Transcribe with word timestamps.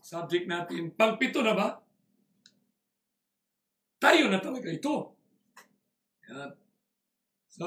Subject 0.00 0.48
natin, 0.48 0.96
pangpito 0.96 1.44
na 1.44 1.52
ba? 1.52 1.76
Tayo 4.00 4.32
na 4.32 4.40
talaga 4.40 4.72
ito. 4.72 5.12
Yan. 6.32 6.56
So, 7.52 7.66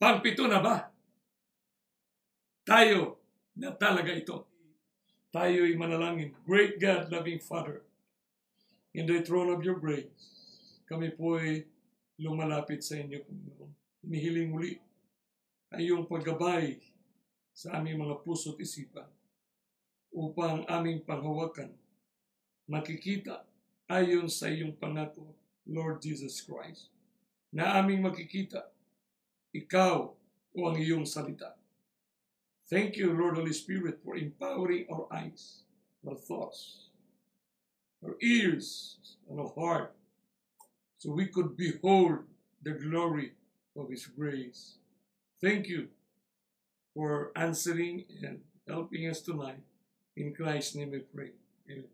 pangpito 0.00 0.48
na 0.48 0.64
ba? 0.64 0.88
Tayo 2.64 3.20
na 3.60 3.76
talaga 3.76 4.16
ito. 4.16 4.48
Tayo'y 5.30 5.76
manalangin. 5.76 6.32
Great 6.48 6.80
God, 6.80 7.12
loving 7.12 7.38
Father, 7.38 7.84
in 8.96 9.04
the 9.04 9.20
throne 9.20 9.52
of 9.52 9.60
your 9.60 9.76
grace, 9.76 10.08
kami 10.88 11.12
po'y 11.12 11.68
lumalapit 12.16 12.80
sa 12.80 12.96
inyo, 12.96 13.20
Panginoon. 13.22 13.70
Hinihiling 14.08 14.50
muli 14.50 14.72
ang 15.70 15.80
iyong 15.84 16.08
paggabay 16.08 16.80
sa 17.52 17.76
aming 17.76 18.00
mga 18.00 18.24
puso't 18.24 18.56
isipan 18.58 19.06
upang 20.10 20.66
aming 20.66 21.02
panghawakan 21.06 21.70
makikita 22.70 23.46
ayon 23.90 24.30
sa 24.30 24.46
iyong 24.46 24.78
pangako, 24.78 25.34
Lord 25.66 26.02
Jesus 26.02 26.38
Christ, 26.42 26.90
na 27.50 27.78
aming 27.82 28.06
makikita 28.06 28.70
ikaw 29.50 30.14
o 30.54 30.58
ang 30.66 30.78
iyong 30.78 31.02
salita. 31.02 31.58
Thank 32.70 32.94
you, 32.94 33.10
Lord 33.10 33.34
Holy 33.34 33.50
Spirit, 33.50 33.98
for 34.06 34.14
empowering 34.14 34.86
our 34.86 35.10
eyes, 35.10 35.66
our 36.06 36.14
thoughts, 36.14 36.90
our 37.98 38.14
ears, 38.22 38.94
and 39.26 39.42
our 39.42 39.50
heart, 39.58 39.90
so 40.98 41.10
we 41.10 41.26
could 41.26 41.58
behold 41.58 42.22
the 42.62 42.78
glory 42.78 43.34
of 43.74 43.90
His 43.90 44.06
grace. 44.06 44.78
Thank 45.42 45.66
you 45.66 45.90
for 46.94 47.34
answering 47.34 48.06
and 48.22 48.46
helping 48.70 49.10
us 49.10 49.18
tonight. 49.22 49.66
In 50.20 50.36
Christ's 50.36 50.76
name 50.76 50.92
we 50.92 51.00
pray. 51.00 51.32
Amen. 51.64 51.88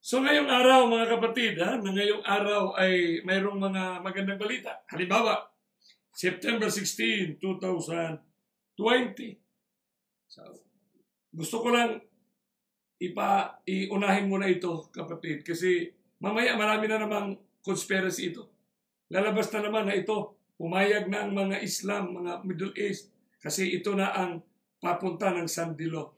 So 0.00 0.24
ngayong 0.24 0.48
araw 0.48 0.88
mga 0.88 1.12
kapatid, 1.12 1.60
ha, 1.60 1.76
na 1.76 1.92
ngayong 1.92 2.24
araw 2.24 2.72
ay 2.80 3.20
mayroong 3.20 3.60
mga 3.60 4.00
magandang 4.00 4.40
balita. 4.40 4.80
Halimbawa, 4.88 5.44
September 6.16 6.72
16, 6.72 7.36
2020. 7.36 8.24
So, 10.24 10.40
gusto 11.36 11.56
ko 11.60 11.68
lang 11.68 12.00
ipa 12.96 13.60
iunahin 13.68 14.32
muna 14.32 14.48
ito 14.48 14.88
kapatid 14.88 15.44
kasi 15.44 15.92
mamaya 16.16 16.56
marami 16.56 16.88
na 16.88 17.04
namang 17.04 17.36
conspiracy 17.60 18.32
ito. 18.32 18.48
Lalabas 19.12 19.52
na 19.52 19.68
naman 19.68 19.84
na 19.84 19.92
ito 19.92 20.32
pumayag 20.56 21.12
na 21.12 21.28
ang 21.28 21.36
mga 21.36 21.60
Islam, 21.60 22.16
mga 22.16 22.40
Middle 22.48 22.72
East 22.80 23.12
kasi 23.36 23.68
ito 23.76 23.92
na 23.92 24.16
ang 24.16 24.40
papunta 24.80 25.32
ng 25.32 25.48
Sandilo. 25.48 26.14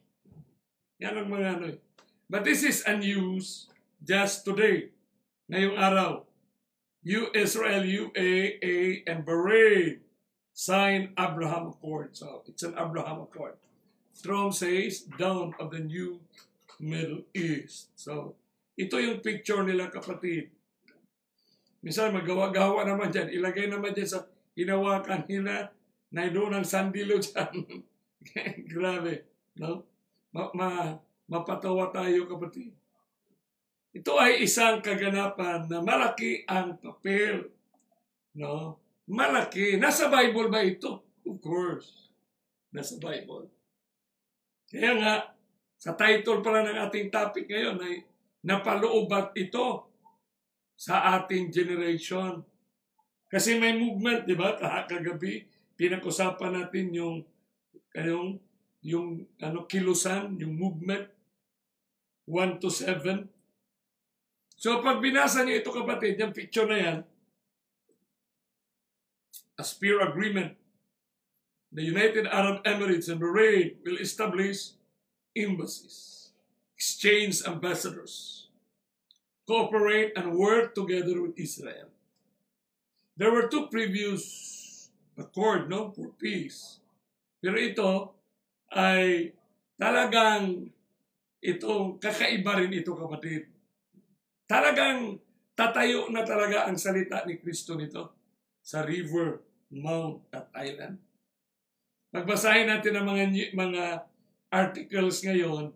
Yan 0.98 1.18
ang 1.18 1.28
mga 1.30 1.48
ano 1.58 1.64
eh. 1.72 1.78
But 2.28 2.44
this 2.44 2.60
is 2.66 2.84
a 2.84 2.98
news 2.98 3.72
just 4.04 4.44
today, 4.44 4.92
ngayong 5.48 5.78
araw. 5.80 6.28
U 7.08 7.32
Israel, 7.32 7.86
UAA, 7.86 9.06
and 9.08 9.24
Bahrain 9.24 10.04
signed 10.52 11.14
Abraham 11.16 11.72
Accord. 11.72 12.12
So 12.18 12.44
it's 12.44 12.66
an 12.66 12.76
Abraham 12.76 13.24
Accord. 13.24 13.56
Trump 14.18 14.52
says, 14.52 15.06
down 15.14 15.54
of 15.62 15.70
the 15.70 15.78
new 15.78 16.18
Middle 16.82 17.22
East. 17.30 17.94
So, 17.94 18.34
ito 18.74 18.98
yung 18.98 19.22
picture 19.22 19.62
nila 19.62 19.90
kapatid. 19.90 20.50
Minsan 21.82 22.14
magawa-gawa 22.14 22.82
naman 22.82 23.14
dyan. 23.14 23.30
Ilagay 23.30 23.70
naman 23.70 23.94
dyan 23.94 24.10
sa 24.10 24.26
hinawakan 24.58 25.26
nila 25.30 25.70
na 26.10 26.26
doon 26.30 26.58
ang 26.58 26.66
sandilo 26.66 27.18
dyan. 27.22 27.54
Grabe. 28.72 29.26
No? 29.58 29.84
Ma, 30.34 30.50
ma, 30.54 30.68
mapatawa 31.26 31.90
tayo 31.90 32.26
kapatid. 32.26 32.72
Ito 33.94 34.14
ay 34.20 34.44
isang 34.44 34.84
kaganapan 34.84 35.66
na 35.66 35.80
malaki 35.80 36.44
ang 36.44 36.76
papel. 36.78 37.48
No? 38.36 38.78
Malaki. 39.08 39.80
Nasa 39.80 40.12
Bible 40.12 40.52
ba 40.52 40.60
ito? 40.62 41.02
Of 41.24 41.40
course. 41.40 42.12
Nasa 42.70 43.00
Bible. 43.00 43.48
Kaya 44.68 44.92
nga, 45.00 45.14
sa 45.78 45.96
title 45.96 46.44
pala 46.44 46.66
ng 46.66 46.78
ating 46.90 47.08
topic 47.08 47.48
ngayon 47.48 47.80
ay 47.80 48.04
napaloobat 48.44 49.32
ito 49.38 49.88
sa 50.78 51.18
ating 51.18 51.50
generation. 51.50 52.44
Kasi 53.26 53.56
may 53.56 53.74
movement, 53.74 54.28
di 54.28 54.36
ba? 54.38 54.54
Kagabi, 54.60 55.42
pinag-usapan 55.74 56.52
natin 56.64 56.86
yung, 56.94 57.16
yung, 58.06 58.38
yung 58.84 59.26
ano, 59.42 59.66
kilusan, 59.66 60.38
yung 60.38 60.54
movement, 60.54 61.08
1 62.28 62.60
to 62.60 62.68
7. 62.70 63.26
So 64.58 64.82
pag 64.84 65.00
binasa 65.00 65.42
niyo 65.42 65.58
ito 65.58 65.72
kapatid, 65.72 66.20
yung 66.20 66.36
picture 66.36 66.68
na 66.68 66.78
yan, 66.78 66.98
a 69.58 69.64
spear 69.64 69.98
agreement, 70.04 70.54
the 71.72 71.82
United 71.82 72.26
Arab 72.28 72.62
Emirates 72.62 73.08
and 73.08 73.20
Bahrain 73.20 73.80
will 73.82 73.98
establish 73.98 74.76
embassies, 75.34 76.30
exchange 76.76 77.42
ambassadors, 77.46 78.48
cooperate 79.46 80.12
and 80.14 80.36
work 80.36 80.74
together 80.74 81.22
with 81.22 81.38
Israel. 81.38 81.88
There 83.16 83.32
were 83.32 83.48
two 83.48 83.66
previous 83.66 84.90
accord 85.18 85.68
no, 85.68 85.90
for 85.90 86.14
peace. 86.20 86.78
Pero 87.38 87.56
ito 87.56 87.90
ay 88.74 89.30
talagang 89.78 90.66
itong 91.38 92.02
kakaiba 92.02 92.58
rin 92.58 92.74
ito 92.74 92.98
kapatid. 92.98 93.46
Talagang 94.48 95.22
tatayo 95.54 96.10
na 96.10 96.26
talaga 96.26 96.66
ang 96.66 96.78
salita 96.78 97.22
ni 97.26 97.38
Kristo 97.38 97.78
nito 97.78 98.14
sa 98.62 98.82
river, 98.82 99.42
mount 99.74 100.26
at 100.34 100.50
island. 100.58 100.98
Pagbasahin 102.10 102.68
natin 102.68 102.96
ang 102.96 103.06
mga 103.06 103.52
mga 103.54 103.84
articles 104.48 105.20
ngayon, 105.22 105.70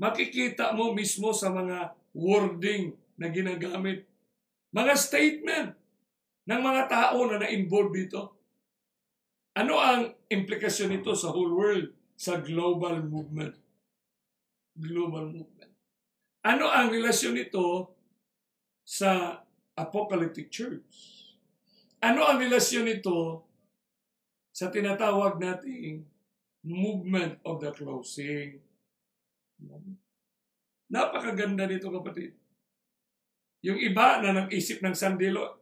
makikita 0.00 0.72
mo 0.72 0.96
mismo 0.96 1.30
sa 1.30 1.52
mga 1.52 1.92
wording 2.16 2.96
na 3.20 3.28
ginagamit. 3.28 4.08
Mga 4.72 4.92
statement 4.96 5.70
ng 6.48 6.60
mga 6.64 6.82
tao 6.88 7.28
na 7.28 7.44
na-involve 7.44 7.92
dito. 7.92 8.20
Ano 9.52 9.76
ang 9.76 10.17
implikasyon 10.28 10.92
nito 10.92 11.16
sa 11.16 11.32
whole 11.32 11.52
world, 11.52 11.88
sa 12.14 12.40
global 12.40 13.00
movement? 13.04 13.56
Global 14.76 15.32
movement. 15.32 15.72
Ano 16.44 16.70
ang 16.70 16.92
relasyon 16.92 17.34
nito 17.36 17.92
sa 18.84 19.42
apocalyptic 19.74 20.52
church? 20.52 21.24
Ano 21.98 22.24
ang 22.24 22.38
relasyon 22.38 22.86
nito 22.86 23.42
sa 24.54 24.70
tinatawag 24.70 25.40
nating 25.42 26.06
movement 26.62 27.42
of 27.42 27.58
the 27.58 27.72
closing? 27.74 28.62
Napakaganda 30.88 31.66
nito 31.66 31.90
kapatid. 31.90 32.32
Yung 33.66 33.78
iba 33.82 34.22
na 34.22 34.46
nag-isip 34.46 34.78
ng 34.78 34.94
sandilo, 34.94 35.58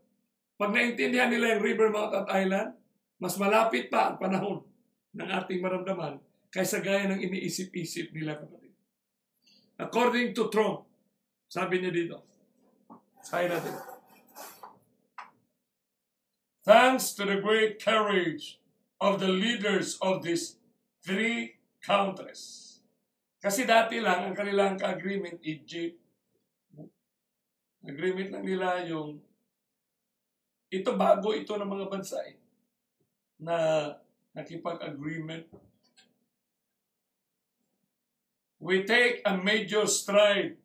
pag 0.61 0.73
naintindihan 0.73 1.33
nila 1.33 1.57
yung 1.57 1.65
River 1.65 1.89
Mount 1.89 2.13
at 2.13 2.29
Island, 2.29 2.77
mas 3.17 3.41
malapit 3.41 3.89
pa 3.89 4.13
ang 4.13 4.17
panahon 4.21 4.61
ng 5.17 5.29
ating 5.29 5.61
maramdaman 5.65 6.21
kaysa 6.53 6.85
gaya 6.85 7.09
ng 7.09 7.21
iniisip-isip 7.21 8.13
nila 8.13 8.37
kapatid. 8.37 8.73
According 9.77 10.33
to 10.37 10.49
Trump, 10.49 10.89
sabi 11.49 11.81
niya 11.81 11.93
dito, 11.93 12.25
sabi 13.21 13.53
natin, 13.53 13.77
Thanks 16.67 17.15
to 17.15 17.23
the 17.23 17.39
great 17.39 17.79
courage 17.79 18.59
of 18.99 19.23
the 19.23 19.31
leaders 19.31 19.95
of 20.03 20.27
these 20.27 20.59
three 20.99 21.63
countries. 21.79 22.83
Kasi 23.39 23.63
dati 23.63 24.03
lang, 24.03 24.27
ang 24.27 24.35
kanilang 24.35 24.75
ka-agreement, 24.75 25.39
Egypt, 25.47 25.95
agreement 27.87 28.35
lang 28.35 28.43
nila 28.43 28.83
yung 28.83 29.23
ito 30.67 30.91
bago 30.99 31.31
ito 31.31 31.55
ng 31.55 31.71
mga 31.71 31.87
bansa 31.87 32.19
eh, 32.27 32.35
na 33.41 33.95
nakipag-agreement. 34.37 35.47
We 38.59 38.85
take 38.85 39.23
a 39.25 39.37
major 39.37 39.87
stride 39.87 40.57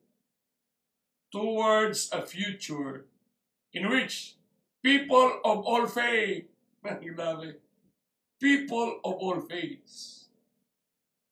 towards 1.31 2.09
a 2.11 2.21
future 2.21 3.05
in 3.73 3.89
which 3.89 4.35
people 4.83 5.39
of 5.43 5.63
all 5.65 5.87
faith, 5.87 6.45
people 8.39 8.99
of 9.03 9.13
all 9.13 9.39
faiths 9.41 10.21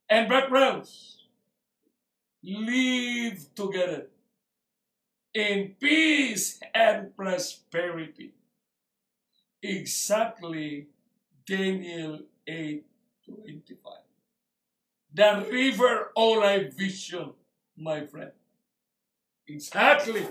and 0.10 0.28
backgrounds 0.28 1.24
live 2.44 3.54
together 3.56 4.08
in 5.34 5.76
peace 5.80 6.60
and 6.74 7.16
prosperity. 7.16 8.34
Exactly 9.62 10.88
Daniel 11.50 12.30
8:25. 12.46 14.06
the 15.14 15.46
river 15.50 16.12
Olay 16.18 16.72
vision, 16.74 17.34
my 17.76 18.06
friend. 18.06 18.32
Exactly. 19.50 20.26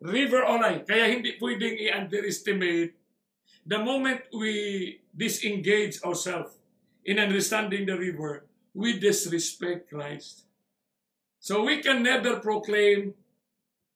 River 0.00 0.42
Olay. 0.48 0.82
Kaya 0.88 1.12
hindi 1.12 1.36
pwedeng 1.36 1.76
i-underestimate 1.76 2.96
the 3.62 3.78
moment 3.78 4.26
we 4.34 4.98
disengage 5.14 6.02
ourselves 6.02 6.58
in 7.04 7.20
understanding 7.20 7.86
the 7.86 7.94
river, 7.94 8.48
we 8.74 8.98
disrespect 8.98 9.92
Christ. 9.92 10.48
So 11.38 11.62
we 11.62 11.78
can 11.84 12.02
never 12.02 12.40
proclaim 12.40 13.14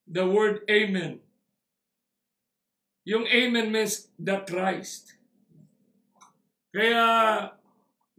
the 0.06 0.26
word 0.26 0.62
Amen. 0.70 1.18
Yung 3.06 3.26
Amen 3.26 3.70
means 3.70 4.10
the 4.18 4.42
Christ. 4.44 5.15
Kaya 6.76 7.04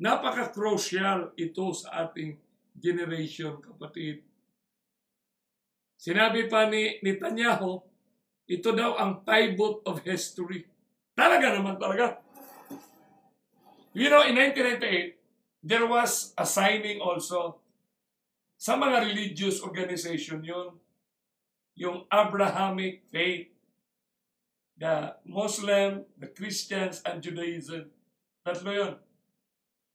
napaka-crucial 0.01 1.38
ito 1.38 1.69
sa 1.77 2.09
ating 2.09 2.42
generation, 2.74 3.62
kapatid. 3.62 4.25
Sinabi 5.94 6.50
pa 6.50 6.65
ni 6.65 6.98
Netanyahu, 7.06 7.77
ito 8.50 8.69
daw 8.74 8.98
ang 8.98 9.21
pivot 9.21 9.86
of 9.86 10.01
history. 10.01 10.65
Talaga 11.13 11.54
naman 11.54 11.77
talaga. 11.77 12.18
You 13.94 14.09
know, 14.09 14.25
in 14.25 14.33
1998, 14.42 15.21
there 15.62 15.86
was 15.86 16.33
a 16.33 16.45
signing 16.45 16.98
also 16.98 17.62
sa 18.57 18.74
mga 18.74 19.06
religious 19.06 19.62
organization 19.62 20.42
yun, 20.42 20.81
yung 21.77 22.09
Abrahamic 22.09 23.06
faith, 23.13 23.54
the 24.74 25.13
Muslim, 25.30 26.09
the 26.18 26.33
Christians, 26.33 27.06
and 27.06 27.21
Judaism. 27.21 27.94
Tatlo 28.48 28.72
yun. 28.72 28.96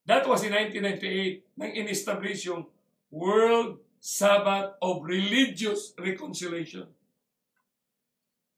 That 0.05 0.29
was 0.29 0.45
in 0.45 0.53
1998 0.53 1.57
nang 1.57 1.73
in-establish 1.73 2.45
yung 2.53 2.69
World 3.09 3.81
Sabbath 3.97 4.77
of 4.85 5.01
Religious 5.09 5.97
Reconciliation. 5.97 6.85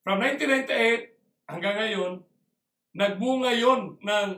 From 0.02 0.19
1998 0.19 1.14
hanggang 1.46 1.76
ngayon, 1.79 2.12
nagbunga 2.99 3.55
yon 3.55 3.94
ng 4.02 4.31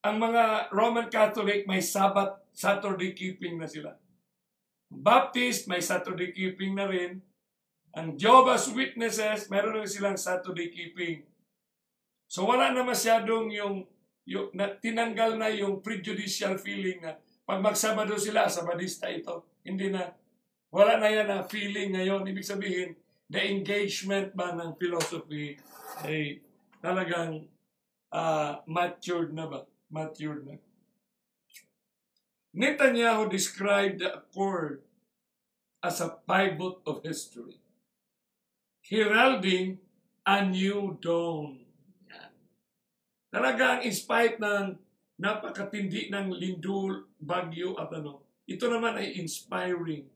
ang 0.00 0.16
mga 0.16 0.70
Roman 0.70 1.10
Catholic 1.10 1.66
may 1.66 1.82
Sabbath 1.82 2.46
Saturday 2.54 3.18
keeping 3.18 3.58
na 3.58 3.66
sila. 3.66 3.98
Baptist 4.86 5.66
may 5.66 5.82
Saturday 5.82 6.30
keeping 6.30 6.78
na 6.78 6.86
rin. 6.86 7.18
Ang 7.98 8.14
Jehovah's 8.14 8.70
Witnesses, 8.70 9.50
meron 9.50 9.82
rin 9.82 9.90
silang 9.90 10.14
Saturday 10.14 10.70
keeping. 10.70 11.29
So 12.30 12.46
wala 12.46 12.70
na 12.70 12.86
masyadong 12.86 13.50
yung, 13.50 13.82
yung 14.22 14.54
na, 14.54 14.70
tinanggal 14.70 15.34
na 15.34 15.50
yung 15.50 15.82
prejudicial 15.82 16.54
feeling 16.62 17.02
na 17.02 17.18
pag 17.42 17.58
magsabado 17.58 18.14
sila, 18.14 18.46
sabadista 18.46 19.10
ito. 19.10 19.58
Hindi 19.66 19.90
na. 19.90 20.14
Wala 20.70 21.02
na 21.02 21.10
yan 21.10 21.26
na 21.26 21.42
feeling 21.42 21.90
ngayon. 21.98 22.22
Ibig 22.22 22.46
sabihin, 22.46 22.94
the 23.26 23.42
engagement 23.42 24.30
ba 24.38 24.54
ng 24.54 24.78
philosophy 24.78 25.58
ay 26.06 26.38
talagang 26.78 27.50
uh, 28.14 28.62
matured 28.70 29.34
na 29.34 29.50
ba? 29.50 29.66
Matured 29.90 30.46
na. 30.46 30.54
Netanyahu 32.54 33.26
described 33.26 33.98
the 33.98 34.22
accord 34.22 34.86
as 35.82 35.98
a 35.98 36.22
pivot 36.22 36.82
of 36.86 37.02
history, 37.02 37.58
heralding 38.86 39.82
a 40.22 40.46
new 40.46 40.98
dawn. 41.02 41.69
Talagang 43.30 43.86
in 43.86 43.94
spite 43.94 44.42
ng 44.42 44.74
napakatindi 45.22 46.10
ng 46.10 46.34
lindol, 46.34 47.06
bagyo 47.22 47.78
at 47.78 47.94
ano, 47.94 48.26
ito 48.50 48.66
naman 48.66 48.98
ay 48.98 49.14
inspiring 49.22 50.10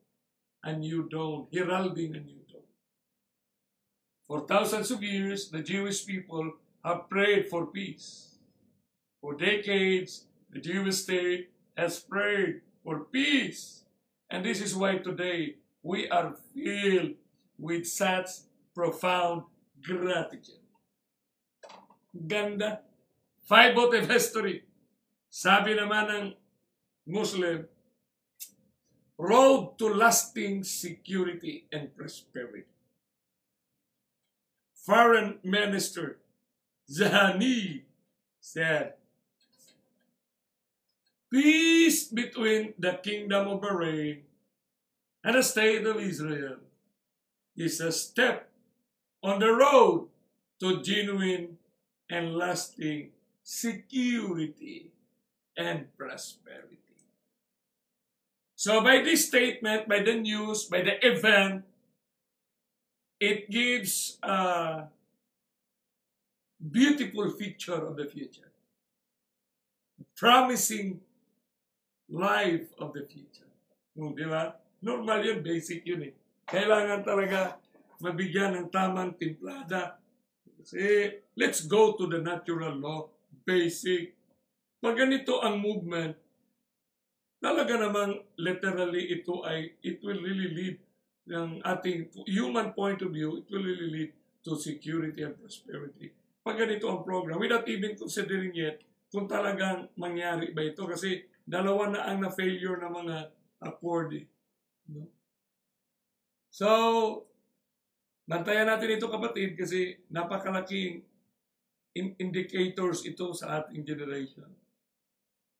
a 0.67 0.75
new 0.75 1.07
dawn, 1.07 1.47
heralding 1.55 2.19
a 2.19 2.23
new 2.23 2.43
dawn. 2.51 2.67
For 4.27 4.43
thousands 4.43 4.91
of 4.91 5.05
years, 5.05 5.55
the 5.55 5.63
Jewish 5.63 6.03
people 6.03 6.59
have 6.83 7.07
prayed 7.07 7.47
for 7.47 7.71
peace. 7.71 8.41
For 9.21 9.39
decades, 9.39 10.27
the 10.51 10.59
Jewish 10.59 11.07
state 11.07 11.55
has 11.77 12.01
prayed 12.01 12.67
for 12.83 13.07
peace. 13.07 13.85
And 14.31 14.45
this 14.45 14.61
is 14.61 14.75
why 14.75 14.99
today 14.99 15.63
we 15.85 16.09
are 16.09 16.35
filled 16.51 17.15
with 17.59 17.87
such 17.87 18.49
profound 18.75 19.45
gratitude. 19.85 20.65
Ganda. 22.15 22.81
Five 23.45 23.77
of 23.77 23.93
history. 24.09 24.65
Sabi 25.29 25.77
naman 25.77 26.09
ng 26.09 26.27
Muslim, 27.05 27.69
road 29.21 29.77
to 29.77 29.93
lasting 29.93 30.65
security 30.65 31.69
and 31.69 31.93
prosperity. 31.93 32.65
Foreign 34.73 35.41
Minister 35.45 36.25
Zahani 36.89 37.85
said, 38.41 38.97
Peace 41.29 42.09
between 42.09 42.73
the 42.79 42.97
kingdom 43.05 43.49
of 43.49 43.61
Bahrain 43.61 44.25
and 45.25 45.35
the 45.37 45.43
state 45.43 45.85
of 45.85 46.01
Israel 46.01 46.65
is 47.57 47.81
a 47.81 47.93
step 47.93 48.49
on 49.21 49.41
the 49.41 49.53
road 49.53 50.09
to 50.61 50.81
genuine 50.81 51.59
and 52.09 52.37
lasting 52.37 53.14
security 53.45 54.91
and 55.57 55.87
prosperity. 55.97 56.81
So 58.57 58.81
by 58.81 59.05
this 59.05 59.29
statement, 59.29 59.85
by 59.87 60.01
the 60.01 60.17
news, 60.17 60.65
by 60.65 60.81
the 60.81 60.97
event, 61.05 61.69
it 63.21 63.53
gives 63.53 64.17
a 64.25 64.89
beautiful 66.57 67.31
picture 67.37 67.77
of 67.77 68.01
the 68.01 68.09
future. 68.09 68.49
Promising 70.17 71.01
life 72.09 72.73
of 72.81 72.97
the 72.97 73.05
future. 73.05 73.53
Hmm, 73.93 74.17
di 74.17 74.25
ba? 74.25 74.57
Normal 74.81 75.21
yun, 75.21 75.45
basic 75.45 75.85
yun 75.85 76.09
eh. 76.09 76.15
Kailangan 76.49 77.05
talaga 77.05 77.61
mabigyan 78.01 78.57
ng 78.57 78.69
tamang 78.73 79.13
timplada. 79.13 80.01
Kasi 80.57 81.21
let's 81.37 81.69
go 81.69 81.93
to 82.01 82.09
the 82.09 82.25
natural 82.25 82.73
law, 82.81 83.13
basic. 83.45 84.17
Pag 84.81 84.97
ganito 85.01 85.41
ang 85.41 85.61
movement, 85.61 86.17
talaga 87.41 87.77
namang 87.77 88.25
literally 88.41 89.21
ito 89.21 89.45
ay, 89.45 89.77
it 89.85 90.01
will 90.01 90.21
really 90.21 90.51
lead 90.53 90.77
ng 91.29 91.61
ating 91.65 92.13
human 92.29 92.73
point 92.77 93.01
of 93.01 93.13
view, 93.13 93.45
it 93.45 93.49
will 93.49 93.65
really 93.65 93.89
lead 93.89 94.11
to 94.45 94.57
security 94.57 95.25
and 95.25 95.37
prosperity. 95.41 96.13
Pag 96.45 96.61
ganito 96.61 96.89
ang 96.93 97.01
program, 97.01 97.41
without 97.41 97.65
even 97.65 97.97
considering 97.97 98.53
yet 98.53 98.85
kung 99.15 99.31
talagang 99.31 99.87
mangyari 99.95 100.51
ba 100.51 100.67
ito. 100.67 100.83
Kasi 100.91 101.23
dalawa 101.47 101.87
na 101.87 102.03
ang 102.11 102.19
na-failure 102.19 102.83
ng 102.83 102.93
mga 102.93 103.17
accord. 103.63 104.11
Eh. 104.19 104.27
No? 104.91 105.07
So, 106.51 106.69
bantayan 108.27 108.67
natin 108.67 108.99
ito 108.99 109.07
kapatid 109.07 109.55
kasi 109.55 110.03
napakalaking 110.11 111.07
in- 111.07 111.14
indicators 111.95 113.07
ito 113.07 113.31
sa 113.31 113.63
ating 113.63 113.87
generation. 113.87 114.51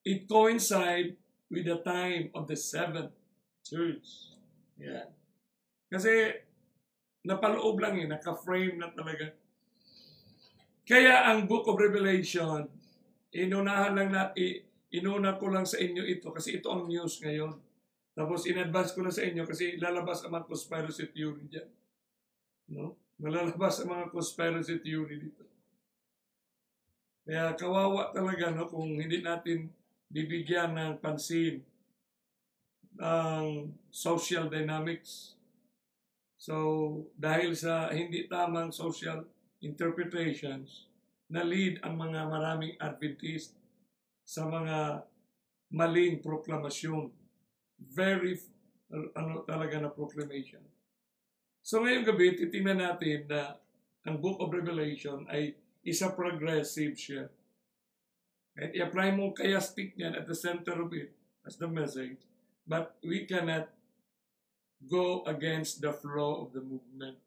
It 0.03 0.27
coincide 0.27 1.15
with 1.49 1.65
the 1.65 1.79
time 1.81 2.35
of 2.35 2.51
the 2.51 2.59
seventh 2.59 3.15
church. 3.63 4.35
Yeah. 4.77 5.09
Kasi 5.89 6.35
napaloob 7.25 7.79
lang 7.79 7.97
eh, 8.03 8.11
naka-frame 8.11 8.77
na 8.83 8.91
talaga. 8.91 9.31
Kaya 10.85 11.33
ang 11.33 11.49
Book 11.49 11.65
of 11.71 11.81
Revelation, 11.81 12.69
inunahan 13.33 13.97
lang 13.97 14.11
na, 14.13 14.35
inuna 14.93 15.41
ko 15.41 15.49
lang 15.49 15.65
sa 15.65 15.81
inyo 15.81 16.05
ito 16.05 16.29
kasi 16.35 16.61
ito 16.61 16.69
ang 16.69 16.85
news 16.91 17.23
ngayon. 17.25 17.57
Tapos 18.15 18.45
in-advance 18.45 18.93
ko 18.93 19.01
na 19.03 19.11
sa 19.11 19.25
inyo 19.25 19.43
kasi 19.49 19.81
lalabas 19.81 20.23
ang 20.23 20.37
mga 20.37 20.47
conspiracy 20.47 21.09
theory 21.11 21.49
dyan. 21.49 21.71
No? 22.71 23.01
Malalabas 23.19 23.81
ang 23.81 23.91
mga 23.91 24.13
conspiracy 24.13 24.79
theory 24.85 25.19
dito. 25.19 25.54
Kaya 27.25 27.57
kawawa 27.57 28.13
talaga 28.13 28.53
no, 28.53 28.69
kung 28.69 29.01
hindi 29.01 29.25
natin 29.25 29.73
bibigyan 30.13 30.77
ng 30.77 30.93
pansin 31.01 31.65
ng 32.95 33.75
social 33.91 34.47
dynamics. 34.53 35.35
So, 36.37 37.09
dahil 37.17 37.57
sa 37.57 37.89
hindi 37.91 38.29
tamang 38.29 38.71
social 38.71 39.25
interpretations, 39.65 40.93
na 41.35 41.43
lead 41.43 41.81
ang 41.81 41.97
mga 41.97 42.29
maraming 42.29 42.75
Adventist 42.77 43.57
sa 44.25 44.45
mga 44.45 45.05
maling 45.73 46.21
proklamasyon. 46.21 47.11
Very, 47.81 48.39
ano 49.17 49.43
talaga 49.43 49.81
na 49.81 49.91
proclamation. 49.91 50.63
So 51.65 51.81
ngayong 51.81 52.07
gabi, 52.07 52.37
titingnan 52.37 52.85
natin 52.85 53.25
na 53.27 53.57
ang 54.05 54.21
Book 54.21 54.37
of 54.39 54.53
Revelation 54.53 55.25
ay 55.33 55.57
isa 55.85 56.11
progressive 56.17 56.97
siya. 56.97 57.29
Kahit 58.57 58.73
i-apply 58.73 59.09
mo 59.13 59.37
kaya 59.37 59.61
stick 59.61 59.95
niyan 59.95 60.17
at 60.17 60.25
the 60.25 60.35
center 60.35 60.75
of 60.81 60.91
it 60.97 61.13
as 61.45 61.61
the 61.61 61.69
message, 61.69 62.25
but 62.65 62.97
we 63.05 63.29
cannot 63.29 63.69
go 64.89 65.25
against 65.29 65.85
the 65.85 65.93
flow 65.93 66.41
of 66.45 66.57
the 66.57 66.65
movement. 66.65 67.21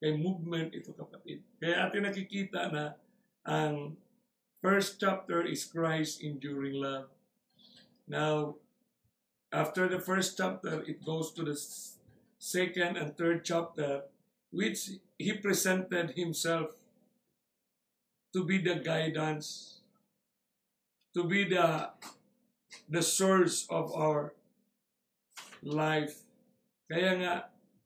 Kay 0.00 0.16
movement 0.16 0.72
ito 0.74 0.96
kapatid. 0.96 1.44
Kaya 1.60 1.86
atin 1.86 2.08
nakikita 2.08 2.72
na 2.72 2.96
ang 3.44 4.00
first 4.64 4.96
chapter 4.98 5.44
is 5.44 5.68
Christ 5.68 6.24
enduring 6.24 6.80
love. 6.80 7.12
Now, 8.08 8.58
after 9.52 9.86
the 9.86 10.00
first 10.00 10.40
chapter, 10.40 10.82
it 10.88 11.04
goes 11.04 11.36
to 11.36 11.44
the 11.44 11.54
second 12.40 12.96
and 12.96 13.12
third 13.12 13.44
chapter, 13.44 14.08
which 14.48 14.96
he 15.20 15.36
presented 15.36 16.16
himself 16.16 16.79
to 18.30 18.46
be 18.46 18.62
the 18.62 18.78
guidance, 18.78 19.80
to 21.14 21.26
be 21.26 21.46
the 21.46 21.90
the 22.86 23.02
source 23.02 23.66
of 23.70 23.90
our 23.94 24.34
life. 25.62 26.22
Kaya 26.90 27.18
nga, 27.18 27.34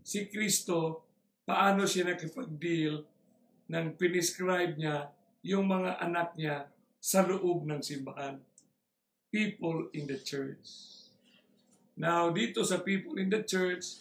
si 0.00 0.28
Kristo, 0.28 1.04
paano 1.44 1.84
siya 1.84 2.12
nakipag-deal 2.12 3.04
nang 3.68 3.96
piniscribe 3.96 4.76
niya 4.76 5.08
yung 5.44 5.68
mga 5.68 6.00
anak 6.00 6.36
niya 6.36 6.68
sa 7.00 7.24
loob 7.24 7.68
ng 7.68 7.80
simbahan. 7.84 8.40
People 9.28 9.92
in 9.92 10.08
the 10.08 10.16
church. 10.20 10.64
Now, 11.94 12.32
dito 12.32 12.64
sa 12.64 12.80
people 12.80 13.20
in 13.20 13.28
the 13.28 13.44
church, 13.44 14.00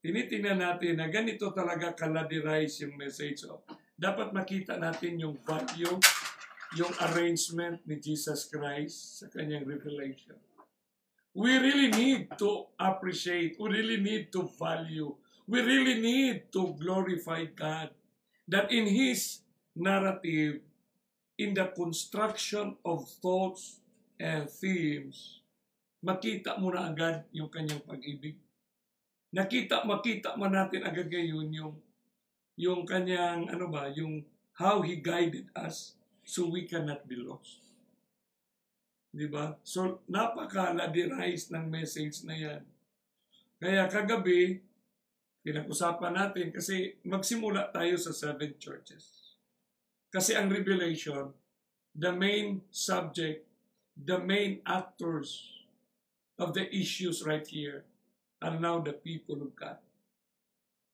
tinitingnan 0.00 0.62
natin 0.62 0.98
na 0.98 1.12
ganito 1.12 1.52
talaga 1.52 1.92
kaladirize 1.92 2.80
yung 2.86 2.96
message. 2.96 3.44
So, 3.44 3.60
dapat 4.00 4.32
makita 4.32 4.80
natin 4.80 5.20
yung 5.20 5.36
value, 5.44 6.00
yung 6.72 6.92
arrangement 7.04 7.84
ni 7.84 8.00
Jesus 8.00 8.48
Christ 8.48 9.20
sa 9.20 9.26
kanyang 9.28 9.68
revelation. 9.68 10.40
We 11.36 11.60
really 11.60 11.92
need 11.92 12.32
to 12.40 12.72
appreciate, 12.80 13.60
we 13.60 13.68
really 13.68 14.00
need 14.00 14.32
to 14.32 14.48
value, 14.56 15.12
we 15.44 15.60
really 15.60 16.00
need 16.00 16.48
to 16.56 16.72
glorify 16.80 17.44
God 17.52 17.92
that 18.48 18.72
in 18.72 18.88
His 18.88 19.44
narrative, 19.76 20.64
in 21.36 21.52
the 21.52 21.68
construction 21.68 22.80
of 22.80 23.04
thoughts 23.20 23.84
and 24.16 24.48
themes, 24.48 25.44
makita 26.00 26.56
mo 26.56 26.72
na 26.72 26.88
agad 26.88 27.28
yung 27.36 27.52
kanyang 27.52 27.84
pag-ibig. 27.84 28.40
Nakita, 29.30 29.84
makita 29.84 30.34
man 30.40 30.56
natin 30.56 30.88
agad 30.88 31.06
ngayon 31.12 31.52
yung 31.52 31.76
yung 32.60 32.84
kanyang 32.84 33.48
ano 33.48 33.72
ba, 33.72 33.88
yung 33.88 34.20
how 34.60 34.84
he 34.84 35.00
guided 35.00 35.48
us 35.56 35.96
so 36.20 36.52
we 36.52 36.68
cannot 36.68 37.08
be 37.08 37.16
lost. 37.16 37.64
Di 39.08 39.24
ba? 39.26 39.56
So, 39.64 40.04
napaka-ladirize 40.06 41.48
ng 41.50 41.72
message 41.72 42.20
na 42.28 42.36
yan. 42.36 42.62
Kaya 43.56 43.88
kagabi, 43.88 44.60
pinag-usapan 45.40 46.12
natin 46.12 46.52
kasi 46.52 47.00
magsimula 47.08 47.72
tayo 47.72 47.96
sa 47.96 48.12
seven 48.12 48.52
churches. 48.60 49.34
Kasi 50.12 50.36
ang 50.36 50.52
revelation, 50.52 51.32
the 51.96 52.12
main 52.12 52.60
subject, 52.68 53.48
the 53.96 54.20
main 54.20 54.60
actors 54.68 55.64
of 56.36 56.52
the 56.52 56.68
issues 56.68 57.24
right 57.24 57.48
here 57.48 57.88
are 58.44 58.60
now 58.60 58.78
the 58.84 58.94
people 58.94 59.40
of 59.40 59.56
God 59.56 59.80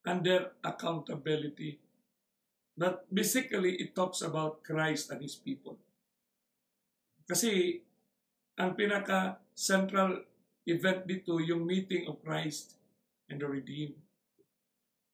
and 0.07 0.23
their 0.23 0.55
accountability. 0.63 1.83
But 2.79 3.05
basically, 3.13 3.77
it 3.83 3.99
talks 3.99 4.23
about 4.23 4.63
Christ 4.63 5.11
and 5.11 5.21
His 5.21 5.35
people. 5.35 5.77
Kasi 7.27 7.83
ang 8.55 8.79
pinaka-central 8.79 10.23
event 10.71 11.05
dito, 11.05 11.43
yung 11.43 11.67
meeting 11.67 12.07
of 12.07 12.23
Christ 12.23 12.79
and 13.27 13.43
the 13.43 13.51
redeemed. 13.51 13.99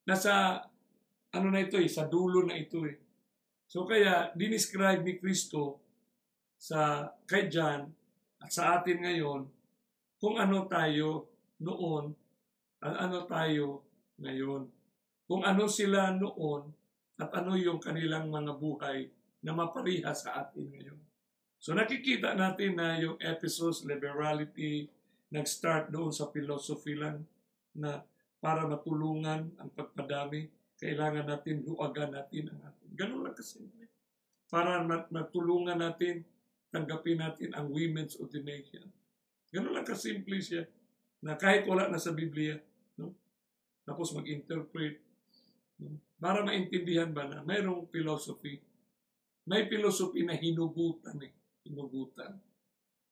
Nasa, 0.04 0.60
ano 1.32 1.48
na 1.48 1.64
ito 1.64 1.80
eh, 1.80 1.88
sa 1.88 2.04
dulo 2.04 2.44
na 2.44 2.60
ito 2.60 2.84
eh. 2.84 3.00
So 3.64 3.88
kaya, 3.88 4.36
dinescribe 4.36 5.00
ni 5.00 5.16
Kristo 5.16 5.80
sa 6.60 7.08
kay 7.24 7.48
John 7.48 7.88
at 8.38 8.50
sa 8.52 8.78
atin 8.78 9.02
ngayon 9.02 9.48
kung 10.20 10.36
ano 10.38 10.68
tayo 10.68 11.26
noon 11.58 12.14
at 12.82 12.94
ano 13.08 13.24
tayo 13.24 13.82
ngayon. 14.20 14.81
Kung 15.32 15.48
ano 15.48 15.64
sila 15.64 16.12
noon 16.12 16.68
at 17.16 17.32
ano 17.32 17.56
yung 17.56 17.80
kanilang 17.80 18.28
mga 18.28 18.52
buhay 18.52 19.08
na 19.40 19.56
mapariha 19.56 20.12
sa 20.12 20.36
atin 20.44 20.68
ngayon. 20.68 21.00
So 21.56 21.72
nakikita 21.72 22.36
natin 22.36 22.76
na 22.76 23.00
yung 23.00 23.16
Ephesus 23.16 23.88
liberality 23.88 24.92
nag-start 25.32 25.88
doon 25.88 26.12
sa 26.12 26.28
philosophy 26.28 27.00
lang 27.00 27.24
na 27.72 28.04
para 28.44 28.68
matulungan 28.68 29.56
ang 29.56 29.70
pagpadami, 29.72 30.52
kailangan 30.76 31.24
natin 31.24 31.64
luagan 31.64 32.12
natin 32.12 32.52
ang 32.52 32.68
atin. 32.68 32.88
Ganun 32.92 33.24
lang 33.24 33.32
kasimple. 33.32 33.88
Para 34.52 34.84
matulungan 34.84 35.80
natin, 35.80 36.28
tanggapin 36.68 37.24
natin 37.24 37.56
ang 37.56 37.72
women's 37.72 38.20
ordination. 38.20 38.84
Ganun 39.48 39.80
lang 39.80 39.88
kasimple 39.88 40.44
siya. 40.44 40.68
Na 41.24 41.40
kahit 41.40 41.64
wala 41.64 41.88
na 41.88 41.96
sa 41.96 42.12
Biblia, 42.12 42.60
no? 43.00 43.16
tapos 43.88 44.12
mag-interpret? 44.12 45.11
Para 46.22 46.42
maintindihan 46.46 47.10
ba 47.10 47.26
na 47.26 47.42
mayroong 47.42 47.90
philosophy. 47.90 48.62
May 49.46 49.66
philosophy 49.66 50.22
na 50.22 50.38
hinugutan 50.38 51.18
eh 51.22 51.32
hinugutan. 51.66 52.38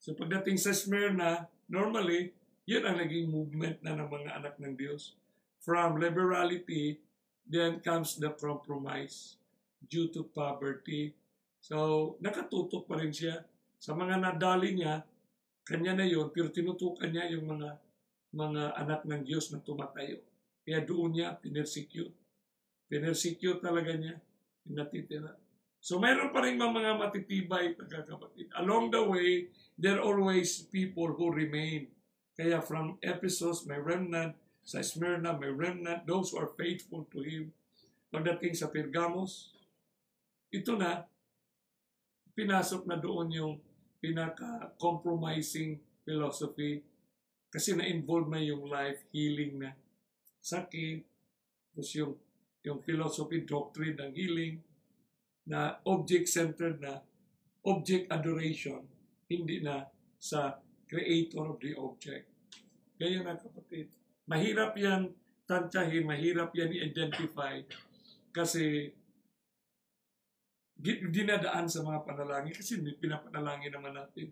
So 0.01 0.15
pagdating 0.17 0.59
sa 0.59 0.75
Smyrna, 0.75 1.47
normally, 1.71 2.35
yun 2.67 2.87
ang 2.87 2.99
naging 2.99 3.31
movement 3.31 3.83
na 3.83 3.95
ng 3.95 4.11
mga 4.11 4.31
anak 4.43 4.55
ng 4.59 4.75
Diyos. 4.75 5.15
From 5.61 6.01
liberality, 6.01 6.99
then 7.45 7.85
comes 7.85 8.17
the 8.17 8.33
compromise 8.33 9.37
due 9.85 10.09
to 10.15 10.25
poverty. 10.25 11.13
So, 11.61 12.17
nakatutok 12.25 12.89
pa 12.89 12.97
rin 12.97 13.13
siya. 13.13 13.45
Sa 13.77 13.93
mga 13.93 14.17
nadali 14.17 14.73
niya, 14.73 15.05
kanya 15.69 16.01
na 16.01 16.07
yon 16.09 16.33
pero 16.33 16.49
tinutukan 16.49 17.13
niya 17.13 17.29
yung 17.37 17.45
mga 17.53 17.77
mga 18.31 18.63
anak 18.79 19.01
ng 19.05 19.23
Diyos 19.27 19.53
na 19.53 19.61
tumatayo. 19.61 20.23
Kaya 20.65 20.81
doon 20.81 21.19
niya 21.19 21.37
pinersecute. 21.37 22.15
Pinersecute 22.91 23.63
talaga 23.63 23.95
niya 23.95 24.19
natitira. 24.67 25.39
So 25.79 25.97
mayroon 26.03 26.35
pa 26.35 26.43
rin 26.43 26.59
mga 26.59 26.99
matitibay 26.99 27.73
pagkakapatid. 27.79 28.51
Along 28.59 28.91
the 28.91 29.01
way, 29.01 29.49
there 29.79 30.03
are 30.03 30.05
always 30.05 30.67
people 30.69 31.15
who 31.15 31.31
remain. 31.31 31.89
Kaya 32.35 32.61
from 32.61 32.99
Ephesus, 33.01 33.65
may 33.65 33.79
remnant. 33.79 34.35
Sa 34.61 34.85
Smyrna, 34.85 35.39
may 35.39 35.49
remnant. 35.49 36.05
Those 36.05 36.35
who 36.35 36.43
are 36.43 36.53
faithful 36.59 37.09
to 37.15 37.25
Him. 37.25 37.55
Pagdating 38.13 38.53
sa 38.59 38.69
Pergamos, 38.69 39.55
ito 40.51 40.75
na, 40.75 41.07
pinasok 42.35 42.85
na 42.91 42.99
doon 42.99 43.29
yung 43.31 43.55
pinaka-compromising 44.03 45.79
philosophy 46.03 46.83
kasi 47.51 47.75
na-involve 47.75 48.31
na 48.31 48.41
yung 48.43 48.67
life 48.67 49.03
healing 49.15 49.59
na 49.63 49.71
sakit, 50.41 51.03
tapos 51.75 51.91
yung, 51.95 52.13
yung 52.65 52.81
philosophy, 52.85 53.45
doctrine 53.49 53.97
ng 53.97 54.13
healing, 54.13 54.55
na 55.49 55.81
object-centered 55.89 56.79
na 56.79 57.01
object 57.65 58.07
adoration, 58.13 58.85
hindi 59.27 59.65
na 59.65 59.89
sa 60.21 60.61
creator 60.87 61.57
of 61.57 61.59
the 61.59 61.73
object. 61.75 62.29
Kaya 63.01 63.25
na 63.25 63.35
kapatid, 63.35 63.89
mahirap 64.29 64.77
yan 64.77 65.11
tantyahin, 65.49 66.07
mahirap 66.07 66.55
yan 66.55 66.71
i-identify 66.71 67.59
kasi 68.31 68.95
dinadaan 71.11 71.67
sa 71.67 71.83
mga 71.83 72.07
panalangin 72.07 72.55
kasi 72.55 72.79
pinapanalangin 72.79 73.75
naman 73.75 73.99
natin. 73.99 74.31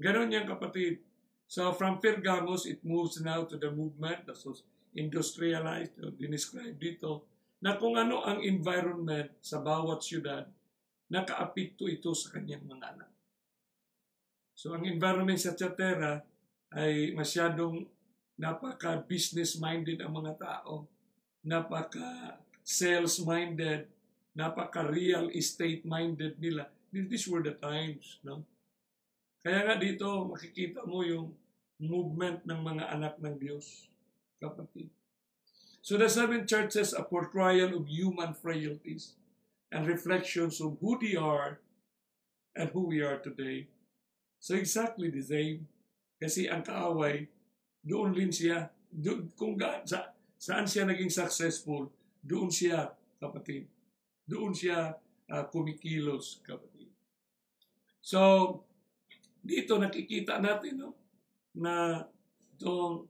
Ganon 0.00 0.32
yan 0.32 0.48
kapatid. 0.48 1.04
So 1.48 1.70
from 1.76 2.00
Pergamos, 2.00 2.64
it 2.64 2.80
moves 2.82 3.20
now 3.20 3.44
to 3.44 3.60
the 3.60 3.70
movement 3.70 4.24
that 4.24 4.40
was 4.42 4.64
industrialized, 4.96 5.96
dinescribe 6.16 6.80
dito, 6.80 7.27
na 7.58 7.74
kung 7.78 7.98
ano 7.98 8.22
ang 8.22 8.42
environment 8.42 9.30
sa 9.42 9.58
bawat 9.58 10.02
syudad, 10.02 10.46
nakaapekto 11.10 11.88
ito 11.90 12.14
sa 12.14 12.30
kanyang 12.36 12.68
mga 12.68 12.86
anak. 12.94 13.10
So 14.58 14.74
ang 14.74 14.84
environment 14.86 15.38
sa 15.38 15.54
Chatera 15.54 16.22
ay 16.74 17.14
masyadong 17.14 17.86
napaka-business-minded 18.38 20.00
ang 20.02 20.12
mga 20.14 20.34
tao, 20.38 20.86
napaka-sales-minded, 21.42 23.86
napaka-real 24.38 25.30
estate-minded 25.34 26.38
nila. 26.38 26.70
These 26.94 27.26
were 27.26 27.42
the 27.42 27.58
times. 27.58 28.22
No? 28.22 28.46
Kaya 29.42 29.66
nga 29.66 29.74
dito 29.78 30.26
makikita 30.30 30.86
mo 30.86 31.02
yung 31.02 31.34
movement 31.78 32.42
ng 32.46 32.62
mga 32.62 32.84
anak 32.94 33.18
ng 33.22 33.38
Diyos, 33.38 33.86
kapatid. 34.42 34.90
So 35.88 35.96
the 35.96 36.04
seven 36.04 36.44
churches 36.44 36.92
a 36.92 37.00
portrayal 37.00 37.72
of 37.72 37.88
human 37.88 38.36
frailties 38.36 39.16
and 39.72 39.88
reflections 39.88 40.60
of 40.60 40.76
who 40.84 41.00
they 41.00 41.16
are 41.16 41.64
and 42.52 42.68
who 42.76 42.92
we 42.92 43.00
are 43.00 43.16
today. 43.16 43.72
So 44.36 44.52
exactly 44.52 45.08
the 45.08 45.24
same. 45.24 45.64
Kasi 46.20 46.44
ang 46.44 46.60
kaaway, 46.60 47.24
doon 47.80 48.12
rin 48.12 48.28
siya, 48.28 48.68
doon, 48.92 49.32
kung 49.32 49.56
ga, 49.56 49.80
sa, 49.88 50.12
saan 50.36 50.68
siya 50.68 50.84
naging 50.84 51.08
successful, 51.08 51.88
doon 52.20 52.52
siya, 52.52 52.92
kapatid. 53.16 53.64
Doon 54.28 54.52
siya 54.52 54.92
uh, 55.32 55.44
kumikilos, 55.48 56.44
kapatid. 56.44 56.92
So, 58.04 58.60
dito 59.40 59.80
nakikita 59.80 60.36
natin 60.36 60.84
no, 60.84 60.92
na 61.56 62.04
itong 62.60 63.08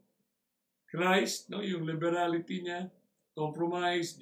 Christ, 0.88 1.52
no, 1.52 1.60
yung 1.60 1.84
liberality 1.84 2.64
niya, 2.64 2.88
compromise, 3.36 4.16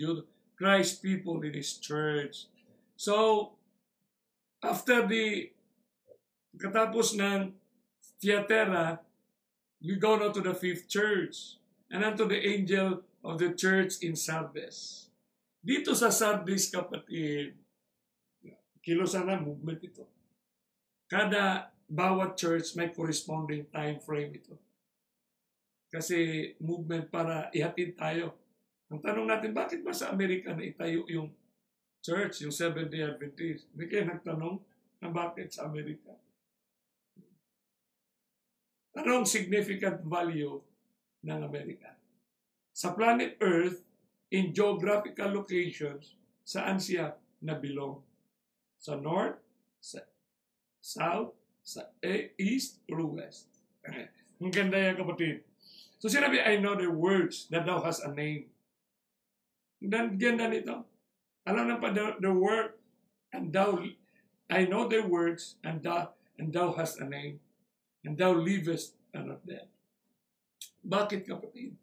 Christ 0.58 0.98
people 1.00 1.38
in 1.46 1.54
His 1.54 1.78
church. 1.78 2.50
So, 2.98 3.54
after 4.60 5.06
the 5.06 5.52
katapos 6.58 7.14
ng 7.14 7.54
Theatera, 8.18 8.98
we 9.78 9.94
go 10.00 10.16
now 10.16 10.32
to 10.32 10.42
the 10.42 10.56
fifth 10.56 10.88
church 10.88 11.60
and 11.92 12.02
unto 12.02 12.26
the 12.26 12.40
angel 12.40 13.04
of 13.22 13.38
the 13.38 13.52
church 13.52 14.00
in 14.02 14.18
Sardes. 14.18 15.06
Dito 15.60 15.92
sa 15.94 16.08
Sardes, 16.08 16.72
kapatid, 16.72 17.54
kilosan 18.80 19.26
na 19.26 19.36
movement 19.38 19.82
ito. 19.82 20.06
Kada 21.06 21.70
bawat 21.86 22.34
church 22.38 22.74
may 22.74 22.90
corresponding 22.90 23.66
time 23.70 23.98
frame 23.98 24.34
ito. 24.38 24.58
Kasi 25.90 26.52
movement 26.58 27.08
para 27.08 27.48
ihatid 27.54 27.94
tayo. 27.94 28.34
Ang 28.90 29.02
tanong 29.02 29.26
natin, 29.26 29.50
bakit 29.50 29.82
ba 29.82 29.90
sa 29.90 30.10
Amerika 30.14 30.54
na 30.54 30.62
itayo 30.62 31.06
yung 31.10 31.30
church, 32.02 32.46
yung 32.46 32.54
Seventh-day 32.54 33.02
Adventist? 33.02 33.66
Hindi 33.74 33.84
kayo 33.90 34.04
nagtanong 34.06 34.56
na 35.02 35.08
bakit 35.10 35.50
sa 35.54 35.66
Amerika? 35.66 36.14
Anong 38.96 39.26
significant 39.28 40.00
value 40.06 40.62
ng 41.26 41.40
Amerika? 41.42 41.92
Sa 42.72 42.94
planet 42.94 43.36
Earth, 43.42 43.82
in 44.30 44.50
geographical 44.50 45.30
locations, 45.30 46.18
saan 46.42 46.78
siya 46.78 47.14
nabilong? 47.42 48.00
Sa 48.78 48.94
North, 48.98 49.38
sa 49.82 50.02
South, 50.78 51.34
sa 51.66 51.90
East, 52.38 52.80
or 52.86 53.02
West? 53.06 53.50
Ang 54.38 54.52
ganda 54.54 54.78
yan, 54.78 54.96
kapatid. 54.96 55.42
So 55.96 56.12
sinabi, 56.12 56.44
I 56.44 56.60
know 56.60 56.76
the 56.76 56.92
words 56.92 57.48
that 57.48 57.64
thou 57.64 57.80
has 57.80 58.04
a 58.04 58.12
name. 58.12 58.52
Dan 59.80 60.20
ganda 60.20 60.48
nito. 60.48 60.84
Alam 61.46 61.72
na 61.72 61.76
pa 61.80 61.92
the, 61.94 62.20
the 62.20 62.32
word 62.32 62.76
and 63.32 63.52
thou 63.52 63.80
I 64.50 64.66
know 64.66 64.86
the 64.86 65.02
words 65.02 65.56
and 65.64 65.80
thou 65.80 66.12
and 66.36 66.52
thou 66.52 66.74
hast 66.76 67.00
a 67.00 67.06
name 67.06 67.40
and 68.04 68.18
thou 68.18 68.36
livest 68.36 68.94
and 69.14 69.32
not 69.32 69.40
dead. 69.46 69.66
Bakit 70.84 71.24
kapatid? 71.26 71.74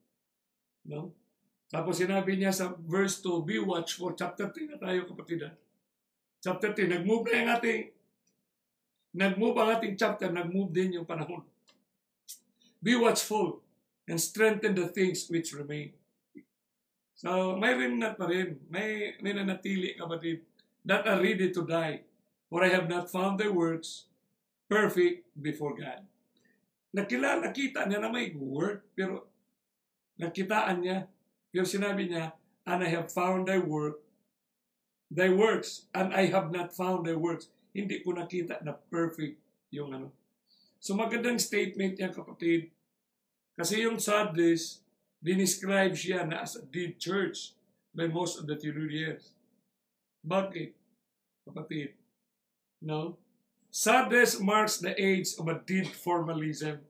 No? 0.86 1.12
Tapos 1.74 1.98
sinabi 1.98 2.38
niya 2.38 2.54
sa 2.54 2.72
verse 2.86 3.18
2, 3.20 3.44
be 3.44 3.58
watchful. 3.58 4.14
Chapter 4.14 4.54
3 4.54 4.78
na 4.78 4.78
tayo 4.78 5.10
kapatid. 5.10 5.50
Chapter 6.44 6.76
3, 6.76 7.02
nag-move 7.02 7.34
na 7.34 7.40
yung 7.42 7.52
ating 7.58 7.82
nag-move 9.14 9.58
ang 9.58 9.70
ating 9.74 9.96
chapter, 9.98 10.30
nag-move 10.30 10.70
din 10.70 11.02
yung 11.02 11.08
panahon. 11.08 11.42
Be 12.84 12.94
watchful 13.00 13.64
and 14.08 14.20
strengthen 14.20 14.76
the 14.76 14.88
things 14.88 15.28
which 15.30 15.54
remain. 15.54 15.94
So, 17.16 17.56
may 17.56 17.74
remnant 17.78 18.18
pa 18.20 18.28
rin. 18.28 18.60
May, 18.68 19.16
may 19.24 19.32
nanatili, 19.32 19.96
kapatid, 19.96 20.44
that 20.84 21.08
are 21.08 21.22
ready 21.22 21.52
to 21.52 21.62
die. 21.64 22.04
For 22.50 22.64
I 22.64 22.70
have 22.70 22.90
not 22.90 23.10
found 23.10 23.40
their 23.40 23.54
works 23.54 24.12
perfect 24.68 25.24
before 25.40 25.74
God 25.74 26.04
nakilala, 26.94 27.50
nakita 27.50 27.90
niya 27.90 28.00
na 28.00 28.14
may 28.14 28.30
word, 28.38 28.86
pero 28.94 29.26
nakitaan 30.22 30.86
niya, 30.86 31.10
pero 31.50 31.66
sinabi 31.66 32.08
niya, 32.08 32.38
and 32.70 32.86
I 32.86 32.90
have 32.94 33.10
found 33.10 33.50
thy 33.50 33.58
work, 33.58 34.00
thy 35.10 35.34
works, 35.34 35.90
and 35.92 36.14
I 36.14 36.30
have 36.30 36.54
not 36.54 36.72
found 36.72 37.10
thy 37.10 37.18
works. 37.18 37.50
Hindi 37.74 38.06
ko 38.06 38.14
nakita 38.14 38.62
na 38.62 38.78
perfect 38.78 39.42
yung 39.74 39.98
ano. 39.98 40.14
So 40.78 40.94
magandang 40.94 41.42
statement 41.42 41.98
yan 41.98 42.14
kapatid. 42.14 42.70
Kasi 43.54 43.86
yung 43.86 44.02
Sardis, 44.02 44.82
dinescribe 45.24 45.96
siya 45.96 46.28
na 46.28 46.44
as 46.44 46.60
a 46.60 46.64
dead 46.68 47.00
church 47.00 47.56
by 47.94 48.10
most 48.10 48.42
of 48.42 48.50
the 48.50 48.58
theologians. 48.58 49.32
Bakit? 50.26 50.74
Kapatid. 51.48 51.96
No? 52.84 53.16
Sardes 53.74 54.38
marks 54.38 54.78
the 54.78 54.94
age 54.94 55.34
of 55.40 55.48
a 55.48 55.58
deep 55.66 55.90
formalism. 55.90 56.84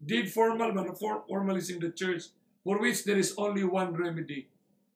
Deep 0.00 0.28
formal 0.28 0.72
formalism 1.28 1.80
in 1.80 1.88
the 1.88 1.92
church 1.92 2.32
for 2.64 2.80
which 2.80 3.04
there 3.04 3.18
is 3.18 3.34
only 3.38 3.62
one 3.62 3.94
remedy, 3.94 4.48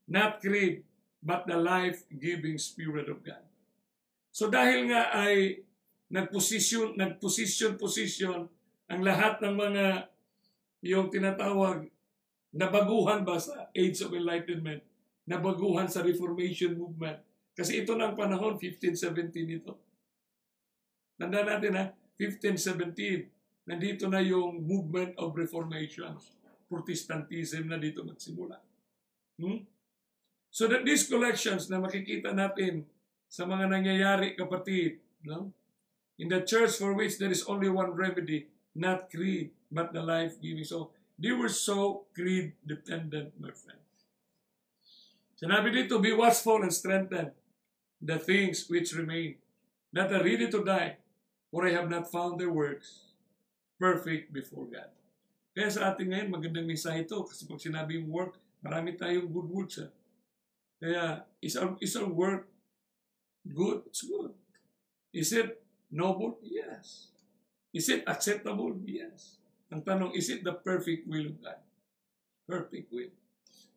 not 0.09 0.41
creed, 0.41 0.83
but 1.23 1.47
the 1.47 1.57
life-giving 1.57 2.59
Spirit 2.59 3.09
of 3.09 3.23
God. 3.23 3.45
So 4.33 4.51
dahil 4.51 4.91
nga 4.91 5.13
ay 5.13 5.63
nagposisyon, 6.11 6.99
nagposisyon-posisyon 6.99 8.41
ang 8.91 9.01
lahat 9.07 9.39
ng 9.39 9.55
mga 9.55 9.85
yung 10.81 11.13
tinatawag 11.13 11.89
na 12.57 12.67
baguhan 12.67 13.23
ba 13.23 13.39
sa 13.39 13.71
Age 13.77 14.03
of 14.05 14.17
Enlightenment, 14.17 14.83
na 15.29 15.39
baguhan 15.39 15.87
sa 15.87 16.03
Reformation 16.03 16.75
Movement. 16.75 17.23
Kasi 17.55 17.85
ito 17.85 17.95
ng 17.95 18.19
panahon, 18.19 18.59
1517 18.59 19.61
ito 19.63 19.79
Tanda 21.21 21.45
natin 21.45 21.77
ha, 21.77 21.85
1517, 22.17 23.69
nandito 23.69 24.09
na 24.09 24.25
yung 24.25 24.65
movement 24.65 25.13
of 25.21 25.37
reformation. 25.37 26.17
Protestantism 26.65 27.69
na 27.69 27.77
dito 27.77 28.01
magsimula. 28.01 28.57
Hmm? 29.37 29.69
So 30.49 30.65
that 30.73 30.89
these 30.89 31.05
collections 31.05 31.69
na 31.69 31.77
makikita 31.77 32.33
natin 32.33 32.89
sa 33.29 33.45
mga 33.45 33.69
nangyayari 33.69 34.33
kapatid, 34.33 35.05
no? 35.29 35.53
in 36.17 36.33
the 36.33 36.41
church 36.41 36.81
for 36.81 36.97
which 36.97 37.21
there 37.21 37.33
is 37.33 37.45
only 37.45 37.69
one 37.69 37.93
remedy, 37.93 38.49
not 38.75 39.11
creed, 39.11 39.51
but 39.71 39.93
the 39.93 40.03
life-giving. 40.03 40.65
So, 40.65 40.91
they 41.19 41.33
were 41.33 41.53
so 41.53 42.07
creed-dependent, 42.15 43.37
my 43.39 43.53
friend. 43.53 43.81
Sinabi 45.37 45.73
dito, 45.73 46.01
be 46.01 46.13
watchful 46.13 46.63
and 46.63 46.73
strengthen 46.73 47.33
the 48.01 48.19
things 48.19 48.69
which 48.69 48.93
remain, 48.93 49.37
that 49.93 50.13
are 50.13 50.25
ready 50.25 50.49
to 50.49 50.65
die, 50.65 50.97
For 51.51 51.67
I 51.67 51.75
have 51.75 51.91
not 51.91 52.11
found 52.11 52.39
their 52.39 52.51
works 52.51 53.11
perfect 53.79 54.33
before 54.33 54.71
God. 54.71 54.95
Kaya 55.51 55.67
sa 55.67 55.91
atin 55.91 56.15
ngayon, 56.15 56.31
magandang 56.31 56.71
mensahe 56.71 57.03
ito. 57.03 57.27
Kasi 57.27 57.43
pag 57.43 57.59
sinabi 57.59 57.99
yung 57.99 58.07
work, 58.07 58.39
marami 58.63 58.95
tayong 58.95 59.27
good 59.27 59.51
words. 59.51 59.83
Ha? 59.83 59.91
Kaya, 60.79 61.27
is 61.43 61.59
our, 61.59 61.75
is 61.83 61.99
our 61.99 62.07
work 62.07 62.47
good? 63.43 63.83
It's 63.91 64.07
good. 64.07 64.31
Is 65.11 65.35
it 65.35 65.59
noble? 65.91 66.39
Yes. 66.39 67.11
Is 67.71 67.87
it 67.89 68.03
acceptable? 68.07 68.75
Yes. 68.83 69.39
Ang 69.71 69.87
tanong, 69.87 70.19
is 70.19 70.27
it 70.31 70.43
the 70.43 70.55
perfect 70.55 71.07
will 71.07 71.31
of 71.31 71.39
God? 71.39 71.61
Perfect 72.47 72.91
will. 72.91 73.15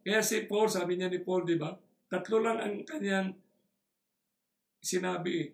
Kaya 0.01 0.25
si 0.25 0.43
Paul, 0.49 0.67
sabi 0.67 0.97
niya 0.97 1.08
ni 1.08 1.21
Paul, 1.21 1.45
di 1.45 1.56
ba? 1.56 1.77
Tatlo 2.10 2.41
lang 2.41 2.58
ang 2.58 2.82
kanyang 2.82 3.32
sinabi 4.82 5.53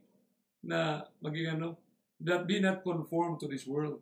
na 0.66 1.04
maging 1.22 1.60
ano, 1.60 1.78
that 2.20 2.48
be 2.48 2.60
not 2.60 2.84
conformed 2.84 3.40
to 3.44 3.48
this 3.48 3.68
world. 3.68 4.00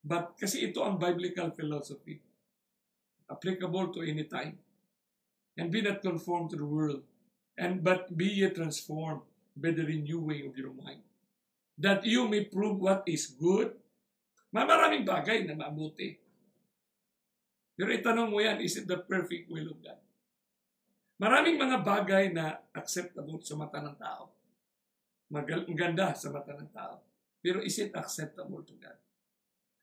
But 0.00 0.36
kasi 0.40 0.70
ito 0.70 0.80
ang 0.80 0.96
biblical 0.96 1.52
philosophy. 1.52 2.20
Applicable 3.28 3.92
to 3.96 4.00
any 4.04 4.24
time. 4.24 4.56
And 5.60 5.68
be 5.68 5.84
not 5.84 6.00
conformed 6.00 6.54
to 6.54 6.56
the 6.56 6.68
world. 6.68 7.04
And 7.60 7.84
but 7.84 8.08
be 8.16 8.40
ye 8.40 8.48
transformed 8.48 9.26
by 9.52 9.76
the 9.76 9.84
renewing 9.84 10.48
of 10.48 10.56
your 10.56 10.72
mind. 10.72 11.04
That 11.80 12.04
you 12.04 12.28
may 12.28 12.44
prove 12.44 12.76
what 12.76 13.08
is 13.08 13.32
good. 13.32 13.72
Maraming 14.52 15.08
bagay 15.08 15.48
na 15.48 15.56
mabuti. 15.56 16.20
Pero 17.80 17.88
itanong 17.88 18.28
mo 18.28 18.44
yan, 18.44 18.60
is 18.60 18.76
it 18.76 18.84
the 18.84 19.00
perfect 19.00 19.48
will 19.48 19.72
of 19.72 19.80
God? 19.80 19.96
Maraming 21.16 21.56
mga 21.56 21.80
bagay 21.80 22.28
na 22.36 22.60
acceptable 22.76 23.40
sa 23.40 23.56
mata 23.56 23.80
ng 23.80 23.96
tao. 23.96 24.28
Maganda 25.32 26.12
sa 26.12 26.28
mata 26.28 26.52
ng 26.52 26.68
tao. 26.68 27.00
Pero 27.40 27.64
is 27.64 27.80
it 27.80 27.96
acceptable 27.96 28.60
to 28.68 28.76
God? 28.76 29.00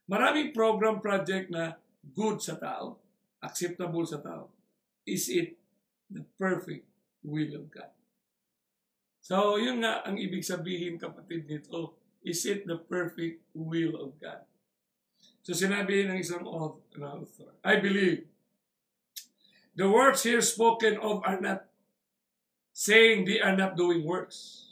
Maraming 0.05 0.53
program 0.53 1.01
project 1.01 1.49
na 1.49 1.73
good 2.13 2.37
sa 2.37 2.53
tao, 2.61 3.01
acceptable 3.41 4.05
sa 4.05 4.21
tao. 4.21 4.53
Is 5.01 5.25
it 5.33 5.57
the 6.05 6.21
perfect 6.37 6.85
will 7.25 7.57
of 7.57 7.65
God? 7.73 7.96
So, 9.27 9.59
yun 9.59 9.83
nga 9.83 10.07
ang 10.07 10.15
ibig 10.15 10.47
sabihin 10.47 10.95
kapatid 10.95 11.51
nito, 11.51 11.99
is 12.23 12.47
it 12.47 12.63
the 12.63 12.79
perfect 12.79 13.43
will 13.51 13.99
of 13.99 14.15
God? 14.23 14.47
So, 15.43 15.51
sinabi 15.51 16.07
ng 16.07 16.15
isang 16.15 16.47
author, 16.47 17.51
I 17.59 17.75
believe 17.83 18.23
the 19.75 19.91
words 19.91 20.23
here 20.23 20.39
spoken 20.39 20.95
of 21.03 21.19
are 21.27 21.43
not 21.43 21.67
saying 22.71 23.27
they 23.27 23.43
are 23.43 23.55
not 23.55 23.75
doing 23.75 24.07
works. 24.07 24.67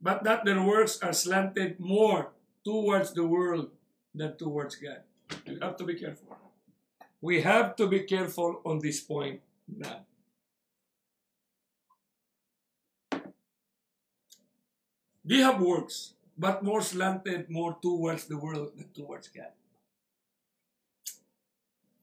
but 0.00 0.24
that 0.24 0.44
their 0.44 0.62
works 0.62 0.98
are 1.02 1.12
slanted 1.12 1.78
more 1.78 2.30
towards 2.64 3.12
the 3.12 3.26
world 3.26 3.70
than 4.14 4.36
towards 4.36 4.76
God. 4.76 5.02
We 5.46 5.58
have 5.60 5.76
to 5.76 5.84
be 5.84 5.94
careful. 5.94 6.38
We 7.20 7.42
have 7.42 7.74
to 7.76 7.86
be 7.86 8.06
careful 8.06 8.62
on 8.64 8.78
this 8.78 9.02
point 9.02 9.42
na 9.66 10.06
they 15.28 15.44
have 15.44 15.60
works, 15.60 16.16
but 16.32 16.64
more 16.64 16.80
slanted 16.80 17.52
more 17.52 17.76
towards 17.84 18.24
the 18.32 18.40
world 18.40 18.72
than 18.80 18.88
towards 18.96 19.28
God. 19.28 19.52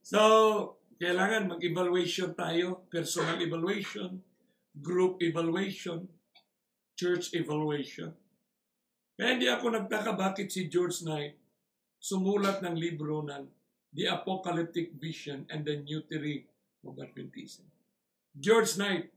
So, 0.06 0.78
kailangan 1.02 1.58
mag-evaluation 1.58 2.38
tayo, 2.38 2.86
personal 2.94 3.42
evaluation, 3.42 4.22
group 4.78 5.18
evaluation, 5.26 6.06
church 6.94 7.34
evaluation. 7.34 8.14
Kaya 9.18 9.34
hindi 9.34 9.50
ako 9.50 9.74
nagtaka 9.74 10.14
bakit 10.14 10.54
si 10.54 10.70
George 10.70 11.02
Knight 11.02 11.34
sumulat 11.98 12.62
ng 12.62 12.78
libro 12.78 13.26
ng 13.26 13.50
The 13.96 14.14
Apocalyptic 14.14 14.94
Vision 15.02 15.50
and 15.50 15.66
the 15.66 15.82
New 15.82 16.06
Theory 16.06 16.46
of 16.86 17.02
Adventism. 17.02 17.66
George 18.38 18.78
Knight, 18.78 19.10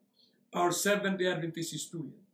our 0.57 0.73
Seventh-day 0.73 1.29
Adventist 1.29 1.77
historian. 1.77 2.25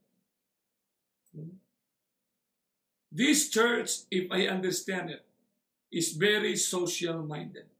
This 3.14 3.46
church, 3.46 4.11
if 4.11 4.27
I 4.35 4.50
understand 4.50 5.14
it, 5.14 5.22
is 5.94 6.18
very 6.18 6.59
social-minded 6.59 7.70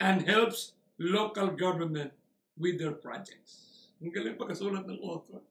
and 0.00 0.24
helps 0.24 0.72
local 0.96 1.52
government 1.52 2.16
with 2.56 2.80
their 2.80 2.96
projects. 2.96 3.92
Ang 4.00 4.16
galing 4.16 4.40
pagkasulat 4.40 4.88
ng 4.88 5.04
author. 5.04 5.44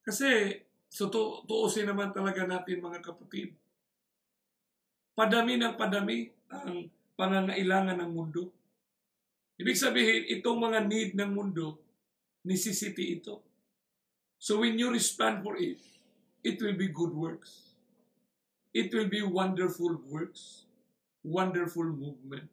Kasi, 0.00 0.64
so 0.88 1.12
tu 1.12 1.44
tuusin 1.44 1.84
naman 1.84 2.16
talaga 2.16 2.48
natin 2.48 2.80
mga 2.80 3.04
kapatid. 3.04 3.52
Padami 5.12 5.60
ng 5.60 5.76
padami 5.76 6.32
ang 6.48 6.88
pangangailangan 7.20 8.00
ng 8.00 8.10
mundo. 8.16 8.48
Ibig 9.60 9.76
sabihin, 9.76 10.24
itong 10.40 10.56
mga 10.56 10.88
need 10.88 11.12
ng 11.12 11.36
mundo, 11.36 11.76
necessity 12.48 13.20
ito. 13.20 13.49
So 14.40 14.64
when 14.64 14.80
you 14.80 14.88
respond 14.88 15.44
for 15.44 15.60
it, 15.60 15.76
it 16.40 16.56
will 16.64 16.72
be 16.72 16.88
good 16.88 17.12
works. 17.12 17.76
It 18.72 18.88
will 18.96 19.12
be 19.12 19.20
wonderful 19.20 20.00
works. 20.08 20.64
Wonderful 21.20 21.84
movement. 21.84 22.48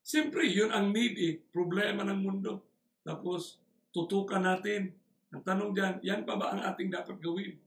Siyempre, 0.00 0.48
yun 0.48 0.72
ang 0.72 0.96
need 0.96 1.20
eh. 1.20 1.36
Problema 1.52 2.08
ng 2.08 2.24
mundo. 2.24 2.64
Tapos, 3.04 3.60
tutukan 3.92 4.40
natin. 4.40 4.96
Ang 5.28 5.44
tanong 5.44 5.76
dyan, 5.76 5.94
yan 6.00 6.22
pa 6.24 6.40
ba 6.40 6.56
ang 6.56 6.64
ating 6.64 6.88
dapat 6.88 7.20
gawin? 7.20 7.60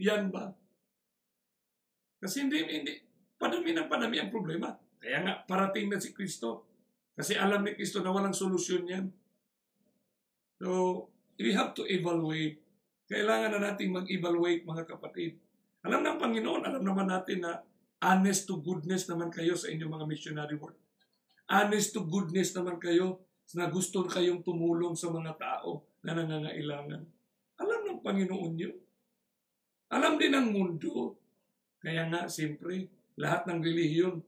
Yan 0.00 0.32
ba? 0.32 0.56
Kasi 2.16 2.48
hindi, 2.48 2.64
hindi. 2.64 2.96
Padami 3.36 3.76
ng 3.76 3.88
padami 3.92 4.16
ang 4.16 4.32
problema. 4.32 4.72
Kaya 4.96 5.20
nga, 5.20 5.34
parating 5.44 5.92
na 5.92 6.00
si 6.00 6.16
Kristo. 6.16 6.64
Kasi 7.12 7.36
alam 7.36 7.60
ni 7.60 7.76
Kristo 7.76 8.00
na 8.00 8.12
walang 8.12 8.36
solusyon 8.36 8.88
yan. 8.88 9.06
So, 10.56 11.08
we 11.36 11.52
have 11.52 11.72
to 11.76 11.84
evaluate. 11.86 12.60
Kailangan 13.06 13.54
na 13.54 13.60
nating 13.70 13.94
mag-evaluate, 13.94 14.66
mga 14.66 14.84
kapatid. 14.88 15.38
Alam 15.86 16.02
ng 16.02 16.18
Panginoon, 16.18 16.66
alam 16.66 16.82
naman 16.82 17.06
natin 17.06 17.46
na 17.46 17.62
honest 18.02 18.50
to 18.50 18.58
goodness 18.58 19.06
naman 19.06 19.30
kayo 19.30 19.54
sa 19.54 19.70
inyong 19.70 19.92
mga 19.92 20.06
missionary 20.10 20.58
work 20.58 20.76
honest 21.50 21.94
to 21.94 22.02
goodness 22.02 22.50
naman 22.54 22.78
kayo 22.82 23.22
na 23.54 23.70
gusto 23.70 24.02
kayong 24.02 24.42
tumulong 24.42 24.98
sa 24.98 25.10
mga 25.14 25.38
tao 25.38 25.86
na 26.02 26.18
nangangailangan. 26.18 27.02
Alam 27.62 27.80
ng 27.86 28.00
Panginoon 28.02 28.52
yun. 28.58 28.76
Alam 29.94 30.18
din 30.18 30.34
ng 30.34 30.50
mundo. 30.50 31.14
Kaya 31.78 32.10
nga, 32.10 32.26
siyempre, 32.26 32.90
lahat 33.14 33.46
ng 33.46 33.62
relihiyon 33.62 34.18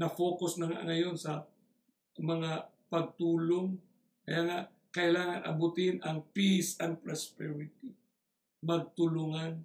na 0.00 0.08
focus 0.08 0.56
na 0.56 0.72
ngayon 0.72 1.12
sa 1.12 1.44
mga 2.16 2.64
pagtulong. 2.88 3.76
Kaya 4.24 4.40
nga, 4.48 4.58
kailangan 4.92 5.48
abutin 5.48 5.98
ang 6.04 6.22
peace 6.36 6.76
and 6.78 7.00
prosperity. 7.00 7.96
Magtulungan. 8.62 9.64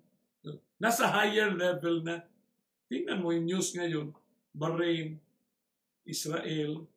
Nasa 0.80 1.12
higher 1.12 1.52
level 1.54 2.02
na. 2.02 2.24
Tingnan 2.88 3.20
mo 3.20 3.36
yung 3.36 3.46
news 3.46 3.76
ngayon, 3.76 4.16
Bahrain, 4.56 5.20
Israel, 6.08 6.88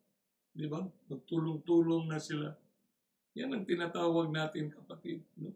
Di 0.51 0.67
ba? 0.67 0.83
Magtulong-tulong 0.83 2.11
na 2.11 2.19
sila. 2.19 2.51
Yan 3.39 3.55
ang 3.55 3.65
tinatawag 3.65 4.35
natin, 4.35 4.75
kapatid. 4.75 5.23
No? 5.39 5.55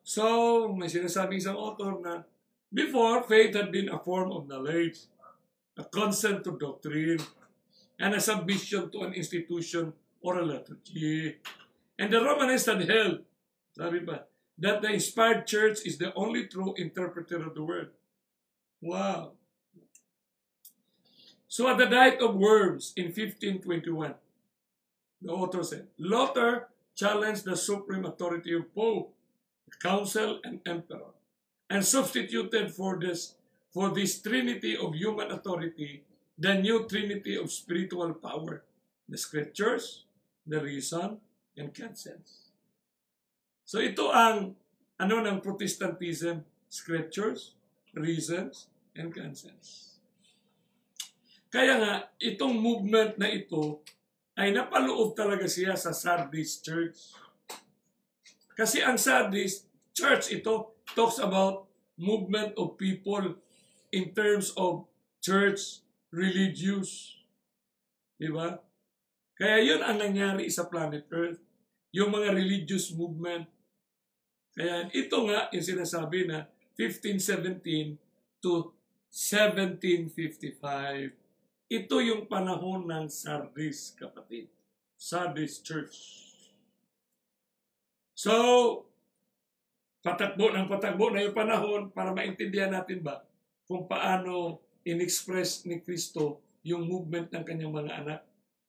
So, 0.00 0.24
may 0.72 0.88
sinasabing 0.88 1.44
isang 1.44 1.60
author 1.60 2.00
na 2.00 2.24
before, 2.72 3.28
faith 3.28 3.52
had 3.52 3.68
been 3.68 3.92
a 3.92 4.00
form 4.00 4.32
of 4.32 4.48
knowledge, 4.48 5.04
a 5.76 5.84
consent 5.84 6.40
to 6.48 6.56
doctrine, 6.56 7.20
and 8.00 8.16
a 8.16 8.22
submission 8.22 8.88
to 8.88 9.04
an 9.04 9.12
institution 9.12 9.92
or 10.24 10.40
a 10.40 10.44
liturgy. 10.44 11.36
And 11.98 12.12
the 12.12 12.22
Romanists 12.22 12.68
had 12.68 12.88
held, 12.88 13.26
sabi 13.76 14.00
pa, 14.00 14.22
that 14.58 14.82
the 14.82 14.90
inspired 14.92 15.46
church 15.46 15.80
is 15.84 15.98
the 15.98 16.14
only 16.14 16.46
true 16.46 16.74
interpreter 16.76 17.42
of 17.42 17.54
the 17.54 17.62
word. 17.62 17.90
Wow. 18.80 19.32
So 21.48 21.66
at 21.68 21.78
the 21.78 21.86
Diet 21.86 22.20
of 22.20 22.36
Worms 22.36 22.92
in 22.96 23.06
1521, 23.06 24.14
the 25.22 25.32
author 25.32 25.62
said, 25.62 25.88
Luther 25.98 26.68
challenged 26.94 27.44
the 27.44 27.56
supreme 27.56 28.04
authority 28.04 28.54
of 28.54 28.72
Pope, 28.74 29.14
council, 29.82 30.40
and 30.44 30.60
emperor, 30.66 31.14
and 31.70 31.84
substituted 31.84 32.74
for 32.74 32.98
this 32.98 33.34
for 33.70 33.90
this 33.90 34.22
trinity 34.22 34.76
of 34.76 34.94
human 34.94 35.30
authority 35.30 36.02
the 36.38 36.54
new 36.54 36.86
trinity 36.86 37.36
of 37.36 37.50
spiritual 37.50 38.14
power, 38.14 38.62
the 39.08 39.18
scriptures, 39.18 40.04
the 40.46 40.60
reason, 40.62 41.18
and 41.58 41.74
conscience. 41.74 42.54
So 43.68 43.82
ito 43.82 44.08
ang 44.14 44.56
ano 44.96 45.16
ng 45.20 45.44
Protestantism, 45.44 46.46
scriptures, 46.70 47.58
reasons, 47.92 48.70
and 48.94 49.10
conscience. 49.12 49.98
Kaya 51.48 51.80
nga, 51.80 51.92
itong 52.20 52.60
movement 52.60 53.16
na 53.16 53.30
ito 53.30 53.80
ay 54.36 54.52
napaloob 54.52 55.16
talaga 55.16 55.48
siya 55.48 55.74
sa 55.74 55.96
Sardis 55.96 56.60
Church. 56.60 57.16
Kasi 58.52 58.84
ang 58.84 59.00
Sardis 59.00 59.64
Church 59.96 60.30
ito 60.30 60.76
talks 60.92 61.18
about 61.18 61.66
movement 61.98 62.54
of 62.54 62.78
people 62.78 63.38
in 63.90 64.12
terms 64.12 64.52
of 64.54 64.86
church, 65.24 65.82
religious. 66.12 67.18
Di 68.20 68.28
ba? 68.28 68.60
Kaya 69.34 69.62
yun 69.62 69.80
ang 69.82 69.98
nangyari 69.98 70.46
sa 70.52 70.68
planet 70.68 71.08
Earth. 71.10 71.47
Yung 71.98 72.14
mga 72.14 72.30
religious 72.30 72.94
movement. 72.94 73.50
Kaya 74.54 74.86
ito 74.94 75.18
nga 75.26 75.50
yung 75.50 75.66
sinasabi 75.66 76.30
na 76.30 76.46
1517 76.78 77.98
to 78.38 78.70
1755 79.10 81.18
ito 81.68 82.00
yung 82.00 82.24
panahon 82.24 82.88
ng 82.88 83.12
Sardis, 83.12 83.92
kapatid. 83.92 84.48
Sardis 84.96 85.60
Church. 85.60 86.24
So, 88.16 88.32
patakbo 90.00 90.48
ng 90.48 90.64
patakbo 90.64 91.12
na 91.12 91.28
yung 91.28 91.36
panahon 91.36 91.92
para 91.92 92.16
maintindihan 92.16 92.72
natin 92.72 93.04
ba 93.04 93.20
kung 93.68 93.84
paano 93.84 94.64
in-express 94.80 95.68
ni 95.68 95.84
Kristo 95.84 96.40
yung 96.64 96.88
movement 96.88 97.36
ng 97.36 97.44
kanyang 97.44 97.76
mga 97.76 97.92
anak. 98.00 98.20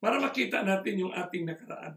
Para 0.03 0.19
makita 0.19 0.67
natin 0.67 1.07
yung 1.07 1.15
ating 1.15 1.47
nakaraan. 1.47 1.95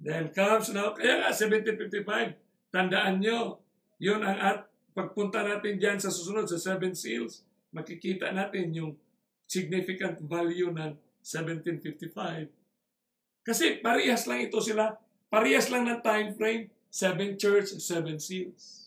Then 0.00 0.32
comes 0.32 0.72
now, 0.72 0.96
kaya 0.96 1.20
nga 1.20 1.30
1755, 1.30 2.72
tandaan 2.72 3.20
nyo, 3.20 3.60
yun 4.00 4.24
ang 4.24 4.38
at 4.40 4.58
pagpunta 4.96 5.44
natin 5.44 5.76
dyan 5.76 6.00
sa 6.00 6.08
susunod, 6.08 6.48
sa 6.48 6.56
Seven 6.56 6.96
Seals, 6.96 7.44
makikita 7.70 8.32
natin 8.32 8.72
yung 8.72 8.92
significant 9.44 10.24
value 10.24 10.72
ng 10.72 10.96
1755. 11.20 12.48
Kasi 13.44 13.80
parehas 13.80 14.24
lang 14.30 14.46
ito 14.46 14.60
sila. 14.60 14.94
Parehas 15.26 15.68
lang 15.72 15.88
ng 15.88 16.00
time 16.00 16.30
frame. 16.36 16.64
Seven 16.90 17.38
church, 17.38 17.70
seven 17.78 18.18
seals. 18.18 18.82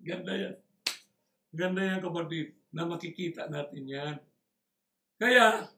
Ganda 0.00 0.32
yan. 0.36 0.56
Ganda 1.56 1.80
yan 1.80 2.00
kapatid 2.04 2.52
na 2.72 2.84
makikita 2.84 3.48
natin 3.48 3.84
yan. 3.88 4.16
Kaya, 5.20 5.68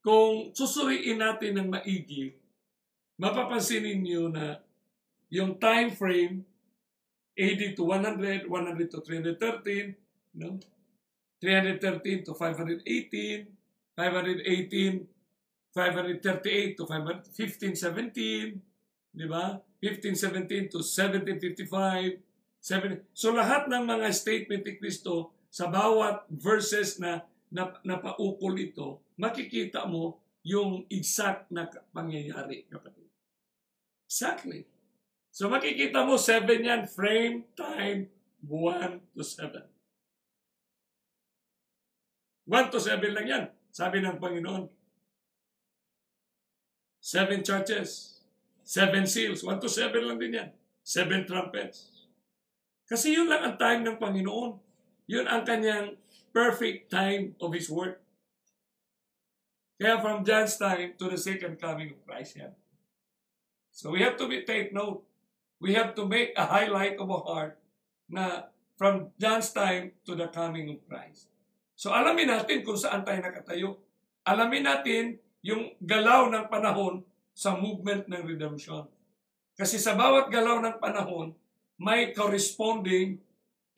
kung 0.00 0.52
susuriin 0.56 1.20
natin 1.20 1.60
ng 1.60 1.68
maigi, 1.68 2.36
mapapansin 3.18 3.84
ninyo 3.84 4.30
na 4.32 4.62
yung 5.28 5.58
time 5.58 5.92
frame 5.92 6.46
80 7.36 7.78
to 7.78 7.84
100, 7.86 8.50
100 8.50 8.90
to 8.90 8.98
313, 9.04 9.94
no? 10.42 10.58
313 11.38 12.26
to 12.26 12.34
518, 12.34 12.82
518, 13.94 15.06
538 15.70 16.74
to 16.74 16.82
515, 16.82 17.78
17, 17.78 18.62
Di 19.18 19.26
ba? 19.26 19.58
1517 19.82 20.70
to 20.70 20.78
1755. 20.78 22.22
7, 22.58 23.02
so 23.14 23.34
lahat 23.34 23.70
ng 23.70 23.86
mga 23.86 24.08
statement 24.14 24.62
ni 24.66 24.74
Kristo 24.78 25.34
sa 25.50 25.70
bawat 25.70 26.26
verses 26.30 26.98
na, 26.98 27.22
na 27.48 27.70
napaukol 27.86 28.58
ito, 28.58 29.02
makikita 29.18 29.86
mo 29.86 30.20
yung 30.42 30.84
exact 30.90 31.50
na 31.50 31.70
pangyayari, 31.94 32.66
kapatid. 32.70 33.07
Exactly. 34.08 34.64
So 35.28 35.52
makikita 35.52 36.02
mo, 36.08 36.16
7 36.16 36.48
yan, 36.64 36.88
frame, 36.88 37.44
time, 37.52 38.08
1 38.40 39.12
to 39.12 39.22
7. 39.22 39.68
1 42.48 42.72
to 42.72 42.80
7 42.80 43.12
lang 43.12 43.26
yan, 43.28 43.44
sabi 43.68 44.00
ng 44.00 44.16
Panginoon. 44.16 44.72
Seven 47.04 47.44
churches, 47.44 48.20
seven 48.64 49.04
seals, 49.04 49.44
1 49.44 49.60
to 49.60 49.68
7 49.68 49.92
lang 50.00 50.16
din 50.16 50.40
yan. 50.40 50.50
Seven 50.80 51.28
trumpets. 51.28 52.08
Kasi 52.88 53.12
yun 53.12 53.28
lang 53.28 53.44
ang 53.44 53.56
time 53.60 53.84
ng 53.84 54.00
Panginoon. 54.00 54.56
Yun 55.04 55.28
ang 55.28 55.44
kanyang 55.44 56.00
perfect 56.32 56.88
time 56.88 57.36
of 57.44 57.52
His 57.52 57.68
work. 57.68 58.00
Kaya 59.76 60.00
from 60.00 60.24
John's 60.24 60.56
time 60.56 60.96
to 60.96 61.12
the 61.12 61.20
second 61.20 61.60
coming 61.60 61.92
of 61.92 62.00
Christ 62.08 62.40
yan. 62.40 62.56
So 63.78 63.94
we 63.94 64.02
have 64.02 64.18
to 64.18 64.26
be 64.26 64.42
take 64.42 64.74
note. 64.74 65.06
We 65.62 65.78
have 65.78 65.94
to 65.94 66.02
make 66.02 66.34
a 66.34 66.42
highlight 66.42 66.98
of 66.98 67.06
our 67.06 67.22
heart 67.22 67.54
na 68.10 68.50
from 68.74 69.14
John's 69.22 69.54
time 69.54 69.94
to 70.02 70.18
the 70.18 70.26
coming 70.34 70.66
of 70.74 70.82
Christ. 70.90 71.30
So 71.78 71.94
alamin 71.94 72.26
natin 72.26 72.66
kung 72.66 72.74
saan 72.74 73.06
tayo 73.06 73.22
nakatayo. 73.22 73.78
Alamin 74.26 74.66
natin 74.66 75.22
yung 75.46 75.78
galaw 75.78 76.26
ng 76.26 76.50
panahon 76.50 77.06
sa 77.30 77.54
movement 77.54 78.10
ng 78.10 78.26
redemption. 78.26 78.82
Kasi 79.54 79.78
sa 79.78 79.94
bawat 79.94 80.26
galaw 80.26 80.58
ng 80.58 80.82
panahon, 80.82 81.30
may 81.78 82.10
corresponding 82.10 83.22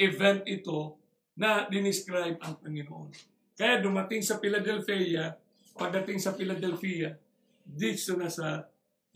event 0.00 0.48
ito 0.48 0.96
na 1.36 1.68
dinescribe 1.68 2.40
ang 2.40 2.56
Panginoon. 2.56 3.12
Kaya 3.52 3.84
dumating 3.84 4.24
sa 4.24 4.40
Philadelphia, 4.40 5.36
pagdating 5.76 6.16
sa 6.16 6.32
Philadelphia, 6.32 7.12
dito 7.68 8.16
na 8.16 8.32
sa 8.32 8.64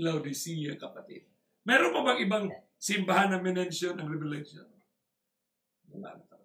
Laodicea, 0.00 0.74
kapatid. 0.78 1.26
Meron 1.64 1.94
pa 1.94 2.02
bang 2.02 2.20
ibang 2.26 2.46
simbahan 2.76 3.30
na 3.32 3.38
minention 3.40 3.94
ang 3.96 4.10
Revelation? 4.10 4.66
Wala 5.94 6.18
na 6.18 6.24
kapatid. 6.26 6.42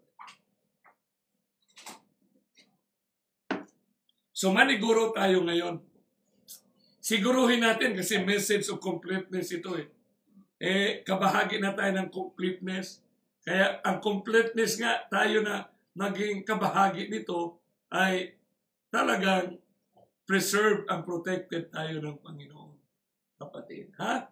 So 4.31 4.55
maniguro 4.55 5.11
tayo 5.11 5.43
ngayon. 5.43 5.81
Siguruhin 7.01 7.65
natin 7.65 7.97
kasi 7.97 8.21
message 8.21 8.69
of 8.69 8.77
completeness 8.77 9.49
ito 9.49 9.73
eh 9.75 9.89
eh, 10.59 11.01
kabahagi 11.07 11.63
na 11.63 11.71
tayo 11.71 11.95
ng 11.95 12.11
completeness. 12.11 12.99
Kaya 13.47 13.79
ang 13.81 14.03
completeness 14.03 14.75
nga 14.75 15.07
tayo 15.07 15.39
na 15.39 15.71
naging 15.95 16.43
kabahagi 16.43 17.07
nito 17.07 17.63
ay 17.89 18.35
talagang 18.91 19.57
preserved 20.27 20.85
and 20.91 21.01
protected 21.07 21.71
tayo 21.71 22.03
ng 22.03 22.19
Panginoon. 22.19 22.68
Kapatid, 23.39 23.95
ha? 23.95 24.27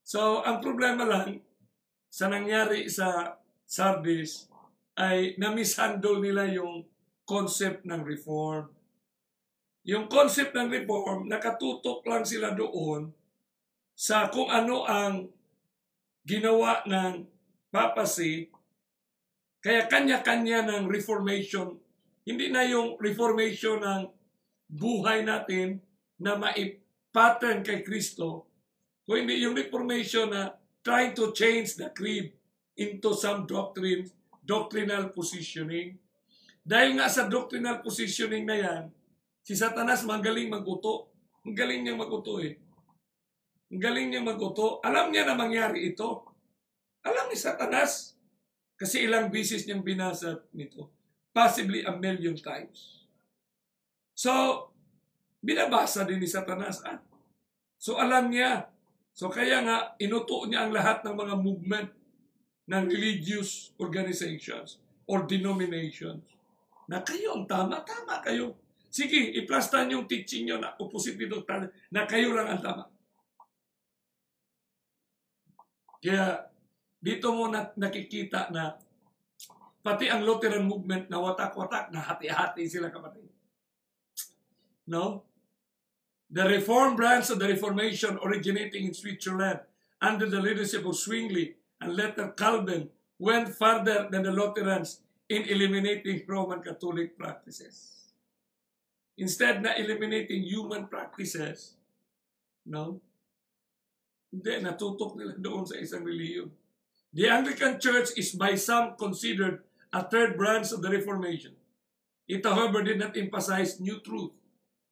So, 0.00 0.40
ang 0.40 0.64
problema 0.64 1.04
lang 1.04 1.44
sa 2.08 2.32
nangyari 2.32 2.88
sa 2.88 3.36
Sardis 3.68 4.48
ay 4.96 5.36
na-mishandle 5.36 6.24
nila 6.24 6.48
yung 6.48 6.88
concept 7.28 7.84
ng 7.84 8.00
reform. 8.00 8.72
Yung 9.84 10.08
concept 10.08 10.56
ng 10.56 10.72
reform, 10.72 11.28
nakatutok 11.28 12.00
lang 12.08 12.24
sila 12.24 12.56
doon 12.56 13.12
sa 13.92 14.32
kung 14.32 14.48
ano 14.48 14.88
ang 14.88 15.28
ginawa 16.24 16.80
ng 16.88 17.28
papacy, 17.68 18.48
kaya 19.60 19.84
kanya-kanya 19.84 20.64
ng 20.64 20.84
reformation. 20.88 21.76
Hindi 22.24 22.48
na 22.48 22.64
yung 22.64 22.96
reformation 22.96 23.84
ng 23.84 24.02
buhay 24.68 25.22
natin 25.28 25.80
na 26.18 26.36
maipattern 27.16 27.64
kay 27.64 27.80
Kristo, 27.80 28.44
kung 29.08 29.24
yung 29.24 29.56
reformation 29.56 30.28
na 30.28 30.52
trying 30.84 31.16
to 31.16 31.32
change 31.32 31.80
the 31.80 31.88
creed 31.96 32.36
into 32.76 33.16
some 33.16 33.48
doctrine, 33.48 34.04
doctrinal 34.44 35.08
positioning. 35.16 35.96
Dahil 36.60 37.00
nga 37.00 37.08
sa 37.08 37.24
doctrinal 37.24 37.80
positioning 37.80 38.44
na 38.44 38.56
yan, 38.60 38.82
si 39.40 39.56
Satanas 39.56 40.04
magaling 40.04 40.52
maguto. 40.52 41.08
Magaling 41.40 41.88
niyang 41.88 42.04
maguto 42.04 42.42
eh. 42.44 42.60
Ang 43.72 43.80
galing 43.80 44.10
niya 44.12 44.22
maguto. 44.22 44.82
Alam 44.82 45.14
niya 45.14 45.24
na 45.24 45.38
mangyari 45.38 45.94
ito. 45.94 46.26
Alam 47.06 47.30
ni 47.30 47.38
Satanas. 47.38 48.18
Kasi 48.76 49.06
ilang 49.06 49.30
bisis 49.30 49.64
niyang 49.64 49.86
binasa 49.86 50.42
nito. 50.52 50.90
Possibly 51.30 51.86
a 51.86 51.94
million 51.94 52.34
times. 52.34 53.06
So, 54.18 54.30
binabasa 55.38 56.02
din 56.02 56.18
ni 56.18 56.26
Satanas. 56.26 56.82
Ah. 56.82 57.05
So, 57.86 58.02
alam 58.02 58.34
niya. 58.34 58.66
So, 59.14 59.30
kaya 59.30 59.62
nga, 59.62 59.94
inuto 60.02 60.42
niya 60.50 60.66
ang 60.66 60.74
lahat 60.74 61.06
ng 61.06 61.14
mga 61.14 61.34
movement 61.38 61.88
ng 62.66 62.84
religious 62.90 63.70
organizations 63.78 64.82
or 65.06 65.22
denominations 65.22 66.26
na 66.90 66.98
kayo 67.06 67.38
ang 67.38 67.46
tama, 67.46 67.86
tama 67.86 68.18
kayo. 68.26 68.58
Sige, 68.90 69.38
iplasta 69.38 69.86
niyo 69.86 70.02
yung 70.02 70.10
teaching 70.10 70.50
niyo 70.50 70.58
na 70.58 70.74
opposite 70.82 71.14
dito, 71.14 71.46
na 71.94 72.02
kayo 72.10 72.34
lang 72.34 72.58
ang 72.58 72.62
tama. 72.66 72.84
Kaya 76.02 76.42
dito 76.98 77.30
mo 77.38 77.46
na, 77.46 77.70
nakikita 77.78 78.50
na 78.50 78.74
pati 79.86 80.10
ang 80.10 80.26
Lutheran 80.26 80.66
movement 80.66 81.06
na 81.06 81.22
watak-watak 81.22 81.94
na 81.94 82.02
hati-hati 82.02 82.66
sila 82.66 82.90
kapatid. 82.90 83.30
No? 84.90 85.22
The 86.30 86.44
Reformed 86.44 86.96
branch 86.96 87.30
of 87.30 87.38
the 87.38 87.48
Reformation 87.48 88.18
originating 88.22 88.86
in 88.86 88.94
Switzerland 88.94 89.60
under 90.00 90.26
the 90.26 90.40
leadership 90.40 90.84
of 90.84 90.96
Zwingli 90.96 91.54
and 91.80 91.94
later 91.94 92.34
Calvin 92.36 92.90
went 93.18 93.54
further 93.54 94.08
than 94.10 94.24
the 94.24 94.32
Lutherans 94.32 95.00
in 95.28 95.42
eliminating 95.42 96.22
Roman 96.26 96.62
Catholic 96.62 97.16
practices. 97.18 98.12
Instead 99.16 99.62
na 99.62 99.72
eliminating 99.78 100.42
human 100.42 100.86
practices, 100.86 101.74
no? 102.66 103.00
Hindi, 104.28 104.60
natutok 104.60 105.16
nila 105.16 105.38
doon 105.46 105.64
sa 105.64 105.80
isang 105.80 106.04
reliyon. 106.04 106.52
The 107.16 107.32
Anglican 107.32 107.80
Church 107.80 108.12
is 108.20 108.36
by 108.36 108.60
some 108.60 108.98
considered 109.00 109.64
a 109.88 110.04
third 110.04 110.36
branch 110.36 110.68
of 110.74 110.84
the 110.84 110.92
Reformation. 110.92 111.56
It, 112.28 112.44
however, 112.44 112.82
did 112.82 112.98
not 113.00 113.16
emphasize 113.16 113.80
new 113.80 114.02
truth. 114.04 114.34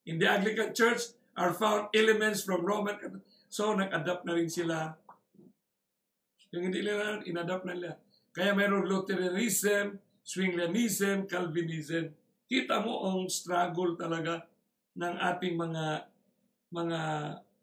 In 0.07 0.17
the 0.17 0.31
Anglican 0.31 0.73
Church 0.73 1.13
are 1.35 1.55
found 1.55 1.91
elements 1.95 2.43
from 2.43 2.63
Roman 2.63 3.23
So, 3.55 3.71
nag-adapt 3.71 4.27
na 4.27 4.35
rin 4.35 4.51
sila. 4.51 4.99
Yung 6.51 6.71
hindi 6.71 6.83
nila, 6.83 7.23
in-adapt 7.23 7.63
na 7.67 7.75
nila. 7.75 7.95
Kaya 8.35 8.51
mayroong 8.51 8.91
Lutheranism, 8.91 10.03
Zwinglianism, 10.27 11.31
Calvinism. 11.31 12.11
Kita 12.51 12.83
mo 12.83 13.07
ang 13.07 13.31
struggle 13.31 13.95
talaga 13.95 14.43
ng 14.99 15.15
ating 15.15 15.55
mga 15.55 15.87
mga 16.75 17.01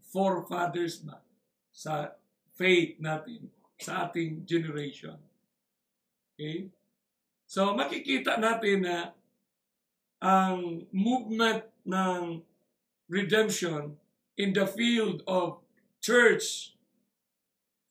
forefathers 0.08 1.04
ba 1.04 1.20
sa 1.72 2.16
faith 2.56 3.00
natin 3.04 3.52
sa 3.80 4.08
ating 4.08 4.48
generation. 4.48 5.20
Okay? 6.36 6.72
So 7.48 7.76
makikita 7.76 8.40
natin 8.40 8.88
na 8.88 9.12
ang 10.24 10.88
movement 10.96 11.68
ng 11.84 12.40
redemption 13.12 14.00
in 14.40 14.56
the 14.56 14.64
field 14.64 15.20
of 15.28 15.60
church, 16.00 16.72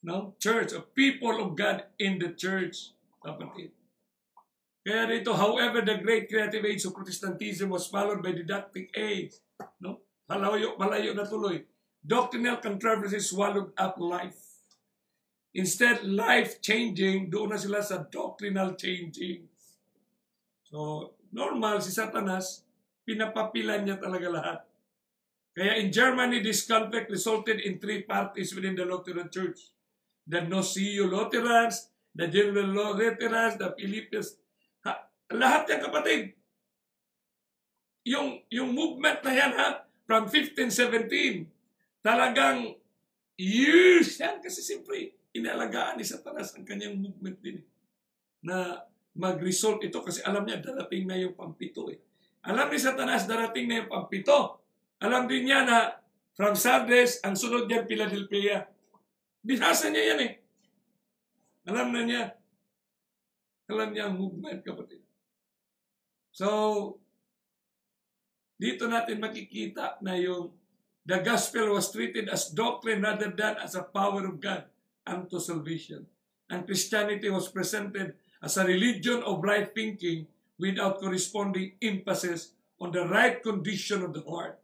no? 0.00 0.32
Church, 0.40 0.72
of 0.72 0.96
people 0.96 1.44
of 1.44 1.52
God 1.52 1.84
in 2.00 2.16
the 2.16 2.32
church, 2.32 2.96
kapatid. 3.20 3.76
Kaya 4.80 5.04
dito, 5.04 5.36
however, 5.36 5.84
the 5.84 6.00
great 6.00 6.32
creative 6.32 6.64
age 6.64 6.88
of 6.88 6.96
Protestantism 6.96 7.68
was 7.68 7.84
followed 7.84 8.24
by 8.24 8.32
didactic 8.32 8.88
age, 8.96 9.36
no? 9.76 10.00
Malayo, 10.24 10.80
malayo 10.80 11.12
na 11.12 11.28
tuloy. 11.28 11.60
Doctrinal 12.00 12.56
controversy 12.64 13.20
swallowed 13.20 13.76
up 13.76 14.00
life. 14.00 14.40
Instead, 15.52 16.00
life-changing, 16.06 17.28
doon 17.28 17.52
na 17.52 17.58
sila 17.60 17.84
sa 17.84 18.00
doctrinal 18.08 18.72
changing. 18.72 19.44
So, 20.64 21.12
normal, 21.28 21.84
si 21.84 21.92
Satanas, 21.92 22.64
pinapapilan 23.04 23.84
niya 23.84 24.00
talaga 24.00 24.28
lahat. 24.32 24.69
Kaya 25.50 25.82
in 25.82 25.90
Germany, 25.90 26.40
this 26.40 26.62
conflict 26.62 27.10
resulted 27.10 27.58
in 27.60 27.82
three 27.82 28.06
parties 28.06 28.54
within 28.54 28.78
the 28.78 28.86
Lutheran 28.86 29.28
Church. 29.28 29.74
The 30.24 30.46
Nosio 30.46 31.10
Lutherans, 31.10 31.90
the 32.14 32.30
General 32.30 32.94
Lutherans, 32.94 33.58
the 33.58 33.74
Philippines. 33.74 34.38
Ha, 34.86 35.10
lahat 35.34 35.66
yan 35.66 35.80
kapatid. 35.82 36.22
Yung, 38.06 38.46
yung 38.46 38.70
movement 38.70 39.20
na 39.26 39.32
yan 39.34 39.52
ha, 39.58 39.68
from 40.06 40.30
1517, 40.30 41.50
talagang 42.00 42.78
years 43.34 44.22
yan. 44.22 44.38
Kasi 44.38 44.62
siyempre, 44.62 45.18
inalagaan 45.34 45.98
ni 45.98 46.06
Satanas 46.06 46.54
ang 46.54 46.62
kanyang 46.66 46.94
movement 46.94 47.38
din. 47.42 47.58
eh. 47.58 47.66
Na 48.46 48.86
mag-result 49.18 49.82
ito 49.82 49.98
kasi 50.00 50.22
alam 50.22 50.46
niya 50.46 50.62
darating 50.62 51.10
na 51.10 51.18
yung 51.18 51.34
pampito 51.34 51.90
eh. 51.90 51.98
Alam 52.46 52.70
ni 52.70 52.78
Satanas 52.78 53.26
darating 53.26 53.66
na 53.66 53.82
yung 53.82 53.90
pampito. 53.90 54.59
Alam 55.00 55.24
din 55.24 55.48
niya 55.48 55.64
na 55.64 55.96
from 56.36 56.52
Sardes, 56.56 57.20
ang 57.24 57.36
sunod 57.36 57.68
niyan 57.68 57.88
Philadelphia. 57.88 58.68
Binasa 59.40 59.88
niya 59.88 60.14
yan 60.14 60.20
eh. 60.28 60.32
Alam 61.68 61.88
na 61.92 62.00
niya. 62.04 62.24
Alam 63.70 63.88
niya 63.92 64.08
ang 64.08 64.16
movement, 64.20 64.60
kapatid. 64.60 65.00
So, 66.32 66.48
dito 68.60 68.84
natin 68.84 69.24
makikita 69.24 70.00
na 70.04 70.20
yung 70.20 70.52
the 71.08 71.18
gospel 71.24 71.72
was 71.72 71.88
treated 71.88 72.28
as 72.28 72.52
doctrine 72.52 73.00
rather 73.00 73.32
than 73.32 73.56
as 73.56 73.72
a 73.72 73.88
power 73.88 74.28
of 74.28 74.36
God 74.36 74.68
unto 75.08 75.40
salvation. 75.40 76.04
And 76.52 76.68
Christianity 76.68 77.32
was 77.32 77.48
presented 77.48 78.20
as 78.44 78.60
a 78.60 78.68
religion 78.68 79.24
of 79.24 79.40
right 79.40 79.70
thinking 79.72 80.28
without 80.60 81.00
corresponding 81.00 81.80
emphasis 81.80 82.52
on 82.76 82.92
the 82.92 83.08
right 83.08 83.40
condition 83.40 84.04
of 84.04 84.12
the 84.12 84.24
heart. 84.28 84.60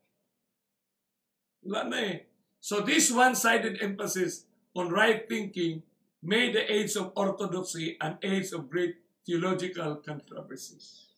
Wala 1.67 1.91
na 1.91 1.99
eh. 1.99 2.17
So 2.63 2.83
this 2.87 3.11
one-sided 3.11 3.83
emphasis 3.83 4.47
on 4.75 4.95
right 4.95 5.27
thinking 5.27 5.83
made 6.23 6.55
the 6.55 6.65
age 6.67 6.95
of 6.95 7.15
orthodoxy 7.15 7.99
an 8.03 8.19
age 8.23 8.51
of 8.55 8.71
great 8.71 9.03
theological 9.27 9.99
controversies. 10.03 11.11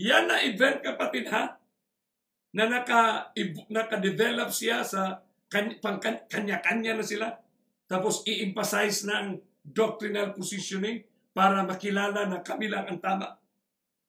Yan 0.00 0.28
na 0.28 0.40
event 0.40 0.80
kapatid 0.80 1.28
ha, 1.28 1.60
na 2.56 2.64
naka, 2.64 3.32
naka-develop 3.68 4.48
siya 4.48 4.80
sa 4.80 5.20
kanya-kanya 5.52 6.96
na 6.96 7.04
sila. 7.04 7.28
Tapos 7.88 8.24
i-emphasize 8.24 9.04
na 9.04 9.36
doctrinal 9.64 10.32
positioning 10.32 11.04
para 11.36 11.64
makilala 11.64 12.24
na 12.24 12.40
kami 12.40 12.72
lang 12.72 12.88
ang 12.88 13.00
tama. 13.00 13.36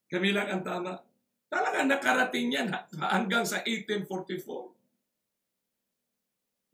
Kami 0.08 0.30
lang 0.32 0.48
ang 0.48 0.64
tama. 0.64 1.00
Talaga 1.50 1.84
nakarating 1.84 2.54
yan 2.54 2.68
ha, 2.72 2.86
hanggang 3.12 3.44
sa 3.44 3.60
1844. 3.66 4.79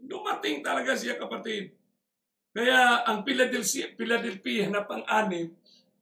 Dumating 0.05 0.61
talaga 0.61 0.93
siya 0.93 1.17
kapatid. 1.17 1.73
Kaya 2.55 3.03
ang 3.03 3.25
Philadelphia, 3.27 3.91
Philadelphia 3.99 4.71
na 4.71 4.85
pang-anim, 4.85 5.51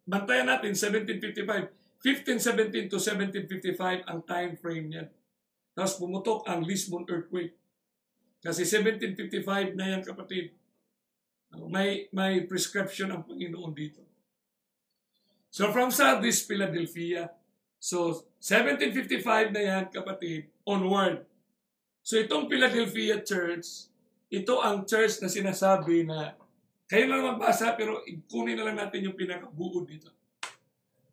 bantayan 0.06 0.46
natin 0.46 0.78
1755, 0.78 1.72
1517 2.04 2.92
to 2.92 3.00
1755 3.00 4.06
ang 4.06 4.20
time 4.28 4.54
frame 4.60 4.86
niyan. 4.92 5.08
Tapos 5.74 5.98
pumutok 5.98 6.46
ang 6.46 6.62
Lisbon 6.62 7.08
earthquake. 7.10 7.58
Kasi 8.44 8.68
1755 8.68 9.74
na 9.74 9.98
yan 9.98 10.02
kapatid. 10.04 10.54
May, 11.72 12.12
may 12.12 12.44
prescription 12.44 13.10
ang 13.10 13.24
Panginoon 13.24 13.72
dito. 13.74 14.04
So 15.54 15.72
from 15.72 15.90
Sardis, 15.90 16.44
Philadelphia. 16.44 17.32
So 17.80 18.26
1755 18.44 19.56
na 19.56 19.62
yan 19.62 19.86
kapatid, 19.90 20.52
onward. 20.68 21.24
So 22.04 22.20
itong 22.20 22.52
Philadelphia 22.52 23.24
Church, 23.24 23.93
ito 24.34 24.58
ang 24.58 24.90
church 24.90 25.22
na 25.22 25.30
sinasabi 25.30 26.10
na 26.10 26.34
kayo 26.90 27.06
lang 27.06 27.38
magbasa 27.38 27.78
pero 27.78 28.02
kunin 28.26 28.58
na 28.58 28.66
lang 28.66 28.78
natin 28.82 29.06
yung 29.06 29.18
pinakabuo 29.18 29.86
dito. 29.86 30.10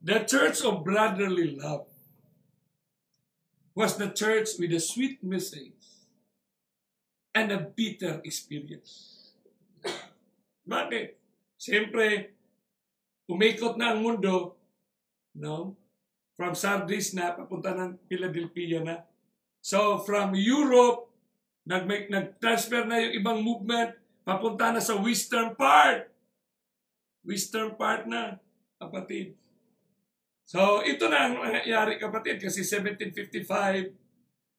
The 0.00 0.24
Church 0.24 0.64
of 0.64 0.80
Brotherly 0.80 1.61
Love 1.61 1.85
was 3.76 4.00
the 4.00 4.09
church 4.09 4.56
with 4.56 4.72
a 4.72 4.80
sweet 4.80 5.20
message 5.20 5.76
and 7.37 7.52
a 7.52 7.61
bitter 7.61 8.24
experience. 8.24 9.28
Bakit? 10.64 11.20
Siyempre, 11.61 12.33
umikot 13.28 13.76
na 13.76 13.92
ang 13.92 14.00
mundo, 14.00 14.56
no? 15.37 15.76
From 16.40 16.56
Sardis 16.56 17.12
na, 17.12 17.37
papunta 17.37 17.76
ng 17.76 18.00
Philadelphia 18.09 18.80
na. 18.80 19.04
So, 19.61 20.00
from 20.00 20.33
Europe, 20.33 21.10
nag 21.66 21.85
nag-transfer 22.09 22.88
na 22.88 23.01
yung 23.01 23.14
ibang 23.20 23.38
movement, 23.44 23.96
papunta 24.25 24.73
na 24.73 24.81
sa 24.81 24.96
western 24.96 25.57
part. 25.57 26.09
Western 27.20 27.77
part 27.77 28.09
na, 28.09 28.40
kapatid. 28.81 29.37
So, 30.49 30.83
ito 30.83 31.07
na 31.07 31.31
ang 31.31 31.37
nangyayari 31.38 32.01
kapatid 32.01 32.42
kasi 32.42 32.64
1755, 32.66 33.94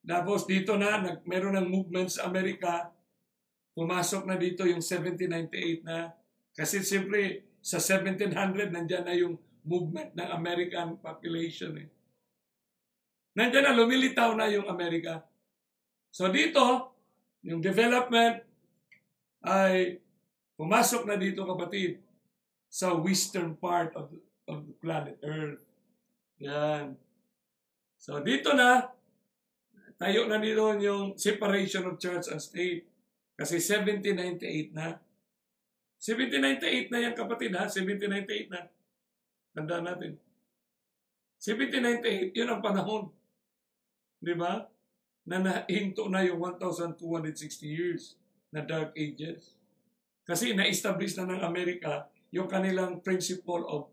tapos 0.08 0.48
dito 0.48 0.78
na, 0.78 1.02
nag, 1.02 1.26
meron 1.28 1.58
ng 1.58 1.68
movement 1.68 2.08
sa 2.08 2.30
Amerika, 2.30 2.94
pumasok 3.76 4.24
na 4.30 4.38
dito 4.38 4.64
yung 4.64 4.80
1798 4.80 5.84
na, 5.84 6.14
kasi 6.56 6.80
siyempre 6.86 7.50
sa 7.60 7.78
1700, 7.78 8.74
nandyan 8.74 9.04
na 9.06 9.16
yung 9.18 9.36
movement 9.62 10.18
ng 10.18 10.30
American 10.32 10.98
population. 10.98 11.78
Eh. 11.78 11.90
Nandyan 13.38 13.64
na, 13.70 13.78
lumilitaw 13.78 14.34
na 14.34 14.50
yung 14.50 14.66
Amerika. 14.68 15.22
So 16.12 16.28
dito, 16.28 16.91
yung 17.42 17.62
development 17.62 18.46
ay 19.42 19.98
pumasok 20.58 21.10
na 21.10 21.18
dito 21.18 21.42
kapatid 21.46 21.98
sa 22.70 22.94
western 22.94 23.58
part 23.58 23.92
of 23.98 24.14
of 24.52 24.68
the 24.68 24.76
planet 24.78 25.18
Earth. 25.24 25.62
Yan. 26.42 26.98
So 28.02 28.20
dito 28.22 28.52
na, 28.58 28.90
tayo 30.02 30.26
na 30.26 30.42
dito 30.42 30.74
yung 30.82 31.14
separation 31.16 31.86
of 31.86 32.02
church 32.02 32.28
and 32.28 32.42
state. 32.42 32.90
Kasi 33.38 33.62
1798 33.62 34.74
na. 34.74 34.98
1798 36.02 36.90
na 36.90 37.00
yan 37.06 37.14
kapatid 37.14 37.54
ha, 37.54 37.70
1798 37.70 38.50
na. 38.50 38.66
Tanda 39.54 39.78
natin. 39.86 40.18
1798, 41.42 42.38
yun 42.38 42.50
ang 42.50 42.62
panahon. 42.62 43.10
Di 44.22 44.34
ba? 44.38 44.66
Na 45.28 45.38
nahinto 45.38 46.10
na 46.10 46.26
yung 46.26 46.42
1,260 46.58 46.98
years 47.66 48.18
na 48.50 48.66
Dark 48.66 48.96
Ages. 48.98 49.56
Kasi 50.26 50.54
na-establish 50.54 51.18
na 51.18 51.30
ng 51.30 51.42
Amerika 51.42 52.10
yung 52.32 52.48
kanilang 52.48 53.04
principle 53.04 53.64
of 53.68 53.92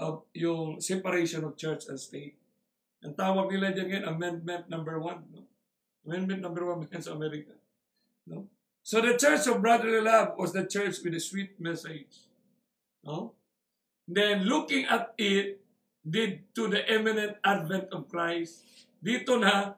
of 0.00 0.24
yung 0.32 0.80
separation 0.80 1.44
of 1.44 1.60
church 1.60 1.84
and 1.92 2.00
state. 2.00 2.40
Ang 3.04 3.12
tawag 3.12 3.52
nila 3.52 3.76
dyan 3.76 3.86
ngayon, 3.92 4.06
Amendment 4.08 4.64
number 4.72 4.96
one. 4.96 5.20
No? 5.28 5.44
Amendment 6.08 6.40
number 6.40 6.64
one 6.64 6.88
sa 7.04 7.12
Amerika. 7.12 7.52
No? 8.24 8.48
So 8.80 9.04
the 9.04 9.20
Church 9.20 9.44
of 9.44 9.60
Brotherly 9.60 10.00
Love 10.00 10.40
was 10.40 10.56
the 10.56 10.64
church 10.64 11.04
with 11.04 11.12
a 11.12 11.20
sweet 11.20 11.60
message. 11.60 12.28
No? 13.04 13.36
Then 14.08 14.48
looking 14.48 14.88
at 14.88 15.12
it, 15.20 15.60
did 16.00 16.48
to 16.56 16.72
the 16.72 16.80
imminent 16.88 17.36
advent 17.44 17.92
of 17.92 18.08
Christ. 18.08 18.64
Dito 19.04 19.36
na, 19.36 19.76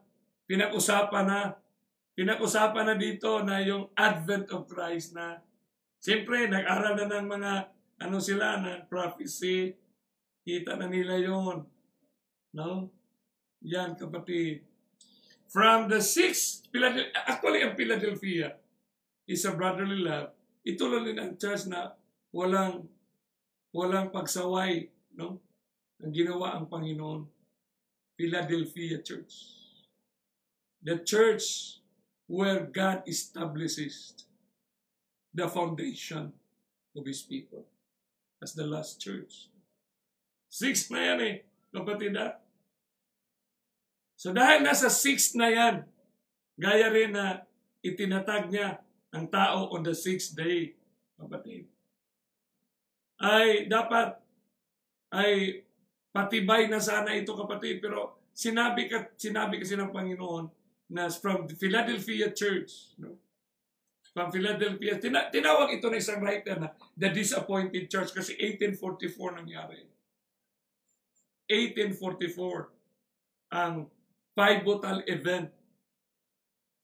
pinag-usapan 0.52 1.24
na, 1.24 1.56
pinag-usapan 2.12 2.92
na 2.92 2.96
dito 3.00 3.40
na 3.40 3.64
yung 3.64 3.88
advent 3.96 4.52
of 4.52 4.68
Christ 4.68 5.16
na, 5.16 5.40
siyempre, 5.96 6.44
nag-aral 6.44 6.92
na 6.92 7.08
ng 7.08 7.24
mga, 7.24 7.52
ano 8.04 8.20
sila, 8.20 8.60
na 8.60 8.84
prophecy, 8.84 9.80
Kita 10.42 10.74
na 10.74 10.90
nila 10.90 11.22
yon, 11.22 11.62
No? 12.52 12.90
Yan, 13.62 13.94
kapatid. 13.94 14.66
From 15.48 15.86
the 15.86 16.02
sixth, 16.02 16.66
actually, 17.14 17.62
ang 17.62 17.78
Philadelphia 17.78 18.58
is 19.24 19.46
a 19.46 19.54
brotherly 19.54 20.02
love. 20.02 20.34
Ito 20.66 20.82
lang 20.90 21.06
din 21.06 21.22
ang 21.22 21.32
church 21.38 21.70
na 21.70 21.94
walang 22.34 22.90
walang 23.70 24.10
pagsaway, 24.10 24.90
no? 25.14 25.38
Ang 26.02 26.12
ginawa 26.12 26.58
ang 26.58 26.66
Panginoon. 26.66 27.24
Philadelphia 28.18 29.00
Church. 29.00 29.61
The 30.82 30.98
church 31.06 31.78
where 32.26 32.66
God 32.66 33.06
establishes 33.06 34.14
the 35.30 35.46
foundation 35.46 36.34
of 36.96 37.06
His 37.06 37.22
people 37.22 37.64
as 38.42 38.52
the 38.52 38.66
last 38.66 38.98
church. 38.98 39.48
Six 40.50 40.90
na 40.92 41.00
yan 41.00 41.18
eh, 41.22 41.34
kapatid 41.72 42.18
ha. 42.18 42.36
So 44.18 44.34
dahil 44.34 44.66
nasa 44.66 44.92
six 44.92 45.32
na 45.38 45.48
yan, 45.48 45.86
gaya 46.58 46.92
rin 46.92 47.16
na 47.16 47.46
itinatag 47.80 48.52
niya 48.52 48.82
ang 49.14 49.26
tao 49.30 49.72
on 49.72 49.86
the 49.86 49.96
sixth 49.96 50.36
day, 50.36 50.76
kapatid. 51.16 51.70
Ay 53.22 53.70
dapat 53.70 54.18
ay 55.14 55.62
patibay 56.10 56.66
na 56.66 56.82
sana 56.82 57.14
ito 57.14 57.32
kapatid 57.32 57.80
pero 57.80 58.18
sinabi 58.32 58.88
ka 58.88 59.12
sinabi 59.16 59.60
kasi 59.60 59.76
ng 59.76 59.92
Panginoon 59.92 60.61
from 61.18 61.48
Philadelphia 61.48 62.30
Church 62.32 62.94
no 63.00 63.16
from 64.12 64.28
Philadelphia 64.28 65.00
tina, 65.00 65.32
tinawag 65.32 65.72
ito 65.72 65.88
ng 65.88 65.96
isang 65.96 66.20
writer 66.20 66.60
na 66.60 66.68
the 67.00 67.08
disappointed 67.08 67.88
church 67.88 68.12
kasi 68.12 68.36
1844 68.36 69.40
nangyari 69.40 69.88
1844 71.48 72.82
ang 73.52 73.84
pivotal 74.32 75.04
event 75.04 75.52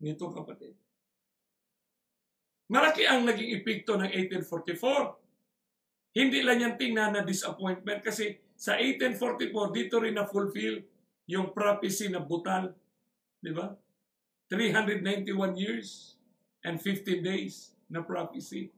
nito 0.05 0.29
kapatid. 0.31 0.77
Malaki 2.69 3.09
ang 3.09 3.25
naging 3.25 3.57
epekto 3.57 3.97
ng 3.97 4.13
1844. 4.45 6.21
Hindi 6.21 6.45
lang 6.45 6.61
yan 6.61 6.75
tingnan 6.77 7.17
na 7.17 7.25
disappointment 7.25 8.05
kasi 8.05 8.37
sa 8.59 8.77
1844, 8.77 9.73
dito 9.73 9.97
rin 10.03 10.19
na-fulfill 10.19 10.83
yung 11.31 11.55
prophecy 11.57 12.13
na 12.13 12.21
butal. 12.21 12.75
Di 13.41 13.55
ba? 13.55 13.73
391 14.49 15.57
years 15.57 16.17
and 16.65 16.81
15 16.81 17.21
days 17.21 17.77
na 17.89 18.01
prophecy. 18.01 18.73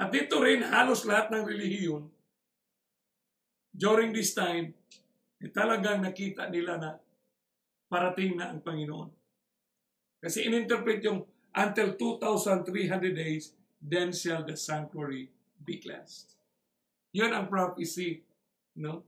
At 0.00 0.12
dito 0.12 0.40
rin 0.40 0.64
halos 0.64 1.04
lahat 1.04 1.32
ng 1.32 1.44
relihiyon 1.44 2.04
during 3.76 4.12
this 4.12 4.34
time, 4.34 4.74
eh, 5.40 5.50
talagang 5.50 6.02
nakita 6.02 6.50
nila 6.50 6.76
na 6.76 6.90
parating 7.86 8.36
na 8.36 8.50
ang 8.50 8.60
Panginoon. 8.60 9.10
Kasi 10.20 10.46
ininterpret 10.46 11.00
yung 11.06 11.24
until 11.56 11.96
2,300 11.96 13.16
days, 13.16 13.56
then 13.80 14.12
shall 14.12 14.44
the 14.44 14.54
sanctuary 14.54 15.32
be 15.64 15.80
cleansed. 15.80 16.36
Yun 17.16 17.32
ang 17.32 17.48
prophecy. 17.48 18.22
No? 18.76 19.02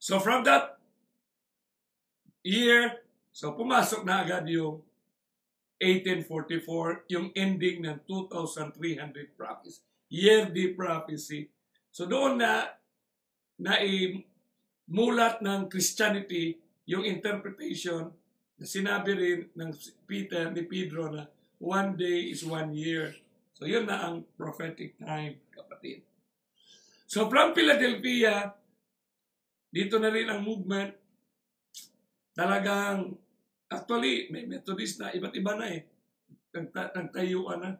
So 0.00 0.18
from 0.18 0.42
that 0.46 0.78
year, 2.46 3.02
so 3.34 3.58
pumasok 3.58 4.06
na 4.06 4.22
agad 4.22 4.46
yung 4.46 4.78
1844, 5.82 7.10
yung 7.10 7.34
ending 7.34 7.82
ng 7.82 7.98
2,300 8.06 9.34
prophecy. 9.34 9.82
Yearly 10.06 10.72
prophecy. 10.72 11.50
So 11.90 12.06
doon 12.06 12.38
na 12.38 12.70
na 13.58 13.80
mulat 14.86 15.42
ng 15.42 15.66
Christianity 15.66 16.60
yung 16.86 17.02
interpretation 17.02 18.12
na 18.56 18.64
sinabi 18.64 19.10
rin 19.12 19.40
ng 19.52 19.70
Peter, 20.06 20.48
ni 20.54 20.62
Pedro 20.64 21.10
na 21.10 21.26
one 21.58 21.98
day 21.98 22.30
is 22.30 22.46
one 22.46 22.72
year. 22.72 23.12
So 23.56 23.66
yun 23.66 23.88
na 23.88 24.06
ang 24.06 24.24
prophetic 24.36 24.96
time, 25.00 25.40
kapatid. 25.52 26.04
So 27.08 27.28
from 27.28 27.52
Philadelphia, 27.52 28.54
dito 29.72 29.96
na 30.00 30.08
rin 30.08 30.28
ang 30.30 30.40
movement. 30.44 30.94
Talagang, 32.36 33.16
actually, 33.72 34.28
may 34.28 34.44
Methodist 34.44 35.00
na, 35.00 35.08
iba't 35.10 35.32
iba 35.32 35.56
na 35.56 35.66
eh. 35.72 35.88
Nagtayuan 36.52 37.58
na. 37.64 37.72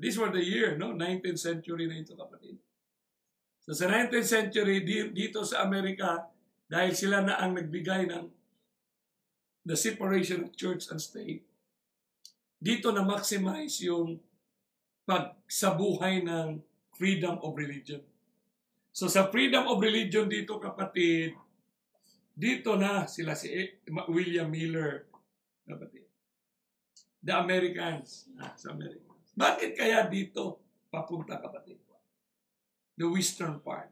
These 0.00 0.16
were 0.16 0.32
the 0.32 0.40
year, 0.40 0.80
no? 0.80 0.96
19th 0.96 1.36
century 1.36 1.84
na 1.84 2.00
ito, 2.00 2.16
kapatid. 2.16 2.56
So 3.64 3.72
sa 3.76 3.88
19th 3.88 4.28
century, 4.28 4.84
dito 5.12 5.44
sa 5.44 5.64
Amerika, 5.64 6.28
dahil 6.68 6.92
sila 6.96 7.20
na 7.24 7.40
ang 7.40 7.56
nagbigay 7.56 8.08
ng 8.08 8.28
the 9.64 9.76
separation 9.76 10.48
of 10.48 10.56
church 10.56 10.88
and 10.92 11.00
state, 11.00 11.44
dito 12.60 12.92
na 12.92 13.04
maximize 13.04 13.80
yung 13.84 14.20
pagsabuhay 15.04 16.24
ng 16.24 16.60
freedom 16.96 17.40
of 17.44 17.56
religion. 17.56 18.00
So 18.92 19.08
sa 19.08 19.28
freedom 19.28 19.68
of 19.68 19.80
religion 19.80 20.28
dito 20.28 20.56
kapatid, 20.60 21.36
dito 22.34 22.74
na 22.74 23.06
sila 23.06 23.38
si 23.38 23.46
William 24.10 24.50
Miller, 24.50 25.06
kapatid. 25.62 26.02
The 27.24 27.34
Americans, 27.40 28.28
ah, 28.36 28.52
sa 28.58 28.74
Americans. 28.74 29.32
Bakit 29.32 29.78
kaya 29.78 30.04
dito 30.10 30.60
papunta 30.90 31.40
kapatid? 31.40 31.80
The 32.94 33.06
western 33.10 33.58
part. 33.62 33.90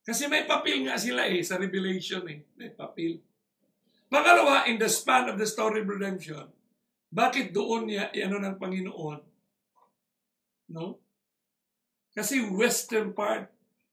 Kasi 0.00 0.28
may 0.28 0.48
papel 0.48 0.88
nga 0.88 0.96
sila 0.96 1.28
eh, 1.28 1.44
sa 1.44 1.60
Revelation 1.60 2.24
eh. 2.28 2.40
May 2.56 2.72
papel. 2.72 3.20
Pangalawa, 4.08 4.64
in 4.66 4.80
the 4.80 4.88
span 4.88 5.28
of 5.28 5.36
the 5.36 5.44
story 5.44 5.84
of 5.84 5.90
redemption, 5.90 6.48
bakit 7.10 7.52
doon 7.52 7.90
niya, 7.90 8.10
ano 8.26 8.38
ng 8.40 8.56
Panginoon? 8.56 9.20
No? 10.72 10.98
Kasi 12.10 12.42
western 12.48 13.14
part, 13.14 13.50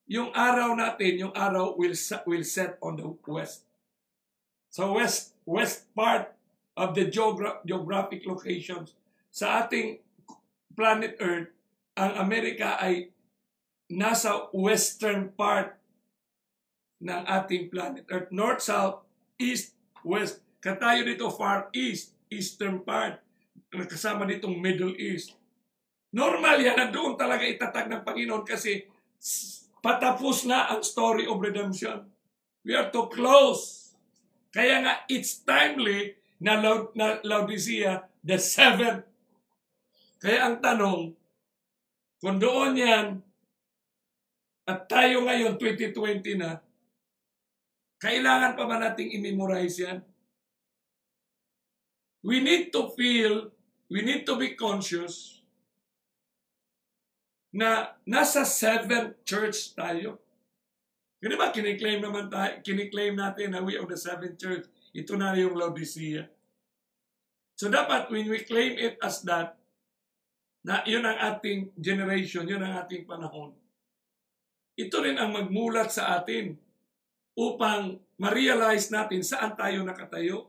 yung 0.08 0.32
araw 0.32 0.72
natin, 0.74 1.20
yung 1.20 1.36
araw 1.36 1.76
will, 1.76 1.96
will 2.26 2.46
set 2.48 2.80
on 2.80 2.96
the 2.96 3.08
west. 3.28 3.68
So 4.72 4.96
west, 4.96 5.36
west 5.44 5.92
part 5.92 6.32
of 6.80 6.96
the 6.96 7.12
geogra- 7.12 7.60
geographic 7.68 8.24
locations 8.24 8.96
sa 9.28 9.68
ating 9.68 10.00
planet 10.74 11.20
Earth, 11.20 11.52
ang 12.00 12.16
Amerika 12.24 12.80
ay 12.80 13.12
nasa 13.92 14.48
western 14.56 15.36
part 15.36 15.76
ng 17.04 17.22
ating 17.28 17.68
planet 17.68 18.08
Earth. 18.08 18.32
North, 18.32 18.64
South, 18.64 19.04
East, 19.36 19.76
West. 20.08 20.40
Katayo 20.64 21.04
dito 21.04 21.28
far 21.30 21.68
East, 21.76 22.16
Eastern 22.32 22.82
part. 22.82 23.20
Kasama 23.68 24.24
ditong 24.24 24.56
Middle 24.56 24.96
East. 24.96 25.36
Normal 26.16 26.64
yan 26.64 26.90
doon 26.96 27.20
talaga 27.20 27.44
itatag 27.44 27.92
ng 27.92 28.02
Panginoon 28.08 28.48
kasi 28.48 28.88
patapos 29.84 30.48
na 30.48 30.72
ang 30.72 30.82
story 30.82 31.26
of 31.30 31.42
redemption. 31.42 32.06
We 32.66 32.76
are 32.76 32.92
to 32.92 33.08
close. 33.10 33.94
Kaya 34.52 34.84
nga, 34.84 34.94
it's 35.08 35.44
timely 35.44 36.18
na, 36.42 36.60
na 36.96 37.22
Laodicea, 37.24 38.06
the 38.26 38.38
seventh 38.42 39.08
kaya 40.18 40.50
ang 40.50 40.58
tanong, 40.58 41.14
kung 42.18 42.42
doon 42.42 42.74
yan, 42.74 43.08
at 44.68 44.90
tayo 44.90 45.24
ngayon, 45.24 45.62
2020 45.62 46.42
na, 46.42 46.58
kailangan 48.02 48.58
pa 48.58 48.66
ba 48.66 48.82
nating 48.82 49.14
i-memorize 49.14 49.78
yan? 49.78 50.02
We 52.26 52.42
need 52.42 52.74
to 52.74 52.90
feel, 52.98 53.54
we 53.94 54.02
need 54.02 54.26
to 54.26 54.36
be 54.36 54.58
conscious 54.58 55.37
na 57.58 57.98
nasa 58.06 58.46
seventh 58.46 59.26
church 59.26 59.74
tayo. 59.74 60.22
Kasi 61.18 61.34
ba, 61.34 61.50
kiniklaim 61.50 62.06
naman 62.06 62.30
tayo, 62.30 62.62
kiniklaim 62.62 63.18
natin 63.18 63.58
na 63.58 63.66
we 63.66 63.74
are 63.74 63.90
the 63.90 63.98
seventh 63.98 64.38
church. 64.38 64.70
Ito 64.94 65.18
na 65.18 65.34
yung 65.34 65.58
Laodicea. 65.58 66.30
So 67.58 67.74
dapat, 67.74 68.14
when 68.14 68.30
we 68.30 68.46
claim 68.46 68.78
it 68.78 69.02
as 69.02 69.26
that, 69.26 69.58
na 70.62 70.86
yun 70.86 71.02
ang 71.02 71.18
ating 71.18 71.74
generation, 71.82 72.46
yun 72.46 72.62
ang 72.62 72.78
ating 72.86 73.10
panahon. 73.10 73.58
Ito 74.78 75.02
rin 75.02 75.18
ang 75.18 75.34
magmulat 75.34 75.90
sa 75.90 76.22
atin 76.22 76.54
upang 77.34 77.98
ma-realize 78.22 78.94
natin 78.94 79.26
saan 79.26 79.58
tayo 79.58 79.82
nakatayo 79.82 80.46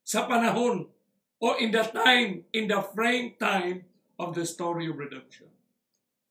sa 0.00 0.24
panahon 0.24 0.88
o 1.36 1.46
in 1.60 1.68
the 1.68 1.84
time, 1.92 2.48
in 2.56 2.64
the 2.64 2.80
frame 2.96 3.36
time 3.36 3.84
of 4.16 4.32
the 4.32 4.48
story 4.48 4.88
of 4.88 4.96
redemption. 4.96 5.49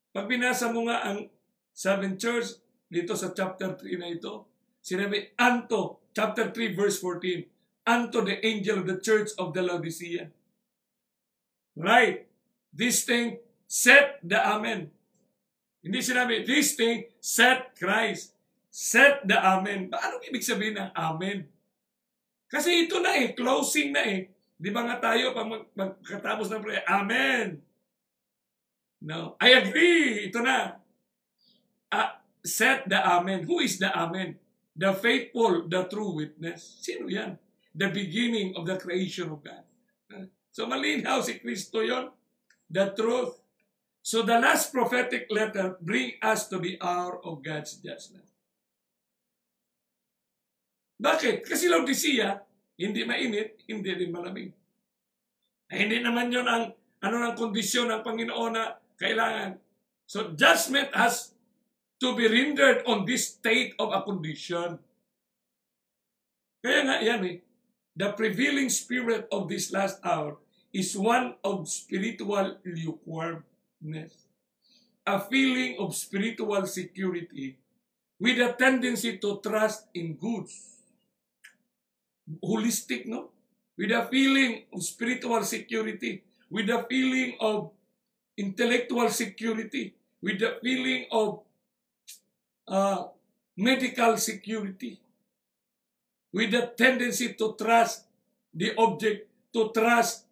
Pag 0.10 0.26
binasa 0.26 0.74
mo 0.74 0.89
nga 0.89 1.05
ang 1.05 1.30
seven 1.70 2.18
church 2.18 2.57
dito 2.89 3.14
sa 3.14 3.30
chapter 3.30 3.78
3 3.78 4.01
na 4.01 4.10
ito, 4.10 4.49
sinabi, 4.82 5.38
Anto, 5.38 6.01
chapter 6.18 6.49
3 6.49 6.74
verse 6.74 6.97
14, 6.97 7.86
Anto 7.86 8.26
the 8.26 8.41
angel 8.41 8.82
of 8.82 8.89
the 8.89 8.97
church 8.97 9.30
of 9.38 9.53
the 9.53 9.62
Laodicea. 9.62 10.30
Right. 11.78 12.26
This 12.74 13.05
thing 13.05 13.41
set 13.70 14.18
the 14.26 14.38
Amen. 14.41 14.89
Hindi 15.80 15.99
sinabi, 16.01 16.43
this 16.43 16.74
thing 16.74 17.07
set 17.22 17.78
Christ. 17.78 18.34
Set 18.70 19.26
the 19.26 19.38
Amen. 19.38 19.89
Paano 19.89 20.22
ibig 20.26 20.45
sabihin 20.45 20.78
ng 20.78 20.91
Amen? 20.97 21.45
Kasi 22.49 22.89
ito 22.89 22.97
na 22.97 23.14
eh, 23.14 23.38
closing 23.38 23.93
na 23.93 24.01
eh. 24.05 24.30
Di 24.60 24.74
ba 24.74 24.84
nga 24.84 24.97
tayo, 24.97 25.32
pag 25.32 25.47
magkatapos 25.78 26.49
ng 26.49 26.62
prayer, 26.66 26.86
Amen. 26.89 27.62
No, 28.99 29.39
I 29.39 29.63
agree. 29.63 30.27
Ito 30.27 30.39
na. 30.43 30.75
Uh, 31.89 32.11
set 32.43 32.87
the 32.91 32.99
Amen. 32.99 33.47
Who 33.47 33.63
is 33.63 33.79
the 33.79 33.89
Amen? 33.91 34.35
The 34.75 34.95
faithful, 34.95 35.67
the 35.67 35.87
true 35.87 36.15
witness. 36.15 36.83
Sino 36.83 37.07
yan? 37.07 37.39
The 37.71 37.87
beginning 37.91 38.55
of 38.59 38.67
the 38.67 38.75
creation 38.75 39.31
of 39.31 39.43
God. 39.43 39.63
So 40.59 40.65
malinaw 40.65 41.23
si 41.23 41.37
Kristo 41.39 41.79
yon 41.85 42.11
the 42.67 42.91
truth. 42.91 43.39
So 44.03 44.27
the 44.27 44.43
last 44.43 44.73
prophetic 44.73 45.29
letter 45.29 45.77
bring 45.79 46.17
us 46.19 46.51
to 46.51 46.57
the 46.57 46.75
hour 46.81 47.21
of 47.21 47.39
God's 47.39 47.77
judgment. 47.77 48.25
Bakit? 50.99 51.47
Kasi 51.47 51.71
Laodicea, 51.71 52.43
hindi 52.75 53.07
mainit, 53.07 53.63
hindi 53.71 53.91
rin 53.95 54.11
malamig. 54.11 54.51
Eh, 55.69 55.77
hindi 55.79 56.03
naman 56.03 56.27
yun 56.27 56.43
ang 56.43 56.75
ano 56.99 57.15
ng 57.23 57.35
kondisyon 57.39 57.87
ng 57.87 58.01
Panginoon 58.03 58.51
na 58.51 58.75
kailangan. 58.99 59.57
So 60.05 60.35
judgment 60.35 60.93
has 60.93 61.33
to 62.03 62.15
be 62.15 62.27
rendered 62.27 62.83
on 62.85 63.07
this 63.07 63.35
state 63.39 63.73
of 63.79 63.95
a 63.95 64.03
condition. 64.03 64.79
Kaya 66.59 66.79
nga 66.83 66.97
yan 66.99 67.23
eh, 67.23 67.37
the 67.95 68.11
prevailing 68.13 68.67
spirit 68.67 69.27
of 69.31 69.47
this 69.47 69.71
last 69.71 70.03
hour 70.03 70.35
is 70.75 70.93
one 70.95 71.39
of 71.43 71.67
spiritual 71.71 72.59
lukewarmness, 72.67 74.13
a 75.07 75.17
feeling 75.31 75.79
of 75.79 75.95
spiritual 75.95 76.67
security 76.67 77.55
with 78.19 78.37
a 78.43 78.51
tendency 78.53 79.17
to 79.17 79.39
trust 79.39 79.87
in 79.95 80.19
goods. 80.19 80.83
Holistic, 82.43 83.07
no? 83.07 83.31
with 83.79 83.95
a 83.95 84.05
feeling 84.11 84.67
of 84.75 84.83
spiritual 84.83 85.41
security, 85.47 86.21
with 86.51 86.69
a 86.69 86.85
feeling 86.91 87.39
of 87.39 87.71
intellectual 88.39 89.09
security, 89.09 89.93
with 90.23 90.39
the 90.39 90.57
feeling 90.63 91.05
of 91.11 91.41
uh, 92.67 93.03
medical 93.57 94.15
security, 94.17 94.99
with 96.31 96.51
the 96.51 96.71
tendency 96.77 97.33
to 97.33 97.55
trust 97.59 98.05
the 98.53 98.71
object, 98.77 99.27
to 99.53 99.71
trust 99.75 100.25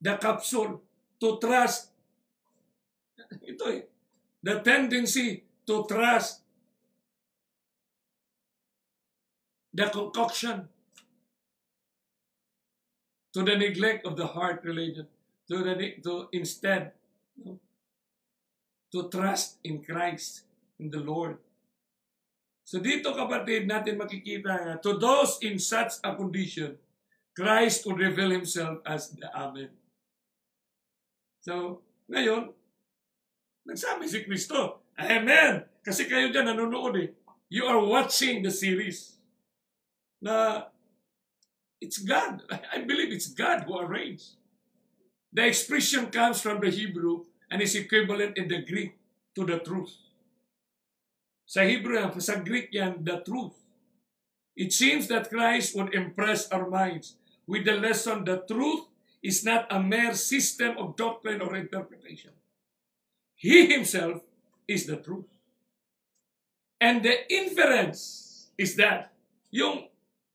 the 0.00 0.16
capsule, 0.16 0.80
to 1.20 1.38
trust 1.40 1.90
ito 3.50 3.64
eh, 3.72 3.82
the 4.42 4.60
tendency 4.60 5.42
to 5.66 5.84
trust 5.88 6.40
the 9.72 9.86
concoction 9.90 10.68
to 13.32 13.42
the 13.42 13.56
neglect 13.56 14.06
of 14.06 14.16
the 14.16 14.26
heart 14.26 14.60
religion, 14.64 15.06
to 15.48 15.62
the 15.64 15.74
to 16.02 16.28
instead 16.32 16.92
to 18.92 19.08
trust 19.08 19.60
in 19.64 19.84
Christ, 19.84 20.48
in 20.80 20.88
the 20.88 21.00
Lord. 21.00 21.36
So 22.68 22.80
dito 22.84 23.16
kapatid 23.16 23.64
natin 23.64 23.96
makikita 23.96 24.52
na 24.64 24.74
to 24.80 25.00
those 25.00 25.40
in 25.40 25.56
such 25.56 26.00
a 26.04 26.12
condition, 26.12 26.76
Christ 27.32 27.88
will 27.88 27.96
reveal 27.96 28.34
Himself 28.34 28.84
as 28.84 29.14
the 29.14 29.30
Amen. 29.32 29.72
So, 31.40 31.80
ngayon, 32.10 32.52
nagsabi 33.64 34.04
si 34.10 34.26
Kristo, 34.26 34.84
Amen! 34.98 35.62
Kasi 35.80 36.10
kayo 36.10 36.28
dyan 36.34 36.50
nanonood 36.50 36.98
eh. 36.98 37.08
You 37.48 37.64
are 37.64 37.80
watching 37.80 38.42
the 38.44 38.52
series 38.52 39.16
na 40.20 40.66
it's 41.80 42.02
God. 42.02 42.42
I 42.74 42.82
believe 42.82 43.14
it's 43.14 43.30
God 43.30 43.64
who 43.64 43.78
arranged. 43.78 44.36
The 45.32 45.46
expression 45.46 46.10
comes 46.10 46.42
from 46.42 46.60
the 46.60 46.68
Hebrew 46.68 47.24
and 47.50 47.62
is 47.62 47.74
equivalent 47.74 48.36
in 48.36 48.48
the 48.48 48.62
Greek 48.62 48.96
to 49.34 49.44
the 49.44 49.58
truth. 49.58 49.94
Sa 51.48 51.64
Hebrew 51.64 52.12
sa 52.20 52.44
Greek 52.44 52.68
yan, 52.72 53.00
the 53.00 53.24
truth. 53.24 53.56
It 54.58 54.74
seems 54.74 55.08
that 55.08 55.30
Christ 55.30 55.72
would 55.78 55.94
impress 55.94 56.50
our 56.52 56.68
minds 56.68 57.16
with 57.48 57.64
the 57.64 57.78
lesson 57.78 58.26
that 58.28 58.50
truth 58.50 58.84
is 59.22 59.44
not 59.44 59.70
a 59.70 59.80
mere 59.80 60.12
system 60.12 60.76
of 60.76 60.98
doctrine 60.98 61.40
or 61.40 61.56
interpretation. 61.56 62.36
He 63.38 63.70
himself 63.70 64.20
is 64.66 64.84
the 64.84 64.98
truth. 64.98 65.30
And 66.80 67.02
the 67.02 67.24
inference 67.32 68.50
is 68.58 68.76
that 68.76 69.14
yung 69.50 69.88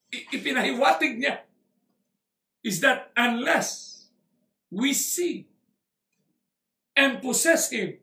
ipinahiwatig 0.10 1.20
niya 1.20 1.44
is 2.64 2.80
that 2.80 3.12
unless 3.16 4.08
we 4.72 4.96
see 4.96 5.46
and 6.94 7.22
possess 7.22 7.70
Him, 7.74 7.98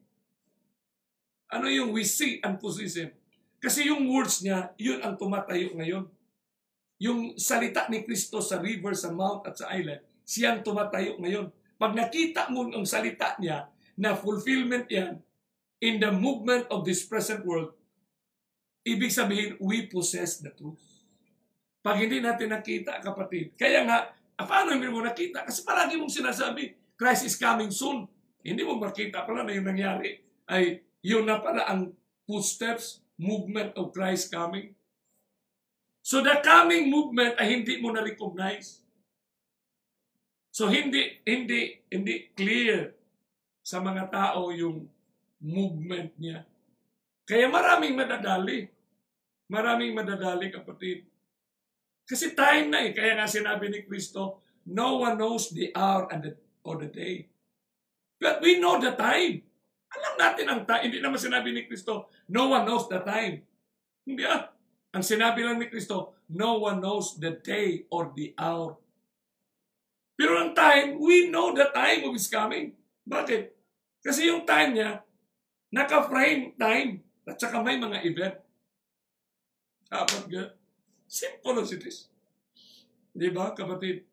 ano 1.51 1.67
yung 1.67 1.91
we 1.91 2.07
see 2.07 2.39
and 2.43 2.59
possess 2.63 2.99
Him? 2.99 3.11
Kasi 3.59 3.91
yung 3.91 4.07
words 4.09 4.41
niya, 4.43 4.73
yun 4.79 5.03
ang 5.03 5.19
tumatayo 5.19 5.75
ngayon. 5.77 6.07
Yung 7.01 7.35
salita 7.41 7.89
ni 7.89 8.05
Kristo 8.05 8.45
sa 8.45 8.61
river, 8.61 8.93
sa 8.93 9.11
mount 9.11 9.49
at 9.49 9.57
sa 9.57 9.73
island, 9.73 10.05
siyang 10.25 10.61
tumatayo 10.61 11.17
ngayon. 11.21 11.49
Pag 11.81 11.97
nakita 11.97 12.53
mo 12.53 12.69
ang 12.69 12.85
salita 12.85 13.37
niya, 13.41 13.69
na 14.01 14.17
fulfillment 14.17 14.89
yan 14.89 15.21
in 15.85 16.01
the 16.01 16.09
movement 16.09 16.65
of 16.73 16.89
this 16.89 17.05
present 17.05 17.45
world, 17.45 17.77
ibig 18.81 19.13
sabihin, 19.13 19.61
we 19.61 19.85
possess 19.85 20.41
the 20.41 20.49
truth. 20.57 20.81
Pag 21.85 22.01
hindi 22.01 22.25
natin 22.25 22.49
nakita, 22.53 23.05
kapatid, 23.05 23.53
kaya 23.61 23.85
nga, 23.85 24.09
paano 24.41 24.73
hindi 24.73 24.89
mo 24.89 25.05
nakita? 25.05 25.45
Kasi 25.45 25.61
palagi 25.65 26.01
mong 26.01 26.13
sinasabi, 26.13 26.73
Christ 26.97 27.29
is 27.29 27.37
coming 27.37 27.69
soon. 27.69 28.09
Hindi 28.41 28.63
mo 28.65 28.81
makita 28.81 29.25
pala 29.29 29.45
na 29.45 29.55
yung 29.55 29.69
nangyari 29.69 30.21
ay 30.49 30.83
yun 31.01 31.29
na 31.29 31.41
pala 31.41 31.65
ang 31.69 31.93
footsteps, 32.25 33.01
movement 33.21 33.77
of 33.77 33.93
Christ 33.93 34.33
coming. 34.33 34.73
So 36.01 36.25
the 36.25 36.41
coming 36.41 36.89
movement 36.89 37.37
ay 37.37 37.61
hindi 37.61 37.79
mo 37.79 37.93
na-recognize. 37.93 38.81
So 40.51 40.67
hindi 40.67 41.21
hindi 41.23 41.87
hindi 41.93 42.33
clear 42.35 42.97
sa 43.61 43.79
mga 43.79 44.11
tao 44.11 44.51
yung 44.51 44.89
movement 45.39 46.17
niya. 46.19 46.43
Kaya 47.25 47.47
maraming 47.47 47.95
madadali. 47.95 48.67
Maraming 49.47 49.95
madadali, 49.95 50.51
kapatid. 50.51 51.07
Kasi 52.03 52.35
time 52.35 52.75
na 52.75 52.83
eh. 52.83 52.91
Kaya 52.91 53.15
nga 53.15 53.31
sinabi 53.31 53.71
ni 53.71 53.87
Kristo, 53.87 54.43
no 54.67 54.99
one 54.99 55.15
knows 55.15 55.55
the 55.55 55.71
hour 55.79 56.11
and 56.11 56.27
the, 56.27 56.33
or 56.67 56.83
the 56.83 56.91
day. 56.91 57.30
But 58.21 58.45
we 58.45 58.61
know 58.61 58.77
the 58.77 58.93
time. 58.93 59.49
Alam 59.91 60.15
natin 60.21 60.47
ang 60.47 60.63
time. 60.69 60.87
Hindi 60.87 61.01
naman 61.01 61.19
sinabi 61.19 61.51
ni 61.51 61.65
Kristo, 61.65 62.13
no 62.29 62.53
one 62.53 62.69
knows 62.69 62.87
the 62.87 63.01
time. 63.01 63.43
Hindi 64.05 64.23
ah. 64.29 64.53
Ang 64.93 65.03
sinabi 65.03 65.41
lang 65.41 65.57
ni 65.57 65.73
Kristo, 65.73 66.21
no 66.37 66.61
one 66.61 66.79
knows 66.85 67.17
the 67.17 67.41
day 67.41 67.89
or 67.89 68.13
the 68.13 68.37
hour. 68.37 68.77
Pero 70.21 70.37
ang 70.37 70.53
time, 70.53 71.01
we 71.01 71.33
know 71.33 71.57
the 71.57 71.73
time 71.73 72.05
of 72.05 72.13
His 72.13 72.29
coming. 72.29 72.77
Bakit? 73.09 73.57
Kasi 74.05 74.29
yung 74.29 74.45
time 74.45 74.77
niya, 74.77 75.01
naka-frame 75.73 76.61
time. 76.61 77.01
At 77.25 77.41
saka 77.41 77.63
may 77.65 77.81
mga 77.81 78.05
event. 78.05 78.37
Dapat 79.89 80.23
ga. 80.29 80.45
Simple 81.09 81.65
as 81.65 81.73
it 81.73 81.83
is. 81.89 82.11
Di 83.11 83.33
ba, 83.33 83.57
kapatid? 83.57 84.10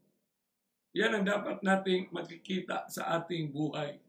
Yan 0.97 1.13
ang 1.13 1.25
dapat 1.29 1.61
nating 1.61 2.09
makikita 2.09 2.89
sa 2.89 3.21
ating 3.21 3.53
buhay. 3.53 4.01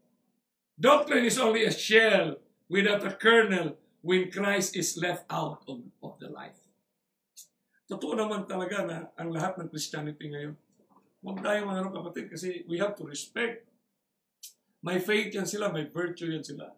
Doctrine 0.73 1.29
is 1.29 1.37
only 1.37 1.69
a 1.69 1.73
shell 1.73 2.41
without 2.65 3.05
a 3.05 3.13
kernel 3.13 3.77
when 4.01 4.33
Christ 4.33 4.73
is 4.73 4.97
left 4.97 5.29
out 5.29 5.61
of, 5.69 5.85
of 6.01 6.17
the 6.17 6.33
life. 6.33 6.57
Totoo 7.85 8.17
naman 8.17 8.49
talaga 8.49 8.81
na 8.81 8.97
ang 9.13 9.29
lahat 9.29 9.61
ng 9.61 9.69
Christianity 9.69 10.33
ngayon. 10.33 10.57
Huwag 11.21 11.45
tayong 11.45 11.67
mga 11.69 11.79
ano, 11.85 11.89
kapatid 11.93 12.33
kasi 12.33 12.65
we 12.65 12.81
have 12.81 12.97
to 12.97 13.05
respect 13.05 13.69
may 14.79 14.95
faith 15.03 15.35
yan 15.35 15.43
sila, 15.43 15.67
may 15.75 15.91
virtue 15.91 16.31
yan 16.31 16.43
sila. 16.43 16.71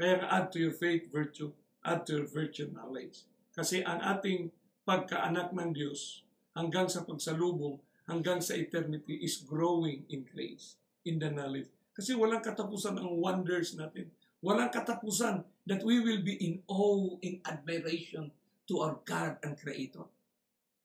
Kaya 0.00 0.24
add 0.24 0.48
to 0.56 0.58
your 0.58 0.72
faith, 0.72 1.12
virtue, 1.12 1.52
add 1.84 2.08
to 2.08 2.24
your 2.24 2.28
virtue, 2.28 2.72
knowledge. 2.72 3.28
Kasi 3.52 3.84
ang 3.84 4.00
ating 4.00 4.48
pagkaanak 4.88 5.52
ng 5.52 5.70
Diyos, 5.76 6.24
hanggang 6.56 6.88
sa 6.88 7.04
pagsalubong, 7.04 7.76
hanggang 8.08 8.40
sa 8.40 8.56
eternity, 8.56 9.20
is 9.20 9.40
growing 9.40 10.04
in 10.12 10.24
grace, 10.28 10.76
in 11.04 11.20
the 11.20 11.28
knowledge. 11.28 11.68
Kasi 11.94 12.12
walang 12.12 12.42
katapusan 12.42 12.98
ang 12.98 13.20
wonders 13.22 13.78
natin. 13.78 14.10
Walang 14.44 14.68
katapusan 14.68 15.46
that 15.64 15.80
we 15.86 16.02
will 16.02 16.20
be 16.20 16.36
in 16.36 16.60
awe, 16.68 17.16
in 17.24 17.40
admiration 17.48 18.28
to 18.68 18.84
our 18.84 19.00
God 19.08 19.40
and 19.40 19.56
Creator. 19.56 20.04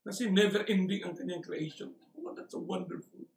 Kasi 0.05 0.31
never-ending 0.31 1.03
ang 1.03 1.17
kanyang 1.17 1.43
creation. 1.43 1.91
Oh, 2.15 2.31
that's 2.31 2.55
so 2.55 2.63
wonderful. 2.63 3.27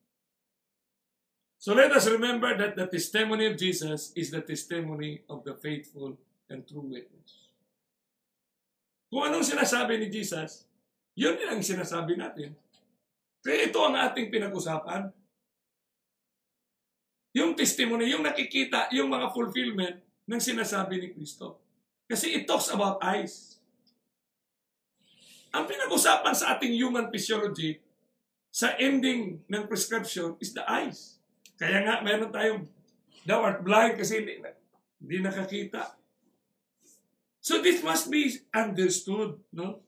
So 1.62 1.74
let 1.74 1.94
us 1.94 2.10
remember 2.10 2.54
that 2.58 2.74
the 2.74 2.90
testimony 2.90 3.46
of 3.46 3.54
Jesus 3.54 4.10
is 4.18 4.34
the 4.34 4.42
testimony 4.42 5.22
of 5.30 5.46
the 5.46 5.54
faithful 5.54 6.18
and 6.50 6.66
true 6.66 6.86
witness. 6.86 7.50
Kung 9.10 9.30
anong 9.30 9.46
sinasabi 9.46 10.02
ni 10.02 10.08
Jesus, 10.10 10.66
yun 11.14 11.38
din 11.38 11.46
ang 11.46 11.62
sinasabi 11.62 12.18
natin. 12.18 12.58
Kaya 13.42 13.66
ito 13.66 13.78
ang 13.82 13.98
ating 13.98 14.30
pinag-usapan. 14.30 15.10
Yung 17.34 17.58
testimony, 17.58 18.14
yung 18.14 18.22
nakikita, 18.22 18.86
yung 18.94 19.10
mga 19.10 19.34
fulfillment 19.34 19.98
ng 20.30 20.40
sinasabi 20.40 21.02
ni 21.02 21.08
Kristo. 21.10 21.58
Kasi 22.06 22.38
it 22.38 22.46
talks 22.46 22.70
about 22.70 23.02
eyes. 23.02 23.58
Ang 25.52 25.66
pinag-usapan 25.66 26.32
sa 26.32 26.54
ating 26.56 26.72
human 26.72 27.10
physiology, 27.10 27.82
sa 28.52 28.76
ending 28.76 29.40
ng 29.48 29.64
prescription 29.64 30.36
is 30.38 30.52
the 30.52 30.62
eyes. 30.68 31.18
Kaya 31.56 31.82
nga, 31.82 32.04
meron 32.04 32.28
tayong, 32.28 32.68
thou 33.24 33.40
art 33.40 33.64
blind 33.64 33.96
kasi 33.96 34.20
hindi, 34.20 34.38
hindi 35.00 35.16
nakakita. 35.24 35.96
So 37.42 37.58
this 37.58 37.82
must 37.82 38.12
be 38.12 38.28
understood, 38.54 39.40
no? 39.50 39.82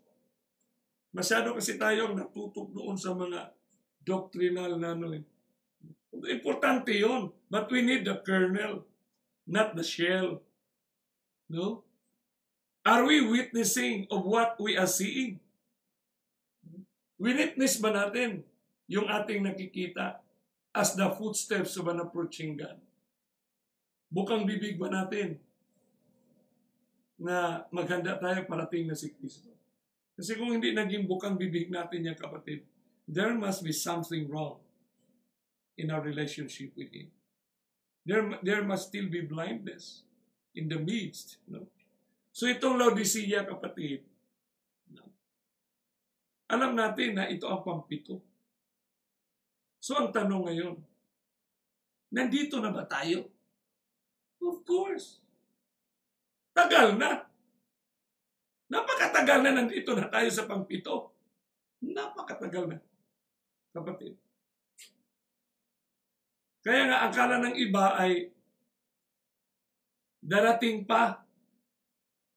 Masyado 1.14 1.54
kasi 1.54 1.78
tayong 1.78 2.18
natutok 2.18 2.74
doon 2.74 2.98
sa 2.98 3.14
mga 3.14 3.54
doctrinal 4.02 4.74
na 4.76 4.98
ano. 4.98 5.14
Eh. 5.14 5.24
Importante 6.34 6.90
yon, 6.90 7.30
but 7.46 7.70
we 7.70 7.80
need 7.86 8.02
the 8.02 8.18
kernel, 8.26 8.82
not 9.46 9.78
the 9.78 9.86
shell. 9.86 10.42
No? 11.46 11.86
Are 12.82 13.06
we 13.06 13.22
witnessing 13.22 14.10
of 14.10 14.26
what 14.26 14.58
we 14.58 14.74
are 14.74 14.90
seeing? 14.90 15.38
Witness 17.16 17.78
ba 17.78 17.94
natin 17.94 18.42
yung 18.90 19.06
ating 19.06 19.40
nakikita? 19.46 20.24
as 20.74 20.98
the 20.98 21.06
footsteps 21.14 21.78
of 21.78 21.86
an 21.86 22.02
approaching 22.02 22.58
God. 22.58 22.82
Bukang 24.10 24.42
bibig 24.42 24.74
ba 24.74 24.90
natin 24.90 25.38
na 27.14 27.62
maghanda 27.70 28.18
tayo 28.18 28.42
parating 28.50 28.90
na 28.90 28.98
si 28.98 29.14
Kristo? 29.14 29.53
Kasi 30.14 30.38
kung 30.38 30.54
hindi 30.54 30.70
naging 30.70 31.10
bukang 31.10 31.34
bibig 31.34 31.68
natin 31.74 32.06
yan, 32.06 32.14
kapatid, 32.14 32.62
there 33.10 33.34
must 33.34 33.66
be 33.66 33.74
something 33.74 34.30
wrong 34.30 34.62
in 35.74 35.90
our 35.90 36.00
relationship 36.00 36.70
with 36.78 36.94
Him. 36.94 37.10
There, 38.06 38.22
there 38.46 38.62
must 38.62 38.94
still 38.94 39.10
be 39.10 39.26
blindness 39.26 40.06
in 40.54 40.70
the 40.70 40.78
midst. 40.78 41.42
No? 41.50 41.66
So 42.30 42.46
itong 42.46 42.78
Laodicea, 42.78 43.42
kapatid, 43.42 44.06
no? 44.94 45.10
alam 46.46 46.78
natin 46.78 47.18
na 47.18 47.26
ito 47.26 47.50
ang 47.50 47.66
pampito. 47.66 48.22
So 49.82 49.98
ang 49.98 50.14
tanong 50.14 50.46
ngayon, 50.46 50.74
nandito 52.14 52.62
na 52.62 52.70
ba 52.70 52.86
tayo? 52.86 53.26
Of 54.38 54.62
course. 54.62 55.18
Tagal 56.54 56.94
na. 56.94 57.26
Napakatagal 58.72 59.38
na 59.44 59.52
nandito 59.60 59.92
na 59.92 60.08
tayo 60.08 60.28
sa 60.32 60.48
pangpito. 60.48 61.12
Napakatagal 61.84 62.64
na. 62.70 62.78
Kapatid. 63.74 64.14
Kaya 66.64 66.88
nga, 66.88 66.98
akala 67.04 67.44
ng 67.44 67.56
iba 67.60 67.92
ay 68.00 68.32
darating 70.24 70.88
pa 70.88 71.20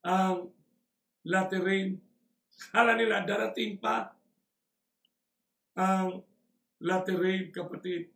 ang 0.04 0.52
latter 1.24 1.64
rain. 1.64 1.96
Akala 2.76 3.00
nila 3.00 3.24
darating 3.24 3.80
pa 3.80 4.12
ang 5.80 6.20
latter 6.84 7.16
rain, 7.16 7.56
kapatid. 7.56 8.12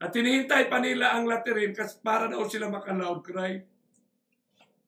At 0.00 0.14
hinihintay 0.14 0.70
pa 0.70 0.78
nila 0.78 1.12
ang 1.18 1.26
latter 1.26 1.58
rain 1.58 1.74
kasi 1.74 1.98
para 2.00 2.30
daw 2.30 2.46
sila 2.46 2.70
maka-loud 2.70 3.20
cry. 3.26 3.58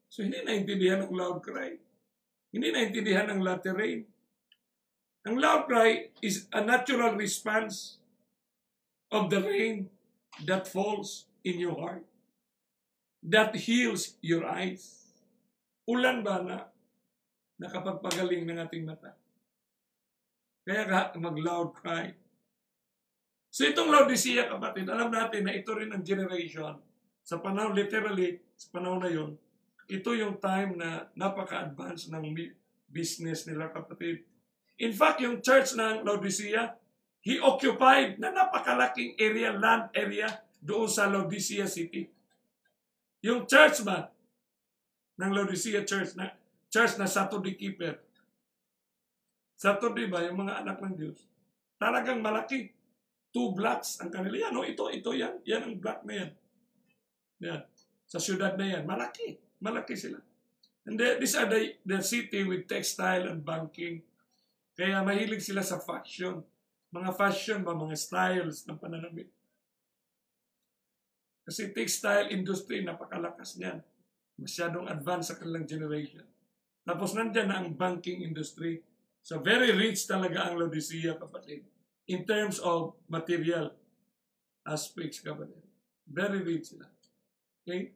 So 0.06 0.22
hindi 0.22 0.38
naintindihan 0.40 1.02
ang 1.02 1.12
loud 1.12 1.42
cry. 1.42 1.76
Hindi 2.52 2.68
naintindihan 2.68 3.32
ang 3.32 3.40
latter 3.40 3.72
rain. 3.72 4.04
Ang 5.24 5.40
loud 5.40 5.64
cry 5.64 6.12
is 6.20 6.46
a 6.52 6.60
natural 6.60 7.16
response 7.16 7.96
of 9.08 9.32
the 9.32 9.40
rain 9.40 9.88
that 10.44 10.68
falls 10.68 11.26
in 11.42 11.56
your 11.56 11.80
heart. 11.80 12.04
That 13.24 13.56
heals 13.56 14.20
your 14.20 14.44
eyes. 14.44 15.08
Ulan 15.88 16.20
ba 16.20 16.42
na 16.42 16.68
nakapagpagaling 17.56 18.44
ng 18.44 18.58
ating 18.60 18.84
mata? 18.84 19.14
Kaya 20.62 20.86
ka 20.86 21.18
mag-loud 21.18 21.74
cry. 21.74 22.14
So 23.52 23.68
itong 23.68 23.92
Laodicea, 23.92 24.48
kapatid, 24.48 24.88
alam 24.88 25.12
natin 25.12 25.44
na 25.44 25.52
ito 25.52 25.70
rin 25.76 25.92
ang 25.92 26.02
generation. 26.02 26.78
Sa 27.22 27.38
panahon, 27.38 27.76
literally, 27.76 28.40
sa 28.56 28.72
panahon 28.72 29.04
na 29.04 29.10
yon, 29.12 29.36
ito 29.90 30.10
yung 30.14 30.38
time 30.38 30.78
na 30.78 31.08
napaka-advance 31.16 32.10
ng 32.10 32.34
business 32.90 33.48
nila, 33.48 33.72
kapatid. 33.72 34.26
In 34.82 34.92
fact, 34.92 35.22
yung 35.22 35.40
church 35.40 35.78
ng 35.78 36.02
Laodicea, 36.02 36.74
he 37.22 37.38
occupied 37.38 38.18
na 38.18 38.34
napakalaking 38.34 39.14
area, 39.16 39.54
land 39.54 39.94
area, 39.94 40.28
doon 40.62 40.86
sa 40.86 41.10
Laodicea 41.10 41.66
City. 41.66 42.06
Yung 43.22 43.46
church 43.46 43.82
ba, 43.86 44.10
ng 45.18 45.30
Laodicea 45.30 45.86
Church, 45.86 46.18
na 46.18 46.34
church 46.70 46.98
na 46.98 47.06
Saturday 47.06 47.54
Keeper. 47.54 47.98
Saturday 49.54 50.10
ba, 50.10 50.26
yung 50.26 50.42
mga 50.42 50.66
anak 50.66 50.82
ng 50.82 50.94
Diyos, 50.98 51.22
talagang 51.78 52.18
malaki 52.18 52.74
two 53.32 53.54
blocks 53.56 53.98
ang 54.02 54.12
kanila. 54.12 54.48
Yan, 54.48 54.58
oh, 54.58 54.66
ito, 54.66 54.92
ito, 54.92 55.10
yan. 55.16 55.40
Yan 55.48 55.62
ang 55.64 55.76
block 55.80 56.04
na 56.04 56.14
yan. 56.20 56.30
Yan. 57.42 57.62
Sa 58.04 58.20
syudad 58.20 58.54
na 58.60 58.66
yan. 58.68 58.84
Malaki. 58.84 59.40
Malaki 59.62 59.94
sila. 59.94 60.18
And 60.82 60.98
then, 60.98 61.22
these 61.22 61.38
are 61.38 61.46
the, 61.46 61.78
the 61.86 62.02
city 62.02 62.42
with 62.42 62.66
textile 62.66 63.30
and 63.30 63.46
banking. 63.46 64.02
Kaya 64.74 65.06
mahilig 65.06 65.46
sila 65.46 65.62
sa 65.62 65.78
fashion. 65.78 66.42
Mga 66.90 67.10
fashion 67.14 67.62
ba, 67.62 67.72
mga 67.72 67.94
styles 67.94 68.66
ng 68.66 68.76
pananamit. 68.76 69.30
Kasi 71.46 71.70
textile 71.70 72.34
industry, 72.34 72.82
napakalakas 72.82 73.56
niyan. 73.62 73.78
Masyadong 74.42 74.90
advanced 74.90 75.30
sa 75.30 75.38
kanilang 75.38 75.70
generation. 75.70 76.26
Tapos 76.82 77.14
nandyan 77.14 77.46
na 77.46 77.62
ang 77.62 77.78
banking 77.78 78.26
industry. 78.26 78.82
So 79.22 79.38
very 79.38 79.70
rich 79.70 80.02
talaga 80.10 80.50
ang 80.50 80.58
Laodicea, 80.58 81.14
kapatid 81.14 81.62
in 82.08 82.24
terms 82.24 82.58
of 82.58 82.94
material 83.08 83.70
aspects, 84.66 85.20
kapatid. 85.20 85.62
Very 86.06 86.42
rich 86.42 86.74
sila. 86.74 86.86
Okay? 87.62 87.94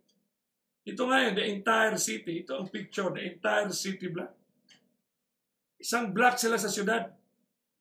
Ito 0.87 1.03
ngayon, 1.03 1.35
the 1.35 1.45
entire 1.51 1.99
city, 1.99 2.47
ito 2.47 2.55
ang 2.55 2.71
picture, 2.71 3.11
the 3.11 3.35
entire 3.35 3.69
city 3.75 4.07
block. 4.07 4.31
Isang 5.83 6.15
block 6.15 6.39
sila 6.39 6.55
sa 6.57 6.71
syudad, 6.71 7.11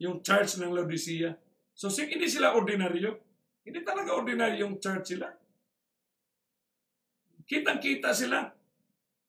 yung 0.01 0.25
church 0.25 0.57
ng 0.57 0.73
Laodicea. 0.73 1.37
So, 1.77 1.93
hindi 1.93 2.25
sila 2.25 2.57
ordinaryo. 2.57 3.13
Hindi 3.61 3.79
talaga 3.85 4.17
ordinaryo 4.17 4.65
yung 4.65 4.81
church 4.81 5.15
sila. 5.15 5.29
Kitang-kita 7.45 8.09
sila. 8.09 8.49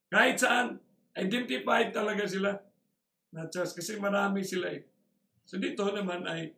Kahit 0.08 0.40
saan, 0.40 0.80
identified 1.16 1.92
talaga 1.92 2.24
sila 2.28 2.52
na 3.32 3.48
church 3.48 3.76
kasi 3.76 3.96
marami 3.96 4.44
sila 4.44 4.72
eh. 4.72 4.84
So 5.48 5.56
dito 5.56 5.84
naman 5.88 6.28
ay 6.28 6.52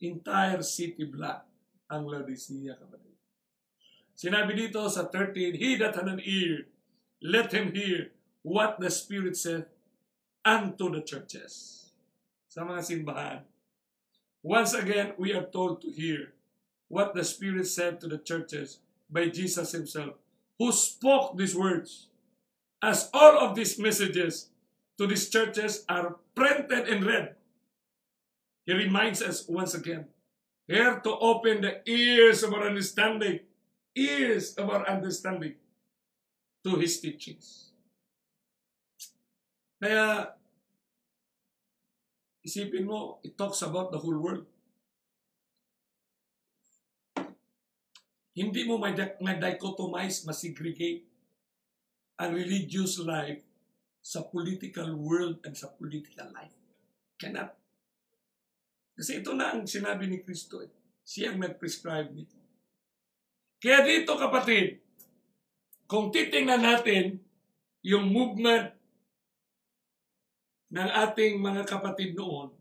entire 0.00 0.64
city 0.64 1.08
block 1.08 1.44
ang 1.88 2.08
Laodicea, 2.08 2.76
kapatid. 2.80 3.13
Sinabi 4.14 4.54
dito 4.54 4.86
sa 4.86 5.10
13, 5.10 5.58
He 5.58 5.76
that 5.76 5.98
had 5.98 6.06
an 6.06 6.22
ear, 6.22 6.70
let 7.20 7.50
him 7.50 7.74
hear 7.74 8.14
what 8.42 8.78
the 8.78 8.90
Spirit 8.90 9.36
said 9.36 9.66
unto 10.46 10.90
the 10.90 11.02
churches. 11.02 11.86
Sa 12.46 12.62
mga 12.62 12.82
simbahan. 12.86 13.38
Once 14.44 14.74
again, 14.74 15.16
we 15.18 15.34
are 15.34 15.48
told 15.50 15.82
to 15.82 15.90
hear 15.90 16.34
what 16.86 17.14
the 17.14 17.24
Spirit 17.24 17.66
said 17.66 17.98
to 17.98 18.06
the 18.06 18.20
churches 18.20 18.78
by 19.10 19.26
Jesus 19.26 19.72
Himself, 19.72 20.14
who 20.60 20.70
spoke 20.70 21.34
these 21.34 21.56
words. 21.56 22.06
As 22.84 23.08
all 23.16 23.40
of 23.40 23.56
these 23.56 23.80
messages 23.80 24.52
to 25.00 25.08
these 25.08 25.32
churches 25.32 25.82
are 25.88 26.20
printed 26.36 26.86
and 26.86 27.02
read 27.02 27.34
He 28.66 28.72
reminds 28.72 29.20
us 29.20 29.48
once 29.48 29.74
again, 29.74 30.06
here 30.66 31.00
to 31.00 31.12
open 31.18 31.60
the 31.60 31.80
ears 31.84 32.42
of 32.42 32.52
our 32.52 32.66
understanding, 32.66 33.40
ears 33.94 34.54
of 34.58 34.68
our 34.68 34.82
understanding 34.86 35.54
to 36.66 36.76
His 36.76 36.98
teachings. 36.98 37.70
Kaya, 39.78 40.34
isipin 42.42 42.86
mo, 42.86 43.22
it 43.22 43.38
talks 43.38 43.62
about 43.62 43.94
the 43.94 43.98
whole 43.98 44.18
world. 44.18 44.46
Hindi 48.34 48.66
mo 48.66 48.82
ma-dichotomize, 48.82 50.26
ma-segregate 50.26 51.06
ang 52.18 52.34
religious 52.34 52.98
life 52.98 53.42
sa 54.04 54.26
political 54.26 54.94
world 54.98 55.40
and 55.46 55.54
sa 55.54 55.70
political 55.70 56.28
life. 56.34 56.52
Cannot. 57.16 57.54
Kasi 58.94 59.22
ito 59.22 59.34
na 59.34 59.54
ang 59.54 59.66
sinabi 59.66 60.06
ni 60.06 60.22
Kristo. 60.22 60.62
Eh. 60.62 60.70
Siya 61.02 61.34
ang 61.34 61.42
nag-prescribe 61.42 62.10
nito. 62.14 62.43
Kaya 63.64 63.80
dito 63.80 64.12
kapatid, 64.20 64.76
kung 65.88 66.12
titingnan 66.12 66.60
natin 66.60 67.16
yung 67.80 68.12
movement 68.12 68.76
ng 70.68 70.84
ating 70.84 71.40
mga 71.40 71.64
kapatid 71.64 72.12
noon, 72.12 72.52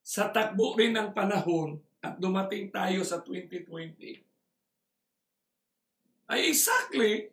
sa 0.00 0.32
takbo 0.32 0.72
rin 0.80 0.96
ng 0.96 1.12
panahon 1.12 1.76
at 2.00 2.16
dumating 2.16 2.72
tayo 2.72 3.04
sa 3.04 3.20
2020, 3.20 4.24
ay 6.32 6.48
exactly, 6.48 7.28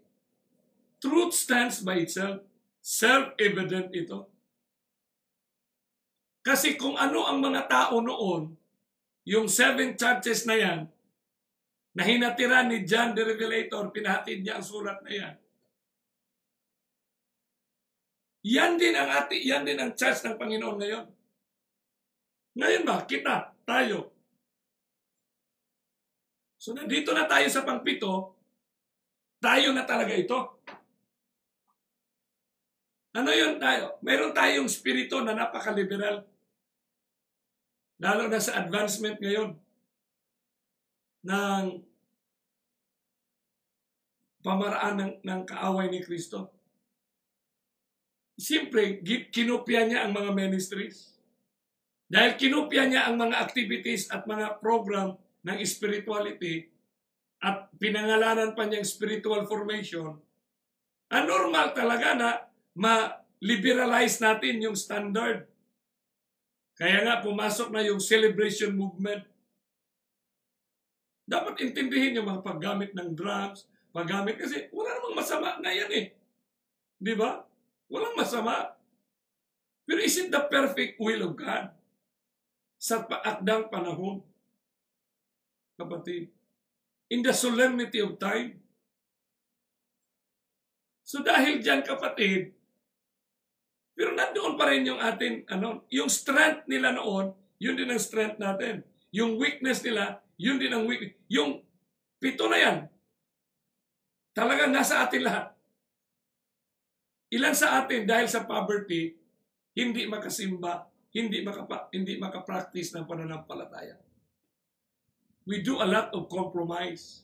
truth 1.00 1.32
stands 1.32 1.80
by 1.80 2.04
itself. 2.04 2.44
Self-evident 2.84 3.96
ito. 3.96 4.28
Kasi 6.44 6.76
kung 6.76 7.00
ano 7.00 7.24
ang 7.24 7.40
mga 7.40 7.72
tao 7.72 8.04
noon, 8.04 8.52
yung 9.24 9.48
seven 9.48 9.96
churches 9.96 10.44
na 10.44 10.60
yan, 10.60 10.80
na 11.96 12.04
hinatira 12.04 12.68
ni 12.68 12.84
John 12.84 13.16
the 13.16 13.24
Revelator, 13.24 13.88
pinahatid 13.88 14.44
niya 14.44 14.60
ang 14.60 14.68
sulat 14.68 15.00
na 15.00 15.12
yan. 15.16 15.36
Yan 18.46 18.76
din 18.76 18.94
ang 18.94 19.10
ati, 19.10 19.42
yan 19.48 19.64
din 19.64 19.80
ang 19.80 19.96
church 19.96 20.22
ng 20.28 20.36
Panginoon 20.36 20.78
ngayon. 20.78 21.06
Ngayon 22.60 22.84
ba, 22.84 23.08
kita, 23.08 23.56
tayo. 23.64 24.12
So 26.60 26.76
nandito 26.76 27.16
na 27.16 27.26
tayo 27.26 27.48
sa 27.48 27.64
pangpito, 27.64 28.36
tayo 29.40 29.72
na 29.72 29.88
talaga 29.88 30.14
ito. 30.14 30.40
Ano 33.16 33.32
yun 33.32 33.56
tayo? 33.56 33.96
Meron 34.04 34.36
tayong 34.36 34.68
spirito 34.68 35.24
na 35.24 35.32
napaka-liberal. 35.32 36.28
Lalo 38.04 38.28
na 38.28 38.44
sa 38.44 38.60
advancement 38.60 39.16
ngayon 39.16 39.65
ng 41.26 41.64
pamaraan 44.46 44.96
ng, 45.02 45.14
ng 45.26 45.42
kaaway 45.50 45.90
ni 45.90 46.06
Kristo. 46.06 46.54
Siyempre, 48.38 49.02
kinopya 49.34 49.90
niya 49.90 50.06
ang 50.06 50.14
mga 50.14 50.32
ministries. 50.38 51.18
Dahil 52.06 52.38
kinupya 52.38 52.86
niya 52.86 53.10
ang 53.10 53.18
mga 53.18 53.42
activities 53.42 54.14
at 54.14 54.30
mga 54.30 54.62
program 54.62 55.18
ng 55.42 55.58
spirituality 55.66 56.70
at 57.42 57.74
pinangalanan 57.82 58.54
pa 58.54 58.70
niyang 58.70 58.86
spiritual 58.86 59.50
formation, 59.50 60.18
anormal 61.10 61.74
talaga 61.74 62.14
na 62.14 62.30
ma-liberalize 62.78 64.22
natin 64.22 64.62
yung 64.62 64.78
standard. 64.78 65.50
Kaya 66.76 67.02
nga 67.02 67.24
pumasok 67.26 67.74
na 67.74 67.82
yung 67.82 68.04
celebration 68.04 68.76
movement. 68.76 69.26
Dapat 71.26 71.58
intindihin 71.62 72.22
yung 72.22 72.30
mga 72.30 72.46
paggamit 72.46 72.94
ng 72.94 73.18
drugs, 73.18 73.66
paggamit 73.90 74.38
kasi 74.38 74.70
wala 74.70 74.94
namang 74.94 75.18
masama 75.18 75.58
na 75.58 75.74
eh. 75.74 76.14
Di 77.02 77.14
ba? 77.18 77.42
Walang 77.90 78.14
masama. 78.14 78.78
Pero 79.86 80.00
is 80.02 80.18
it 80.18 80.30
the 80.30 80.42
perfect 80.50 80.98
will 81.02 81.26
of 81.26 81.34
God? 81.38 81.74
Sa 82.78 83.06
paakdang 83.06 83.70
panahon, 83.74 84.22
kapatid, 85.78 86.30
in 87.10 87.22
the 87.22 87.34
solemnity 87.34 88.02
of 88.02 88.18
time. 88.18 88.62
So 91.06 91.22
dahil 91.22 91.62
dyan 91.62 91.86
kapatid, 91.86 92.54
pero 93.96 94.12
nandoon 94.12 94.58
pa 94.58 94.68
rin 94.74 94.90
yung 94.90 95.00
atin, 95.00 95.46
ano, 95.48 95.86
yung 95.94 96.10
strength 96.10 96.68
nila 96.68 96.92
noon, 96.98 97.32
yun 97.62 97.78
din 97.78 97.94
ang 97.94 98.02
strength 98.02 98.42
natin. 98.42 98.84
Yung 99.16 99.40
weakness 99.40 99.80
nila, 99.86 100.25
yun 100.36 100.60
din 100.60 100.72
ang 100.72 100.84
weakness. 100.84 101.16
Yung 101.32 101.64
pito 102.20 102.48
na 102.52 102.58
yan, 102.60 102.78
talagang 104.36 104.72
nasa 104.72 105.04
atin 105.04 105.24
lahat. 105.24 105.56
Ilan 107.32 107.56
sa 107.56 107.84
atin 107.84 108.04
dahil 108.04 108.28
sa 108.30 108.48
poverty, 108.48 109.16
hindi 109.76 110.08
makasimba, 110.08 110.88
hindi 111.16 111.44
makapa, 111.44 111.92
hindi 111.92 112.16
makapractice 112.20 112.96
ng 112.96 113.08
pananampalataya. 113.08 113.96
We 115.46 115.62
do 115.62 115.80
a 115.80 115.88
lot 115.88 116.12
of 116.16 116.28
compromise. 116.28 117.24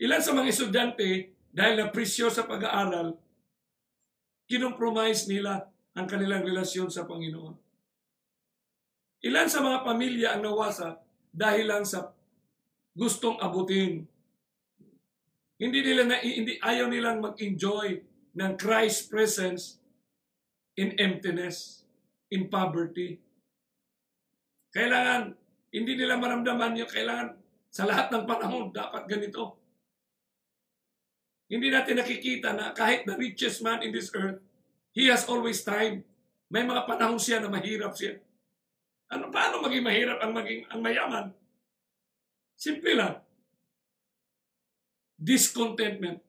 Ilan 0.00 0.22
sa 0.22 0.34
mga 0.34 0.50
estudyante, 0.50 1.34
dahil 1.54 1.78
na 1.78 1.92
presyo 1.94 2.26
sa 2.34 2.50
pag-aaral, 2.50 3.14
kinompromise 4.50 5.30
nila 5.30 5.70
ang 5.94 6.06
kanilang 6.10 6.42
relasyon 6.42 6.90
sa 6.90 7.06
Panginoon. 7.06 7.54
Ilan 9.22 9.46
sa 9.46 9.62
mga 9.62 9.86
pamilya 9.86 10.28
ang 10.34 10.42
nawasa 10.42 10.98
dahil 11.30 11.70
lang 11.70 11.86
sa 11.86 12.10
gustong 12.94 13.38
abutin. 13.42 14.06
Hindi 15.58 15.78
nila 15.82 16.02
na, 16.06 16.16
hindi 16.22 16.58
ayaw 16.58 16.90
nilang 16.90 17.22
mag-enjoy 17.22 18.02
ng 18.34 18.52
Christ 18.58 19.10
presence 19.10 19.78
in 20.74 20.98
emptiness, 20.98 21.86
in 22.30 22.50
poverty. 22.50 23.22
Kailangan 24.74 25.34
hindi 25.74 25.92
nila 25.98 26.18
maramdaman 26.18 26.78
yung 26.78 26.90
kailangan 26.90 27.38
sa 27.70 27.86
lahat 27.86 28.10
ng 28.10 28.24
panahon 28.26 28.70
dapat 28.70 29.06
ganito. 29.10 29.58
Hindi 31.50 31.70
natin 31.70 32.02
nakikita 32.02 32.54
na 32.54 32.74
kahit 32.74 33.06
the 33.06 33.14
richest 33.14 33.62
man 33.62 33.82
in 33.82 33.94
this 33.94 34.10
earth 34.14 34.42
He 34.94 35.10
has 35.10 35.26
always 35.26 35.66
time. 35.66 36.06
May 36.54 36.62
mga 36.62 36.86
panahon 36.86 37.18
siya 37.18 37.42
na 37.42 37.50
mahirap 37.50 37.98
siya. 37.98 38.14
Ano, 39.10 39.34
paano 39.34 39.58
maging 39.66 39.82
mahirap 39.82 40.22
ang 40.22 40.32
maging 40.32 40.70
ang 40.70 40.80
mayaman? 40.80 41.26
Simple 42.54 42.92
lang. 42.94 43.14
Discontentment. 45.18 46.20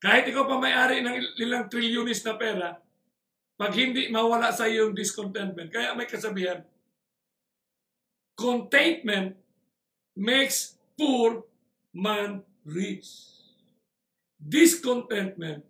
Kahit 0.00 0.32
ikaw 0.32 0.48
pa 0.48 0.56
may-ari 0.56 1.04
ng 1.04 1.16
ilang 1.44 1.68
trilyonis 1.68 2.24
na 2.24 2.34
pera, 2.40 2.80
pag 3.60 3.76
hindi 3.76 4.08
mawala 4.08 4.48
sa 4.48 4.64
iyo 4.64 4.88
yung 4.88 4.96
discontentment, 4.96 5.68
kaya 5.68 5.92
may 5.92 6.08
kasabihan, 6.08 6.64
contentment 8.32 9.36
makes 10.16 10.80
poor 10.96 11.44
man 11.92 12.40
rich. 12.64 13.36
Discontentment 14.40 15.60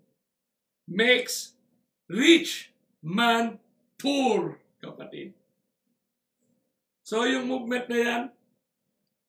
makes 0.86 1.58
rich 2.06 2.70
man 3.02 3.58
poor, 3.98 4.62
kapatid. 4.78 5.34
So 7.02 7.26
yung 7.26 7.50
movement 7.50 7.90
na 7.90 7.98
yan, 7.98 8.22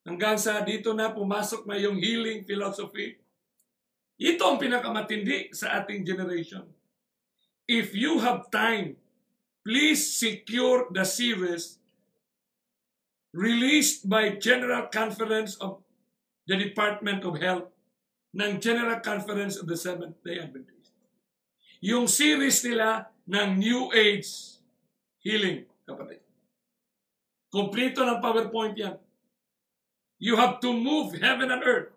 hanggang 0.08 0.38
sa 0.38 0.62
dito 0.66 0.94
na 0.94 1.14
pumasok 1.14 1.66
na 1.70 1.78
yung 1.78 1.98
healing 1.98 2.46
philosophy, 2.46 3.18
ito 4.22 4.42
ang 4.46 4.62
pinakamatindi 4.62 5.54
sa 5.54 5.82
ating 5.82 6.06
generation. 6.06 6.66
If 7.66 7.96
you 7.98 8.22
have 8.22 8.52
time, 8.54 9.00
please 9.66 10.02
secure 10.06 10.90
the 10.94 11.06
series 11.06 11.82
released 13.32 14.10
by 14.10 14.36
General 14.38 14.92
Conference 14.92 15.56
of 15.58 15.82
the 16.46 16.60
Department 16.60 17.24
of 17.24 17.40
Health 17.40 17.72
ng 18.36 18.60
General 18.60 19.00
Conference 19.00 19.56
of 19.56 19.66
the 19.66 19.80
Seventh-day 19.80 20.42
Adventist 20.42 20.82
yung 21.82 22.06
series 22.06 22.62
nila 22.62 23.10
ng 23.26 23.58
New 23.58 23.90
Age 23.90 24.62
Healing, 25.22 25.70
kapatid. 25.86 26.18
Kompleto 27.54 28.02
ng 28.02 28.18
PowerPoint 28.18 28.74
yan. 28.74 28.98
You 30.22 30.38
have 30.38 30.62
to 30.62 30.70
move 30.70 31.18
heaven 31.18 31.50
and 31.50 31.66
earth 31.66 31.90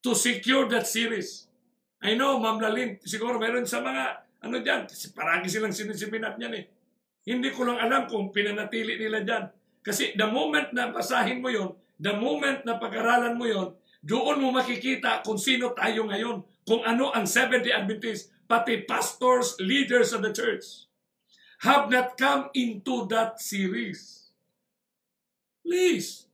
to 0.00 0.16
secure 0.16 0.64
that 0.72 0.88
series. 0.88 1.52
I 2.00 2.16
know, 2.16 2.40
Ma'am 2.40 2.56
Lalin, 2.64 2.96
siguro 3.04 3.36
meron 3.36 3.68
sa 3.68 3.84
mga, 3.84 4.24
ano 4.40 4.56
dyan, 4.64 4.88
kasi 4.88 5.12
paragi 5.12 5.52
silang 5.52 5.76
sinisiminat 5.76 6.40
niyan 6.40 6.54
eh. 6.56 6.64
Hindi 7.28 7.52
ko 7.52 7.68
lang 7.68 7.76
alam 7.76 8.08
kung 8.08 8.32
pinanatili 8.32 8.96
nila 8.96 9.20
dyan. 9.20 9.44
Kasi 9.84 10.16
the 10.16 10.24
moment 10.24 10.72
na 10.72 10.88
basahin 10.88 11.44
mo 11.44 11.52
yon, 11.52 11.76
the 12.00 12.16
moment 12.16 12.64
na 12.64 12.80
pag-aralan 12.80 13.36
mo 13.36 13.44
yon, 13.44 13.76
doon 14.00 14.38
mo 14.38 14.54
makikita 14.54 15.20
kung 15.26 15.36
sino 15.36 15.74
tayo 15.74 16.06
ngayon, 16.06 16.40
kung 16.64 16.80
ano 16.86 17.10
ang 17.12 17.26
Seventh-day 17.26 17.74
Adventist, 17.74 18.30
pati 18.48 18.86
pastors, 18.86 19.58
leaders 19.60 20.14
of 20.14 20.24
the 20.24 20.32
church, 20.32 20.88
have 21.66 21.90
not 21.90 22.14
come 22.14 22.48
into 22.54 23.04
that 23.10 23.42
series. 23.42 24.30
Please. 25.66 26.27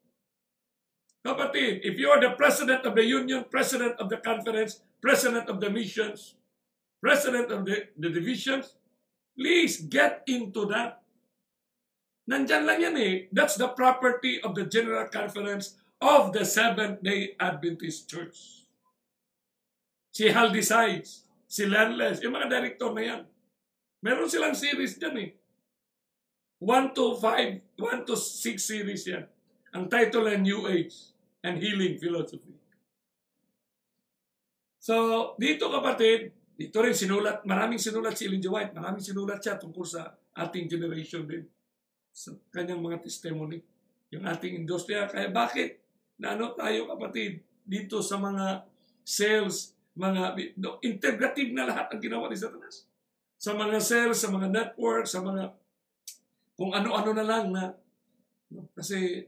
Kapatid, 1.24 1.80
if 1.80 1.96
you 1.96 2.12
are 2.12 2.20
the 2.20 2.36
president 2.36 2.84
of 2.84 2.92
the 2.92 3.02
union, 3.02 3.48
president 3.48 3.96
of 3.96 4.12
the 4.12 4.20
conference, 4.20 4.84
president 5.00 5.48
of 5.48 5.56
the 5.56 5.72
missions, 5.72 6.36
president 7.00 7.48
of 7.48 7.64
the, 7.64 7.88
the 7.96 8.12
divisions, 8.12 8.76
please 9.32 9.80
get 9.88 10.20
into 10.28 10.68
that. 10.68 11.00
Nandyan 12.28 12.68
lang 12.68 12.80
yan 12.80 12.96
eh. 13.00 13.14
That's 13.32 13.56
the 13.56 13.72
property 13.72 14.36
of 14.44 14.52
the 14.52 14.68
General 14.68 15.08
Conference 15.08 15.80
of 15.96 16.36
the 16.36 16.44
Seventh-day 16.44 17.40
Adventist 17.40 18.04
Church. 18.04 18.68
Si 20.12 20.28
Hal 20.28 20.52
decides 20.52 21.24
si 21.48 21.64
Lanles, 21.64 22.20
yung 22.20 22.36
mga 22.36 22.52
director 22.52 22.92
na 22.92 23.00
yan. 23.00 23.22
Meron 24.04 24.28
silang 24.28 24.52
series 24.52 25.00
dyan 25.00 25.16
eh. 25.24 25.30
1 26.60 26.92
to 26.92 27.16
5, 27.16 27.80
1 27.80 28.08
to 28.08 28.12
6 28.12 28.60
series 28.60 29.08
yan. 29.08 29.24
Ang 29.72 29.88
title 29.88 30.28
ay 30.28 30.36
New 30.36 30.68
Age 30.68 31.13
and 31.44 31.60
Healing 31.60 32.00
Philosophy. 32.00 32.56
So, 34.80 35.32
dito 35.36 35.68
kapatid, 35.68 36.32
dito 36.56 36.80
rin 36.80 36.96
sinulat, 36.96 37.44
maraming 37.44 37.80
sinulat 37.80 38.16
si 38.16 38.28
Ellen 38.28 38.40
G. 38.40 38.48
White, 38.48 38.72
maraming 38.72 39.04
sinulat 39.04 39.40
siya 39.40 39.60
tungkol 39.60 39.84
sa 39.84 40.12
ating 40.40 40.68
generation 40.68 41.28
din. 41.28 41.44
Sa 42.14 42.32
kanyang 42.52 42.80
mga 42.80 43.04
testimony. 43.04 43.60
Yung 44.12 44.24
ating 44.24 44.60
industriya. 44.64 45.08
Kaya 45.08 45.28
bakit 45.28 45.82
na 46.20 46.36
ano 46.36 46.54
tayo 46.54 46.86
kapatid 46.88 47.42
dito 47.64 48.00
sa 48.04 48.20
mga 48.20 48.64
sales 49.02 49.74
mga 49.94 50.34
no, 50.58 50.82
integrative 50.82 51.54
na 51.54 51.70
lahat 51.70 51.86
ang 51.90 52.02
ginawa 52.02 52.26
ni 52.26 52.38
Satanas. 52.38 52.86
Sa 53.38 53.54
mga 53.54 53.78
cells, 53.78 54.18
sa 54.22 54.30
mga 54.30 54.50
network, 54.50 55.06
sa 55.06 55.22
mga 55.22 55.54
kung 56.54 56.70
ano-ano 56.70 57.10
na 57.14 57.26
lang 57.26 57.50
na 57.50 57.74
no, 58.54 58.70
kasi 58.74 59.26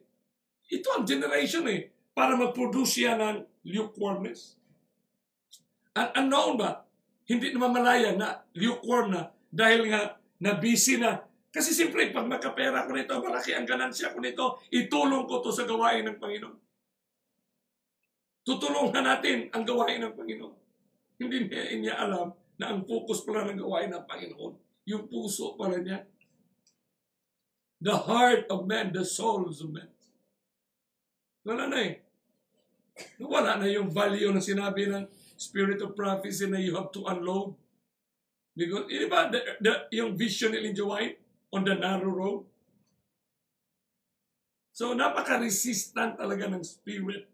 ito 0.67 0.89
ang 0.95 1.07
generation 1.07 1.67
eh 1.71 1.96
para 2.17 2.33
mag-produce 2.33 3.05
siya 3.05 3.21
ng 3.21 3.45
lukewarmness. 3.69 4.57
At 5.93 6.17
unknown 6.17 6.57
ba? 6.57 6.89
Hindi 7.29 7.53
naman 7.53 7.77
malaya 7.77 8.17
na 8.17 8.41
lukewarm 8.57 9.13
na 9.13 9.29
dahil 9.53 9.93
nga 9.93 10.17
na 10.41 10.57
busy 10.57 10.97
na. 10.97 11.21
Kasi 11.53 11.77
siyempre, 11.77 12.09
pag 12.17 12.25
makapera 12.25 12.89
ko 12.89 12.97
nito, 12.97 13.21
malaki 13.21 13.53
ang 13.53 13.69
ganansya 13.69 14.17
ko 14.17 14.25
nito, 14.25 14.65
itulong 14.73 15.29
ko 15.29 15.45
to 15.45 15.53
sa 15.53 15.69
gawain 15.69 16.09
ng 16.09 16.17
Panginoon. 16.17 16.57
Tutulungan 18.49 19.05
natin 19.05 19.53
ang 19.53 19.65
gawain 19.69 20.01
ng 20.01 20.17
Panginoon. 20.17 20.57
Hindi 21.21 21.49
niya, 21.49 21.63
niya 21.77 21.95
alam 22.01 22.33
na 22.57 22.73
ang 22.73 22.85
focus 22.89 23.25
pala 23.29 23.45
ng 23.49 23.61
gawain 23.61 23.93
ng 23.93 24.05
Panginoon, 24.09 24.55
yung 24.89 25.05
puso 25.09 25.57
pala 25.57 25.81
niya. 25.81 26.05
The 27.81 27.93
heart 27.93 28.49
of 28.49 28.65
man, 28.65 28.93
the 28.93 29.05
souls 29.05 29.61
of 29.61 29.69
man. 29.69 29.93
Wala 31.45 31.69
na 31.69 31.79
eh. 31.85 32.06
Wala 33.21 33.61
na 33.61 33.69
yung 33.69 33.93
value 33.93 34.33
na 34.33 34.41
sinabi 34.41 34.89
ng 34.89 35.05
spirit 35.37 35.81
of 35.85 35.93
prophecy 35.93 36.49
na 36.49 36.61
you 36.61 36.77
have 36.77 36.89
to 36.93 37.05
unload. 37.05 37.53
Because, 38.57 38.89
di 38.89 39.05
ba, 39.05 39.29
the, 39.29 39.61
the, 39.61 39.73
yung 39.93 40.17
vision 40.17 40.57
ni 40.57 40.65
Lindsay 40.65 40.81
White 40.81 41.21
on 41.53 41.65
the 41.65 41.77
narrow 41.77 42.09
road, 42.09 42.41
So 44.77 44.93
napaka-resistant 44.93 46.21
talaga 46.21 46.53
ng 46.53 46.61
spirit. 46.61 47.25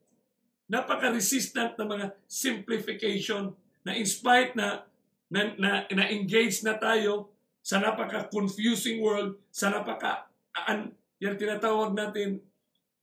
Napaka-resistant 0.70 1.74
ng 1.74 1.88
mga 1.90 2.06
simplification 2.30 3.50
na 3.82 3.98
in 3.98 4.06
spite 4.06 4.54
na 4.54 4.86
na, 5.26 5.50
na, 5.58 5.70
na 5.90 6.06
na 6.06 6.74
tayo 6.78 7.34
sa 7.58 7.82
napaka-confusing 7.82 9.02
world, 9.02 9.42
sa 9.50 9.74
napaka 9.74 10.30
an, 10.54 10.94
yan 11.18 11.34
tinatawag 11.34 11.98
natin 11.98 12.38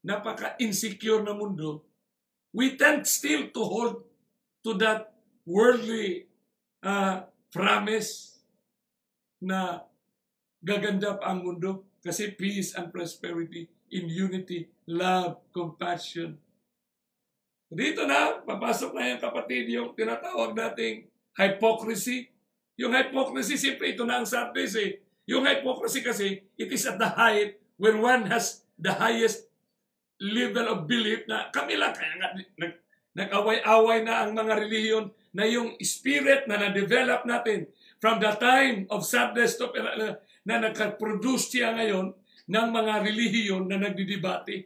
napaka-insecure 0.08 1.20
na 1.20 1.36
mundo, 1.36 1.84
we 2.54 2.78
tend 2.78 3.06
still 3.06 3.50
to 3.54 3.62
hold 3.62 4.04
to 4.66 4.74
that 4.78 5.14
worldly 5.46 6.28
uh, 6.84 7.26
promise 7.54 8.42
na 9.40 9.82
gaganda 10.60 11.16
pa 11.16 11.32
ang 11.32 11.46
mundo 11.46 11.88
kasi 12.04 12.32
peace 12.36 12.76
and 12.76 12.92
prosperity 12.92 13.68
in 13.90 14.06
unity, 14.08 14.70
love, 14.86 15.42
compassion. 15.50 16.38
Dito 17.70 18.06
na, 18.06 18.42
papasok 18.42 18.98
na 18.98 19.14
yung 19.14 19.22
kapatid 19.22 19.70
yung 19.70 19.94
tinatawag 19.94 20.54
nating 20.58 21.10
hypocrisy. 21.38 22.30
Yung 22.80 22.94
hypocrisy, 22.94 23.58
siyempre 23.58 23.94
ito 23.94 24.06
na 24.06 24.22
ang 24.22 24.28
Sundays 24.30 24.74
eh. 24.78 25.02
Yung 25.30 25.46
hypocrisy 25.46 26.02
kasi, 26.02 26.42
it 26.58 26.70
is 26.70 26.86
at 26.90 26.98
the 26.98 27.10
height 27.14 27.62
when 27.78 28.02
one 28.02 28.26
has 28.30 28.66
the 28.80 28.90
highest 28.90 29.49
level 30.20 30.68
of 30.68 30.80
belief 30.86 31.24
na 31.26 31.48
kami 31.50 31.80
lang, 31.80 31.96
kaya 31.96 32.14
nga 32.20 32.30
nag, 32.36 32.74
nag-away-away 33.16 34.04
na 34.04 34.28
ang 34.28 34.36
mga 34.36 34.54
reliyon 34.60 35.06
na 35.34 35.48
yung 35.48 35.80
spirit 35.80 36.46
na 36.46 36.60
na-develop 36.60 37.24
natin 37.24 37.72
from 38.00 38.20
the 38.20 38.32
time 38.40 38.88
of 38.92 39.08
sadness 39.08 39.56
to 39.60 39.72
na, 39.76 40.20
na 40.44 40.56
nagka-produce 40.70 41.52
siya 41.52 41.76
ngayon 41.76 42.16
ng 42.50 42.68
mga 42.74 42.94
relihiyon 43.06 43.64
na 43.70 43.78
nagdidibati. 43.78 44.66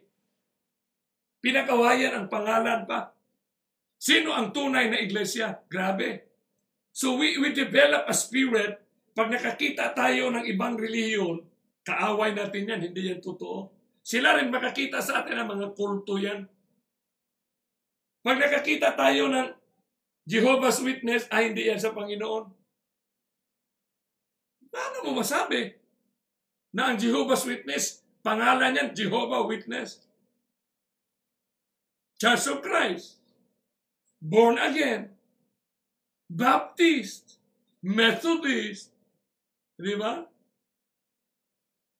Pinakawayan 1.44 2.16
ang 2.16 2.28
pangalan 2.32 2.88
pa. 2.88 3.12
Sino 4.00 4.32
ang 4.32 4.56
tunay 4.56 4.88
na 4.88 5.04
iglesia? 5.04 5.60
Grabe. 5.68 6.32
So 6.96 7.20
we, 7.20 7.36
we 7.42 7.52
develop 7.52 8.08
a 8.08 8.16
spirit, 8.16 8.80
pag 9.12 9.28
nakakita 9.28 9.92
tayo 9.92 10.32
ng 10.32 10.48
ibang 10.48 10.80
relihiyon, 10.80 11.44
kaaway 11.84 12.32
natin 12.32 12.70
yan, 12.70 12.82
hindi 12.82 13.12
yan 13.12 13.20
totoo. 13.20 13.83
Sila 14.04 14.36
rin 14.36 14.52
makakita 14.52 15.00
sa 15.00 15.24
atin 15.24 15.40
ng 15.40 15.50
mga 15.56 15.68
kulto 15.80 16.20
yan. 16.20 16.44
Pag 18.20 18.38
nakakita 18.40 19.00
tayo 19.00 19.32
ng 19.32 19.48
Jehovah's 20.28 20.84
Witness, 20.84 21.28
ay 21.32 21.52
hindi 21.52 21.72
yan 21.72 21.80
sa 21.80 21.96
Panginoon. 21.96 22.44
Paano 24.68 24.98
mo 25.08 25.24
masabi 25.24 25.72
na 26.76 26.92
ang 26.92 26.98
Jehovah's 27.00 27.48
Witness, 27.48 28.04
pangalan 28.20 28.76
niyan 28.76 28.92
Jehovah 28.92 29.48
Witness? 29.48 30.04
Church 32.20 32.48
of 32.48 32.64
Christ, 32.64 33.20
born 34.20 34.56
again, 34.56 35.12
Baptist, 36.32 37.44
Methodist, 37.84 38.96
di 39.76 39.96
ba? 40.00 40.24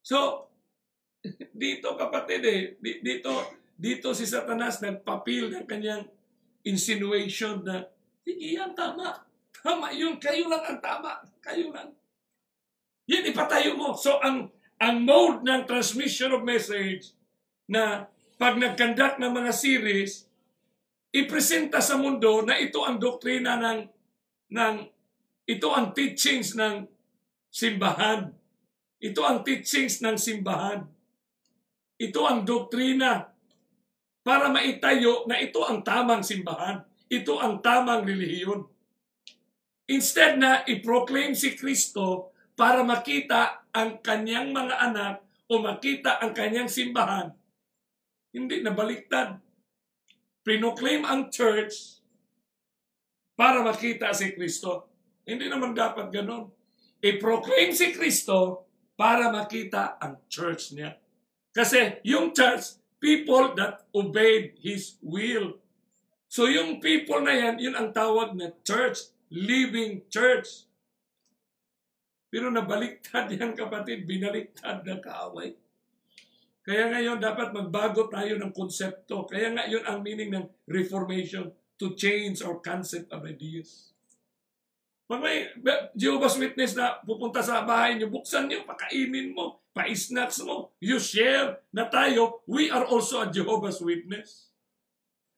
So, 0.00 0.48
dito 1.64 1.96
kapatid 1.96 2.42
eh, 2.44 2.60
dito, 2.80 3.32
dito 3.74 4.12
si 4.12 4.28
Satanas 4.28 4.84
nagpapil 4.84 5.50
ng 5.50 5.66
kanyang 5.66 6.04
insinuation 6.64 7.64
na 7.64 7.84
hindi 8.24 8.56
yan 8.56 8.72
tama. 8.72 9.20
Tama 9.60 9.92
yun. 9.92 10.16
Kayo 10.16 10.48
lang 10.48 10.64
ang 10.64 10.80
tama. 10.80 11.20
Kayo 11.44 11.68
lang. 11.72 11.92
Yan 13.08 13.28
ipatayo 13.28 13.76
mo. 13.76 13.92
So 13.92 14.16
ang 14.20 14.48
ang 14.80 15.04
mode 15.04 15.44
ng 15.44 15.68
transmission 15.68 16.32
of 16.32 16.42
message 16.44 17.12
na 17.68 18.08
pag 18.36 18.58
nag-conduct 18.58 19.22
ng 19.22 19.32
mga 19.32 19.52
series, 19.54 20.26
ipresenta 21.14 21.78
sa 21.78 21.94
mundo 21.94 22.42
na 22.42 22.58
ito 22.58 22.82
ang 22.82 22.98
doktrina 22.98 23.54
ng, 23.56 23.86
ng 24.50 24.74
ito 25.46 25.68
ang 25.70 25.94
teachings 25.94 26.58
ng 26.58 26.84
simbahan. 27.48 28.34
Ito 28.98 29.20
ang 29.22 29.46
teachings 29.46 30.02
ng 30.02 30.18
simbahan. 30.18 30.90
Ito 32.04 32.20
ang 32.28 32.44
doktrina 32.44 33.32
para 34.20 34.52
maitayo 34.52 35.24
na 35.24 35.40
ito 35.40 35.64
ang 35.64 35.80
tamang 35.80 36.20
simbahan. 36.20 36.84
Ito 37.08 37.40
ang 37.40 37.64
tamang 37.64 38.04
relihiyon. 38.04 38.68
Instead 39.88 40.36
na 40.36 40.64
i-proclaim 40.68 41.32
si 41.36 41.56
Kristo 41.56 42.32
para 42.56 42.84
makita 42.84 43.68
ang 43.72 44.00
kanyang 44.00 44.52
mga 44.52 44.74
anak 44.80 45.14
o 45.48 45.60
makita 45.60 46.20
ang 46.20 46.32
kanyang 46.32 46.68
simbahan, 46.68 47.32
hindi 48.32 48.64
na 48.64 48.72
baliktad. 48.72 49.40
Pinoclaim 50.44 51.04
ang 51.04 51.32
church 51.32 52.00
para 53.36 53.64
makita 53.64 54.12
si 54.12 54.32
Kristo. 54.32 54.88
Hindi 55.24 55.48
naman 55.48 55.72
dapat 55.72 56.12
ganon. 56.12 56.52
I-proclaim 57.00 57.72
si 57.72 57.92
Kristo 57.92 58.68
para 58.96 59.28
makita 59.32 59.96
ang 60.00 60.24
church 60.28 60.76
niya. 60.76 61.03
Kasi 61.54 62.02
yung 62.02 62.34
church, 62.34 62.82
people 62.98 63.54
that 63.54 63.86
obeyed 63.94 64.58
His 64.58 64.98
will. 64.98 65.62
So 66.26 66.50
yung 66.50 66.82
people 66.82 67.22
na 67.22 67.30
yan, 67.30 67.62
yun 67.62 67.78
ang 67.78 67.94
tawag 67.94 68.34
na 68.34 68.50
church, 68.66 69.14
living 69.30 70.10
church. 70.10 70.66
Pero 72.26 72.50
nabaliktad 72.50 73.30
yan 73.30 73.54
kapatid, 73.54 74.02
binaliktad 74.02 74.82
na 74.82 74.98
kaaway. 74.98 75.54
Kaya 76.66 76.90
ngayon 76.90 77.22
dapat 77.22 77.54
magbago 77.54 78.10
tayo 78.10 78.34
ng 78.34 78.50
konsepto. 78.50 79.22
Kaya 79.30 79.54
nga 79.54 79.70
yun 79.70 79.86
ang 79.86 80.02
meaning 80.02 80.34
ng 80.34 80.48
reformation, 80.66 81.54
to 81.78 81.94
change 81.98 82.42
our 82.42 82.62
concept 82.62 83.10
of 83.10 83.26
ideas. 83.26 83.90
Pag 85.04 85.20
may 85.20 85.50
Jehovah's 85.92 86.38
Witness 86.38 86.78
na 86.78 87.02
pupunta 87.02 87.42
sa 87.44 87.66
bahay 87.66 87.98
niyo, 87.98 88.08
buksan 88.08 88.48
niyo, 88.48 88.64
pakainin 88.64 89.34
mo, 89.34 89.60
pa-snacks 89.74 90.38
mo, 90.46 90.70
you 90.78 91.02
share 91.02 91.58
na 91.74 91.90
tayo, 91.90 92.46
we 92.46 92.70
are 92.70 92.86
also 92.86 93.26
a 93.26 93.28
Jehovah's 93.28 93.82
Witness. 93.82 94.54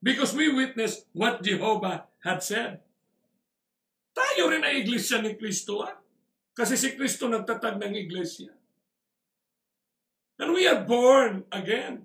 Because 0.05 0.37
we 0.37 0.53
witness 0.53 1.09
what 1.17 1.41
Jehovah 1.41 2.05
had 2.21 2.45
said. 2.45 2.85
Tayo 4.13 4.53
rin 4.53 4.63
ay 4.63 4.85
iglesia 4.85 5.19
ni 5.25 5.35
Kristo. 5.35 5.83
Ah? 5.83 5.97
Kasi 6.53 6.77
si 6.77 6.93
Kristo 6.95 7.27
nagtatag 7.27 7.81
ng 7.81 7.97
iglesia. 7.97 8.53
And 10.37 10.53
we 10.53 10.69
are 10.69 10.85
born 10.85 11.49
again 11.49 12.05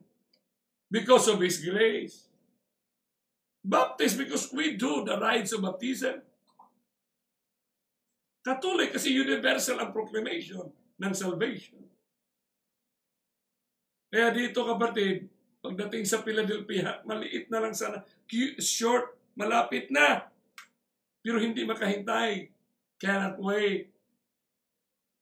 because 0.87 1.27
of 1.27 1.43
His 1.43 1.59
grace. 1.59 2.31
Baptized 3.61 4.17
because 4.17 4.49
we 4.55 4.79
do 4.79 5.03
the 5.03 5.19
rites 5.19 5.51
of 5.51 5.61
baptism. 5.61 6.23
Catholic 8.41 8.97
kasi 8.97 9.13
universal 9.13 9.77
ang 9.77 9.93
proclamation 9.93 10.65
ng 10.97 11.13
salvation. 11.13 11.80
Kaya 14.11 14.35
dito 14.35 14.67
kapatid, 14.67 15.31
pagdating 15.63 16.03
sa 16.03 16.19
Philadelphia, 16.19 16.99
maliit 17.07 17.47
na 17.47 17.63
lang 17.63 17.71
sana, 17.71 18.03
short, 18.59 19.15
malapit 19.39 19.87
na. 19.87 20.27
Pero 21.23 21.39
hindi 21.39 21.63
makahintay. 21.63 22.51
Cannot 22.99 23.39
wait. 23.39 23.87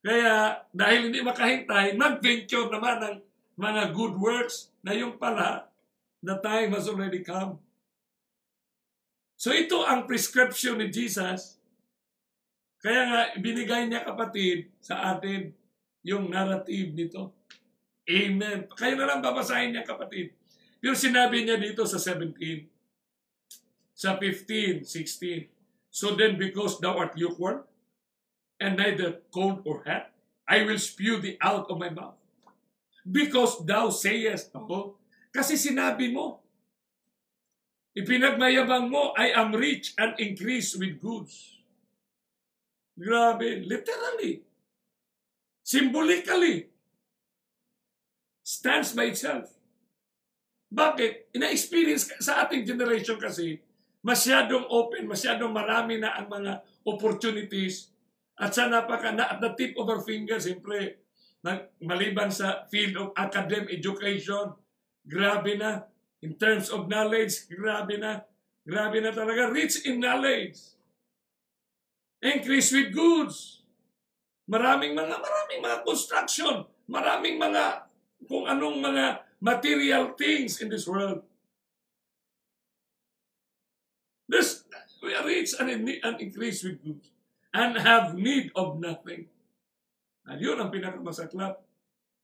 Kaya 0.01 0.65
dahil 0.73 1.11
hindi 1.11 1.21
makahintay, 1.21 1.93
mag-venture 1.93 2.71
naman 2.71 2.97
ng 2.97 3.15
mga 3.59 3.93
good 3.93 4.15
works 4.15 4.71
na 4.81 4.95
yung 4.95 5.19
pala, 5.19 5.67
the 6.23 6.39
time 6.39 6.71
has 6.73 6.87
already 6.87 7.21
come. 7.21 7.59
So 9.39 9.55
ito 9.55 9.83
ang 9.87 10.07
prescription 10.07 10.79
ni 10.79 10.91
Jesus. 10.91 11.59
Kaya 12.79 13.01
nga, 13.07 13.21
binigay 13.39 13.87
niya 13.87 14.07
kapatid 14.07 14.71
sa 14.79 15.15
atin 15.15 15.51
yung 16.03 16.31
narrative 16.31 16.95
nito. 16.95 17.38
Amen. 18.10 18.66
Kayo 18.74 18.97
na 18.97 19.05
lang 19.05 19.22
babasahin 19.22 19.78
niya 19.78 19.86
kapatid. 19.86 20.34
Pero 20.82 20.97
sinabi 20.97 21.45
niya 21.45 21.62
dito 21.62 21.86
sa 21.86 22.01
17, 22.01 22.66
sa 23.93 24.18
15, 24.18 24.82
16, 24.82 25.60
So 25.89 26.14
then 26.14 26.38
because 26.38 26.78
thou 26.80 26.97
art 27.01 27.18
lukewarm, 27.18 27.66
and 28.60 28.78
neither 28.78 29.26
cold 29.34 29.66
or 29.66 29.84
hot, 29.86 30.14
I 30.47 30.64
will 30.64 30.78
spew 30.78 31.18
thee 31.20 31.38
out 31.41 31.70
of 31.70 31.80
my 31.80 31.89
mouth. 31.89 32.18
Because 33.03 33.66
thou 33.66 33.89
sayest, 33.89 34.53
ako, 34.53 34.99
kasi 35.34 35.57
sinabi 35.57 36.14
mo, 36.14 36.43
ipinagmayabang 37.97 38.91
mo, 38.91 39.16
I 39.18 39.34
am 39.34 39.55
rich 39.55 39.97
and 39.97 40.14
increase 40.20 40.78
with 40.78 41.01
goods. 41.01 41.57
Grabe, 42.99 43.66
literally, 43.66 44.43
symbolically, 45.64 46.68
stands 48.50 48.97
by 48.97 49.14
itself. 49.14 49.54
Bakit? 50.74 51.38
Ina-experience 51.38 52.18
sa 52.18 52.45
ating 52.45 52.66
generation 52.66 53.22
kasi, 53.22 53.62
masyadong 54.02 54.66
open, 54.74 55.06
masyadong 55.06 55.54
marami 55.54 56.02
na 56.02 56.18
ang 56.18 56.26
mga 56.26 56.66
opportunities 56.89 57.93
at 58.41 58.58
sa 58.58 58.66
napaka, 58.66 59.14
na, 59.14 59.30
at 59.30 59.38
the 59.38 59.54
tip 59.54 59.78
of 59.78 59.86
our 59.86 60.02
fingers, 60.02 60.50
siyempre, 60.50 61.06
maliban 61.84 62.34
sa 62.34 62.66
field 62.72 62.97
of 62.97 63.14
academic 63.14 63.70
education, 63.78 64.58
Grabe 65.10 65.58
na. 65.58 65.89
In 66.22 66.38
terms 66.38 66.70
of 66.70 66.86
knowledge, 66.86 67.50
grabe 67.50 67.97
na. 67.97 68.22
Grabe 68.62 69.02
na 69.02 69.10
talaga. 69.10 69.50
Rich 69.50 69.89
in 69.89 69.97
knowledge. 69.97 70.78
Increase 72.22 72.70
with 72.76 72.93
goods. 72.93 73.66
Maraming 74.45 74.93
mga, 74.93 75.16
maraming 75.18 75.62
mga 75.66 75.78
construction. 75.82 76.68
Maraming 76.86 77.41
mga, 77.41 77.88
kung 78.28 78.49
anong 78.49 78.84
mga 78.84 79.05
material 79.39 80.11
things 80.20 80.59
in 80.59 80.67
this 80.67 80.84
world. 80.84 81.24
This, 84.30 84.67
we 85.01 85.15
are 85.15 85.26
rich 85.26 85.55
and, 85.57 85.72
in, 85.72 85.88
and 86.03 86.15
increase 86.22 86.61
with 86.63 86.84
goods. 86.84 87.09
And 87.49 87.82
have 87.82 88.13
need 88.13 88.53
of 88.53 88.78
nothing. 88.78 89.26
At 90.30 90.38
yun 90.38 90.61
ang 90.61 90.70
pinakamasaklap. 90.70 91.57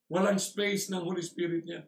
Walang 0.06 0.38
space 0.38 0.93
ng 0.93 1.02
Holy 1.02 1.26
Spirit 1.26 1.66
niya. 1.66 1.82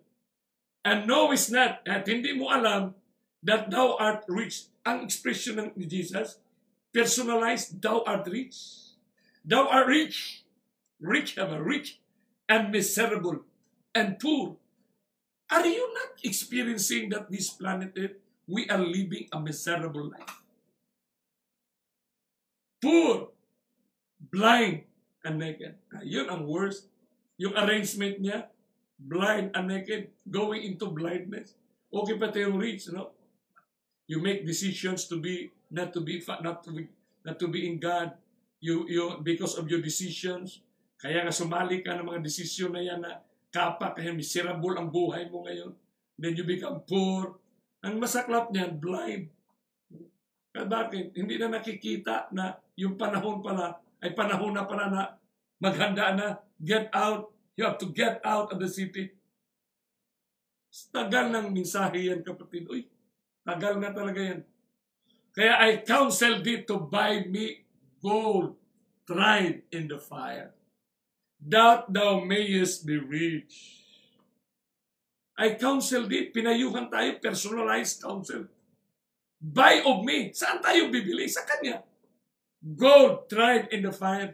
And 0.81 1.05
knowest 1.05 1.53
not, 1.53 1.85
at 1.85 2.09
hindi 2.09 2.33
mo 2.33 2.49
alam, 2.49 2.97
that 3.45 3.69
thou 3.69 3.93
art 4.01 4.25
rich. 4.25 4.73
Ang 4.81 5.05
expression 5.05 5.61
ng 5.61 5.69
ni 5.77 5.85
Jesus, 5.85 6.41
personalized, 6.89 7.77
thou 7.77 8.01
art 8.07 8.25
rich. 8.25 8.57
Thou 9.45 9.69
art 9.69 9.85
rich. 9.85 10.41
Rich, 10.97 11.37
have 11.37 11.53
a 11.53 11.61
rich 11.61 12.01
and 12.49 12.73
miserable 12.73 13.46
and 13.97 14.21
poor. 14.21 14.61
Are 15.49 15.65
you 15.65 15.89
not 15.97 16.21
experiencing 16.21 17.09
that 17.09 17.31
this 17.33 17.49
planet 17.49 17.97
Earth, 17.97 18.21
we 18.45 18.69
are 18.69 18.79
living 18.79 19.25
a 19.33 19.39
miserable 19.41 20.13
life? 20.13 20.43
Poor, 22.77 23.33
blind, 24.21 24.85
and 25.25 25.41
naked. 25.41 25.81
Ah, 25.89 26.05
Yun 26.05 26.29
ang 26.29 26.45
worst. 26.45 26.85
Yung 27.41 27.57
arrangement 27.57 28.21
niya, 28.21 28.53
blind 29.01 29.55
and 29.57 29.65
naked, 29.65 30.13
going 30.29 30.61
into 30.61 30.93
blindness. 30.93 31.57
Okay 31.89 32.15
pa 32.19 32.29
tayong 32.29 32.59
rich, 32.59 32.91
no? 32.93 33.17
You 34.05 34.21
make 34.21 34.45
decisions 34.45 35.09
to 35.11 35.19
be 35.19 35.51
not 35.71 35.91
to 35.95 35.99
be 35.99 36.23
not 36.23 36.63
to 36.63 36.71
be 36.71 36.87
not 37.27 37.37
to 37.39 37.47
be 37.47 37.67
in 37.67 37.79
God. 37.79 38.15
You 38.63 38.87
you 38.87 39.19
because 39.19 39.59
of 39.59 39.67
your 39.67 39.83
decisions, 39.83 40.63
kaya 40.99 41.23
nga 41.23 41.33
sumali 41.33 41.83
ka 41.83 41.95
ng 41.95 42.07
mga 42.07 42.23
desisyon 42.23 42.71
na 42.71 42.81
yan 42.83 43.03
na 43.03 43.19
kapa 43.57 43.97
kaya 43.97 44.13
miserable 44.13 44.77
ang 44.77 44.93
buhay 44.93 45.25
mo 45.33 45.41
ngayon. 45.41 45.73
Then 46.13 46.37
you 46.37 46.45
become 46.45 46.85
poor. 46.85 47.41
Ang 47.81 47.97
masaklap 47.97 48.53
niyan, 48.53 48.77
blind. 48.77 49.33
Kaya 50.53 50.69
bakit? 50.69 51.17
Hindi 51.17 51.41
na 51.41 51.57
nakikita 51.57 52.29
na 52.29 52.53
yung 52.77 52.93
panahon 52.93 53.41
pala 53.41 53.81
ay 53.97 54.13
panahon 54.13 54.53
na 54.53 54.69
pala 54.69 54.85
na 54.93 55.01
maghanda 55.57 56.13
na, 56.13 56.27
get 56.61 56.93
out. 56.93 57.33
You 57.57 57.65
have 57.65 57.81
to 57.81 57.89
get 57.89 58.21
out 58.21 58.53
of 58.53 58.61
the 58.61 58.69
city. 58.69 59.17
Tagal 60.93 61.33
ng 61.33 61.49
mensahe 61.49 62.13
yan, 62.13 62.21
kapatid. 62.21 62.69
Uy, 62.69 62.85
tagal 63.41 63.81
na 63.81 63.89
talaga 63.89 64.21
yan. 64.21 64.41
Kaya 65.33 65.57
I 65.57 65.81
counsel 65.81 66.45
thee 66.45 66.61
to 66.69 66.77
buy 66.85 67.25
me 67.25 67.65
gold 68.01 68.57
tried 69.05 69.65
in 69.71 69.87
the 69.87 69.97
fire, 69.97 70.53
that 71.41 71.85
thou 71.89 72.21
mayest 72.21 72.85
be 72.85 72.97
rich. 72.97 73.85
I 75.37 75.53
counsel 75.53 76.09
thee, 76.09 76.33
pinayuhan 76.33 76.89
tayo, 76.89 77.21
personalized 77.21 78.01
counsel. 78.01 78.49
Buy 79.37 79.85
of 79.85 80.01
me. 80.01 80.33
Saan 80.33 80.65
tayo 80.65 80.89
bibili? 80.89 81.29
Sa 81.29 81.45
kanya. 81.45 81.85
Gold 82.57 83.29
tried 83.29 83.69
in 83.69 83.85
the 83.85 83.93
fire. 83.93 84.33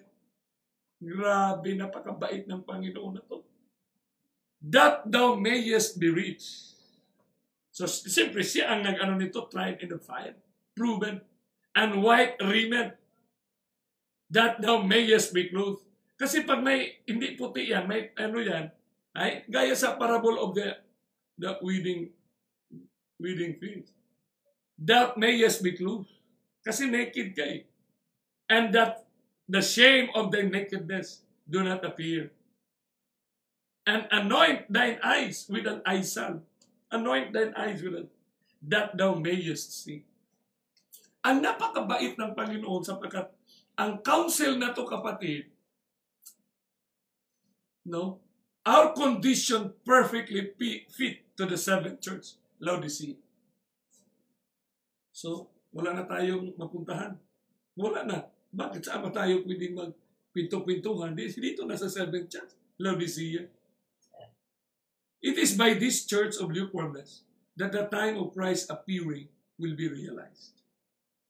Grabe, 1.04 1.76
napakabait 1.76 2.48
ng 2.48 2.64
Panginoon 2.64 3.20
na 3.20 3.24
to. 3.28 3.44
That 4.64 5.04
thou 5.04 5.36
mayest 5.36 6.00
be 6.00 6.08
rich. 6.08 6.72
So, 7.76 7.84
siyempre, 7.84 8.48
siya 8.48 8.72
ang 8.72 8.88
nag-ano 8.88 9.20
nito, 9.20 9.44
tried 9.52 9.84
in 9.84 9.92
the 9.92 10.00
fire. 10.00 10.40
Proven. 10.72 11.20
And 11.76 12.00
white 12.00 12.40
raiment. 12.40 12.96
That 14.32 14.64
thou 14.64 14.80
mayest 14.80 15.36
be 15.36 15.52
clothed. 15.52 15.84
Kasi 16.24 16.48
pag 16.48 16.64
may, 16.64 17.04
hindi 17.04 17.36
puti 17.36 17.68
yan, 17.76 17.84
may 17.84 18.16
ano 18.16 18.40
yan, 18.40 18.72
ay, 19.12 19.44
gaya 19.52 19.76
sa 19.76 20.00
parable 20.00 20.40
of 20.40 20.56
the, 20.56 20.72
the 21.36 21.52
wedding, 21.60 22.16
wedding 23.20 23.60
feast. 23.60 23.92
That 24.80 25.20
mayest 25.20 25.60
be 25.60 25.76
clothed. 25.76 26.08
Kasi 26.64 26.88
naked 26.88 27.36
ka 27.36 27.44
eh. 27.44 27.68
And 28.48 28.72
that 28.72 29.04
the 29.52 29.60
shame 29.60 30.16
of 30.16 30.32
thy 30.32 30.48
nakedness 30.48 31.28
do 31.44 31.60
not 31.60 31.84
appear. 31.84 32.32
And 33.84 34.08
anoint 34.08 34.72
thine 34.72 35.04
eyes 35.04 35.52
with 35.52 35.68
an 35.68 35.84
eye 35.84 36.08
salve. 36.08 36.40
Anoint 36.88 37.36
thine 37.36 37.52
eyes 37.60 37.84
with 37.84 38.00
an 38.00 38.08
that 38.64 38.96
thou 38.96 39.20
mayest 39.20 39.76
see. 39.76 40.08
Ang 41.20 41.44
napakabait 41.44 42.16
ng 42.16 42.32
Panginoon 42.32 42.80
sapagkat 42.80 43.28
ang 43.76 44.00
counsel 44.00 44.56
na 44.56 44.72
to 44.72 44.88
kapatid, 44.88 45.53
no, 47.86 48.20
our 48.66 48.94
condition 48.96 49.74
perfectly 49.86 50.52
fit 50.90 51.24
to 51.38 51.46
the 51.46 51.58
seventh 51.58 52.00
church, 52.02 52.40
Laodicea. 52.60 53.16
So, 55.14 55.50
wala 55.74 55.94
na 55.94 56.04
tayong 56.08 56.56
mapuntahan. 56.58 57.18
Wala 57.76 58.06
na. 58.08 58.18
Bakit 58.54 58.86
saan 58.86 59.02
pa 59.02 59.10
tayo 59.10 59.42
pwedeng 59.46 59.74
magpinto-pintuhan? 59.78 61.18
Di- 61.18 61.34
Dito 61.34 61.66
na 61.66 61.78
sa 61.78 61.90
seventh 61.90 62.30
church, 62.30 62.54
Laodicea. 62.78 63.50
It 65.24 65.40
is 65.40 65.56
by 65.56 65.74
this 65.80 66.04
church 66.04 66.36
of 66.36 66.52
lukewarmness 66.52 67.24
that 67.56 67.72
the 67.72 67.88
time 67.88 68.20
of 68.20 68.36
Christ's 68.36 68.68
appearing 68.68 69.32
will 69.56 69.72
be 69.72 69.88
realized. 69.88 70.60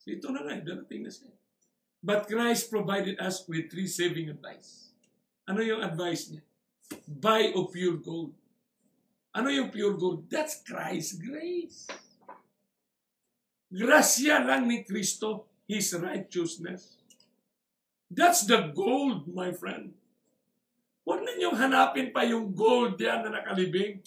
So 0.02 0.10
ito 0.10 0.34
na 0.34 0.42
nga, 0.42 0.58
darating 0.60 1.06
na 1.06 1.12
siya. 1.14 1.30
But 2.04 2.26
Christ 2.28 2.68
provided 2.68 3.16
us 3.16 3.46
with 3.48 3.70
three 3.72 3.86
saving 3.88 4.28
advice. 4.28 4.83
Ano 5.44 5.60
yung 5.60 5.84
advice 5.84 6.32
niya? 6.32 6.42
Buy 7.04 7.52
of 7.52 7.72
pure 7.72 8.00
gold. 8.00 8.32
Ano 9.36 9.52
yung 9.52 9.68
pure 9.68 9.96
gold? 9.96 10.24
That's 10.32 10.64
Christ's 10.64 11.20
grace. 11.20 11.84
Grasya 13.68 14.40
lang 14.40 14.70
ni 14.70 14.86
Kristo, 14.86 15.50
His 15.68 15.92
righteousness. 15.96 16.96
That's 18.08 18.48
the 18.48 18.72
gold, 18.72 19.28
my 19.32 19.52
friend. 19.52 19.92
Huwag 21.04 21.20
ninyong 21.20 21.56
hanapin 21.60 22.08
pa 22.08 22.24
yung 22.24 22.56
gold 22.56 22.96
yan 22.96 23.28
na 23.28 23.40
nakalibing. 23.42 24.00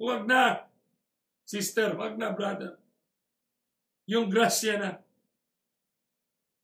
Huwag 0.00 0.26
na. 0.26 0.66
Sister, 1.46 1.94
huwag 1.94 2.18
na, 2.18 2.34
brother. 2.34 2.74
Yung 4.10 4.26
grasya 4.26 4.74
na. 4.80 4.90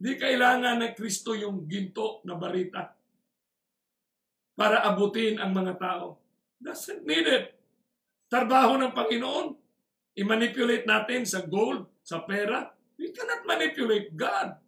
Di 0.01 0.17
kailangan 0.17 0.81
na 0.81 0.97
Kristo 0.97 1.37
yung 1.37 1.69
ginto 1.69 2.25
na 2.27 2.35
barita 2.35 3.00
para 4.59 4.83
abutin 4.85 5.39
ang 5.39 5.55
mga 5.55 5.79
tao. 5.81 6.21
Doesn't 6.61 7.07
need 7.09 7.25
it. 7.25 7.57
Trabaho 8.29 8.77
ng 8.77 8.93
Panginoon. 8.93 9.57
I-manipulate 10.19 10.85
natin 10.85 11.25
sa 11.25 11.41
gold, 11.47 11.89
sa 12.05 12.23
pera. 12.27 12.69
We 13.01 13.15
cannot 13.15 13.49
manipulate 13.49 14.13
God. 14.13 14.61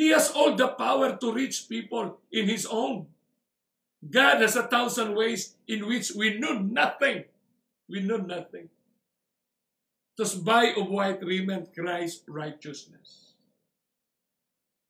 He 0.00 0.16
has 0.16 0.32
all 0.32 0.56
the 0.56 0.72
power 0.72 1.20
to 1.20 1.28
reach 1.28 1.68
people 1.68 2.24
in 2.32 2.48
His 2.48 2.64
own. 2.64 3.12
God 4.00 4.40
has 4.40 4.56
a 4.56 4.64
thousand 4.64 5.12
ways 5.12 5.60
in 5.68 5.84
which 5.84 6.16
we 6.16 6.40
know 6.40 6.56
nothing. 6.56 7.28
We 7.84 8.00
know 8.00 8.16
nothing. 8.16 8.72
Just 10.16 10.40
buy 10.40 10.72
of 10.72 10.88
white 10.88 11.20
raiment 11.20 11.76
Christ's 11.76 12.24
righteousness. 12.24 13.36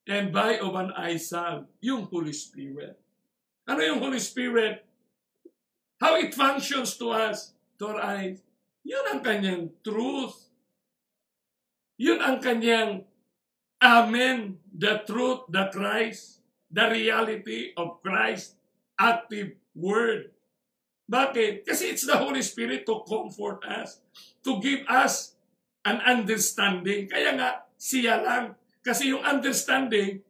And 0.07 0.31
buy 0.31 0.63
of 0.63 0.75
an 0.79 0.95
eye 0.95 1.19
salve, 1.19 1.67
yung 1.83 2.07
Holy 2.07 2.31
Spirit. 2.31 3.00
Ano 3.71 3.79
yung 3.87 4.03
Holy 4.03 4.19
Spirit? 4.19 4.83
How 6.03 6.19
it 6.19 6.35
functions 6.35 6.99
to 6.99 7.15
us, 7.15 7.55
to 7.79 7.95
our 7.95 8.03
eyes. 8.03 8.43
Yun 8.83 9.05
ang 9.07 9.21
kanyang 9.23 9.71
truth. 9.79 10.51
Yun 11.95 12.19
ang 12.19 12.43
kanyang 12.43 13.07
Amen, 13.81 14.61
the 14.69 15.01
truth, 15.09 15.49
the 15.49 15.65
Christ, 15.73 16.37
the 16.69 16.85
reality 16.85 17.73
of 17.73 17.97
Christ, 18.05 18.53
active 18.93 19.57
word. 19.73 20.29
Bakit? 21.09 21.65
Kasi 21.65 21.97
it's 21.97 22.05
the 22.05 22.13
Holy 22.13 22.45
Spirit 22.45 22.85
to 22.85 23.01
comfort 23.09 23.65
us, 23.65 23.97
to 24.45 24.61
give 24.61 24.85
us 24.85 25.33
an 25.81 25.97
understanding. 26.05 27.09
Kaya 27.09 27.33
nga, 27.33 27.65
siya 27.73 28.21
lang. 28.21 28.53
Kasi 28.85 29.09
yung 29.09 29.25
understanding, 29.25 30.21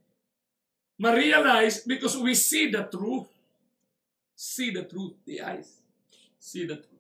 ma-realize 1.01 1.83
because 1.83 2.13
we 2.15 2.37
see 2.37 2.69
the 2.69 2.85
truth. 2.85 3.30
See 4.41 4.73
the 4.73 4.89
truth, 4.89 5.21
the 5.21 5.37
eyes. 5.45 5.85
See 6.41 6.65
the 6.65 6.81
truth. 6.81 6.97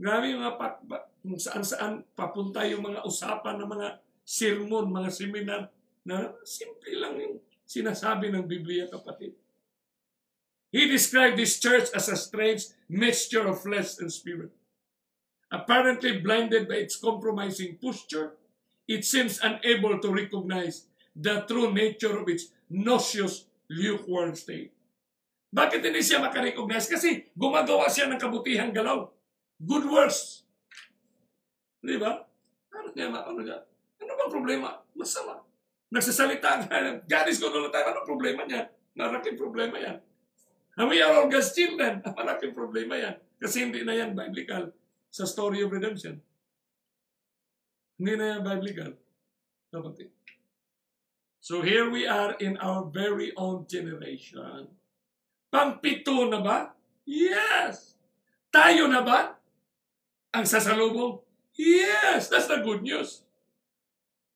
Grabe 0.00 0.32
mga 0.32 0.56
pa, 0.56 0.80
pa, 0.80 1.12
kung 1.20 1.36
saan-saan 1.36 2.08
papunta 2.16 2.64
yung 2.64 2.80
mga 2.80 3.04
usapan 3.04 3.60
ng 3.60 3.68
mga 3.68 3.88
sermon, 4.24 4.88
mga 4.88 5.12
seminar 5.12 5.68
na 6.08 6.32
simple 6.40 6.92
lang 6.96 7.20
yung 7.20 7.36
sinasabi 7.68 8.32
ng 8.32 8.48
Biblia, 8.48 8.88
kapatid. 8.88 9.36
He 10.72 10.88
described 10.88 11.36
this 11.36 11.60
church 11.60 11.92
as 11.92 12.08
a 12.08 12.16
strange 12.16 12.72
mixture 12.88 13.44
of 13.44 13.60
flesh 13.60 14.00
and 14.00 14.08
spirit. 14.08 14.56
Apparently 15.52 16.16
blinded 16.24 16.64
by 16.64 16.80
its 16.80 16.96
compromising 16.96 17.76
posture, 17.76 18.40
it 18.88 19.04
seems 19.04 19.36
unable 19.44 20.00
to 20.00 20.08
recognize 20.08 20.88
the 21.12 21.44
true 21.44 21.72
nature 21.76 22.16
of 22.16 22.24
its 22.28 22.52
nauseous, 22.72 23.44
lukewarm 23.68 24.32
state. 24.32 24.75
Bakit 25.50 25.80
hindi 25.82 26.02
siya 26.02 26.22
makarecognize? 26.22 26.90
Kasi 26.90 27.30
gumagawa 27.32 27.86
siya 27.86 28.10
ng 28.10 28.20
kabutihang 28.20 28.74
galaw. 28.74 29.06
Good 29.56 29.86
works. 29.88 30.44
Di 31.80 31.96
ba? 31.96 32.18
Ano 32.74 32.88
niya, 32.92 33.08
ano 33.08 33.40
niya? 33.40 33.58
Ano 34.02 34.12
bang 34.18 34.32
problema? 34.32 34.68
Masama. 34.92 35.40
Nagsasalita 35.86 36.66
nga, 36.66 36.76
God 37.06 37.26
is 37.30 37.38
good 37.38 37.54
all 37.54 37.70
the 37.70 37.72
time. 37.72 37.94
Ano 37.94 38.02
problema 38.02 38.42
niya? 38.42 38.66
Malaking 38.98 39.38
problema 39.38 39.78
yan. 39.78 40.02
And 40.76 40.90
we 40.92 41.00
are 41.00 41.14
all 41.14 41.30
God's 41.30 41.54
children. 41.54 42.04
Malaking 42.18 42.52
problema 42.52 42.98
yan. 42.98 43.16
Kasi 43.40 43.64
hindi 43.64 43.80
na 43.86 43.96
yan 43.96 44.12
biblical 44.12 44.74
sa 45.08 45.24
story 45.24 45.64
of 45.64 45.72
redemption. 45.72 46.20
Hindi 47.96 48.12
na 48.18 48.36
yan 48.36 48.42
biblical. 48.44 48.92
Kapatid. 49.72 50.12
So 51.40 51.62
here 51.62 51.88
we 51.88 52.04
are 52.04 52.34
in 52.42 52.58
our 52.58 52.90
very 52.90 53.30
own 53.38 53.64
generation. 53.70 54.75
Pampito 55.56 56.28
na 56.28 56.44
ba? 56.44 56.76
Yes! 57.08 57.96
Tayo 58.52 58.92
na 58.92 59.00
ba? 59.00 59.40
Ang 60.36 60.44
sasalubong? 60.44 61.24
Yes! 61.56 62.28
That's 62.28 62.44
the 62.44 62.60
good 62.60 62.84
news. 62.84 63.24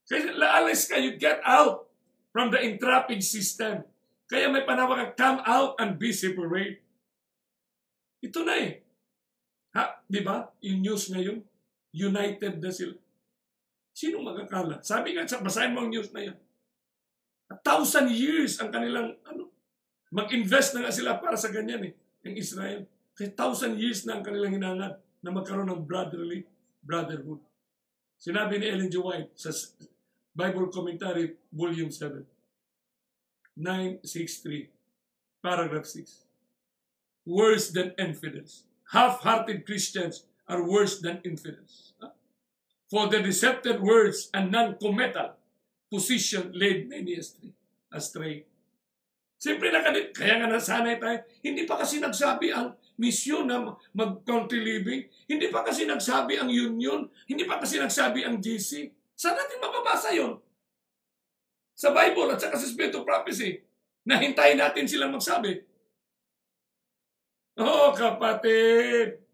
Kasi 0.08 0.32
laalis 0.32 0.88
ka, 0.88 0.96
you 0.96 1.20
get 1.20 1.44
out 1.44 1.92
from 2.32 2.48
the 2.48 2.56
entrapping 2.56 3.20
system. 3.20 3.84
Kaya 4.32 4.48
may 4.48 4.64
panawag 4.64 5.12
come 5.12 5.44
out 5.44 5.76
and 5.76 6.00
be 6.00 6.08
separate. 6.08 6.80
Ito 8.24 8.40
na 8.40 8.56
eh. 8.56 8.80
Ha? 9.76 10.00
Di 10.08 10.24
ba? 10.24 10.48
Yung 10.64 10.80
news 10.80 11.12
ngayon, 11.12 11.44
united 12.00 12.64
na 12.64 12.72
sila. 12.72 12.96
Sino 13.92 14.24
magkakala? 14.24 14.80
Sabi 14.80 15.12
nga, 15.12 15.28
basahin 15.28 15.76
mo 15.76 15.84
ang 15.84 15.92
news 15.92 16.16
na 16.16 16.32
yan. 16.32 16.38
A 17.52 17.60
thousand 17.60 18.08
years 18.08 18.56
ang 18.56 18.72
kanilang, 18.72 19.20
ano, 19.28 19.49
mag-invest 20.10 20.74
na 20.74 20.86
nga 20.86 20.92
sila 20.92 21.16
para 21.22 21.38
sa 21.38 21.48
ganyan 21.54 21.90
eh, 21.90 21.92
ang 22.26 22.34
Israel. 22.36 22.80
Kaya 23.14 23.30
thousand 23.32 23.78
years 23.78 24.02
na 24.04 24.18
ang 24.18 24.24
kanilang 24.26 24.54
hinangad 24.54 24.98
na 25.22 25.30
magkaroon 25.30 25.70
ng 25.70 25.86
brotherly 25.86 26.44
brotherhood. 26.82 27.40
Sinabi 28.20 28.60
ni 28.60 28.66
Ellen 28.68 28.92
G. 28.92 29.00
White 29.00 29.32
sa 29.38 29.54
Bible 30.36 30.68
Commentary, 30.68 31.36
Volume 31.52 31.88
7, 31.88 32.24
963, 33.56 34.68
paragraph 35.40 35.88
6. 35.88 36.28
Worse 37.24 37.70
than 37.72 37.92
infidels. 37.96 38.64
Half-hearted 38.92 39.64
Christians 39.64 40.24
are 40.48 40.66
worse 40.66 41.00
than 41.00 41.22
infidels. 41.24 41.94
For 42.90 43.06
the 43.06 43.22
deceptive 43.22 43.80
words 43.80 44.28
and 44.34 44.50
non-committal 44.50 45.38
position 45.92 46.50
led 46.54 46.88
many 46.90 47.14
astray. 47.14 47.54
astray. 47.92 48.49
Siyempre 49.40 49.72
nakadit, 49.72 50.12
kaya 50.12 50.36
nga 50.36 50.52
nasanay 50.52 51.00
tayo, 51.00 51.16
hindi 51.40 51.64
pa 51.64 51.80
kasi 51.80 51.96
nagsabi 51.96 52.52
ang 52.52 52.76
misyon 53.00 53.48
na 53.48 53.72
mag-country 53.96 54.60
living, 54.60 55.08
hindi 55.24 55.48
pa 55.48 55.64
kasi 55.64 55.88
nagsabi 55.88 56.36
ang 56.36 56.52
union, 56.52 57.08
hindi 57.24 57.48
pa 57.48 57.56
kasi 57.56 57.80
nagsabi 57.80 58.28
ang 58.28 58.36
GC. 58.36 58.92
Saan 59.16 59.40
natin 59.40 59.64
mababasa 59.64 60.12
yon? 60.12 60.36
Sa 61.72 61.96
Bible 61.96 62.36
at 62.36 62.44
sa 62.44 62.52
Spirit 62.60 62.92
of 62.92 63.08
Prophecy, 63.08 63.64
na 64.04 64.20
hintayin 64.20 64.60
natin 64.60 64.84
silang 64.84 65.16
magsabi. 65.16 65.64
Oh, 67.56 67.96
kapatid! 67.96 69.24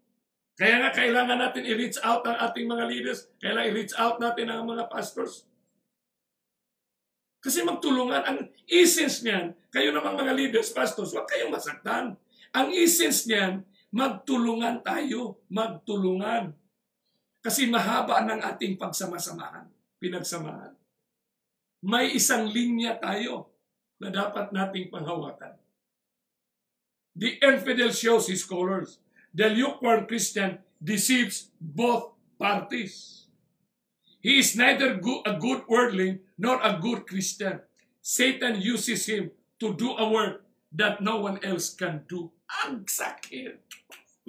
Kaya 0.55 0.81
nga 0.81 0.91
kailangan 0.95 1.37
natin 1.37 1.67
i-reach 1.67 1.99
out 1.99 2.23
ang 2.23 2.39
ating 2.47 2.63
mga 2.63 2.87
leaders, 2.87 3.27
kailangan 3.43 3.69
i-reach 3.75 3.95
out 3.99 4.17
natin 4.23 4.47
ang 4.47 4.63
mga 4.63 4.87
pastors, 4.87 5.43
kasi 7.47 7.63
magtulungan. 7.63 8.27
Ang 8.27 8.51
essence 8.67 9.23
niyan, 9.23 9.55
kayo 9.71 9.95
namang 9.95 10.19
mga 10.19 10.35
leaders, 10.35 10.75
pastors, 10.75 11.15
huwag 11.15 11.31
kayong 11.31 11.55
masaktan. 11.55 12.19
Ang 12.51 12.75
essence 12.75 13.23
niyan, 13.23 13.63
magtulungan 13.95 14.83
tayo. 14.83 15.39
Magtulungan. 15.47 16.51
Kasi 17.39 17.71
mahaba 17.71 18.27
ng 18.27 18.43
ating 18.43 18.75
pagsamasamahan, 18.75 19.71
pinagsamahan. 20.03 20.75
May 21.87 22.19
isang 22.19 22.51
linya 22.51 22.99
tayo 22.99 23.47
na 24.03 24.11
dapat 24.11 24.51
nating 24.51 24.91
panghawakan. 24.91 25.55
The 27.15 27.39
infidel 27.39 27.95
shows 27.95 28.27
his 28.27 28.43
colors. 28.43 28.99
The 29.31 29.55
lukewarm 29.55 30.03
Christian 30.03 30.59
deceives 30.83 31.55
both 31.63 32.11
parties. 32.35 33.23
He 34.19 34.43
is 34.43 34.59
neither 34.59 34.99
a 34.99 35.33
good 35.39 35.63
worldling 35.71 36.26
nor 36.37 36.61
a 36.61 36.77
good 36.77 37.09
Christian. 37.09 37.59
Satan 37.99 38.61
uses 38.61 39.03
him 39.09 39.33
to 39.59 39.73
do 39.73 39.97
a 39.97 40.05
work 40.07 40.45
that 40.71 41.01
no 41.01 41.19
one 41.19 41.41
else 41.43 41.73
can 41.73 42.05
do. 42.07 42.31
Ang 42.63 42.85
sakit. 42.87 43.59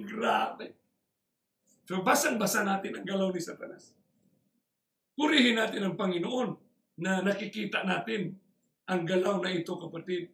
Grabe. 0.01 0.75
So 1.87 2.01
basang-basa 2.03 2.65
natin 2.65 2.99
ang 2.99 3.05
galaw 3.07 3.31
ni 3.31 3.41
Satanas. 3.41 3.93
Purihin 5.15 5.57
natin 5.57 5.85
ang 5.85 5.95
Panginoon 5.95 6.57
na 6.99 7.23
nakikita 7.23 7.85
natin 7.87 8.35
ang 8.89 9.05
galaw 9.05 9.39
na 9.39 9.53
ito, 9.53 9.77
kapatid. 9.77 10.33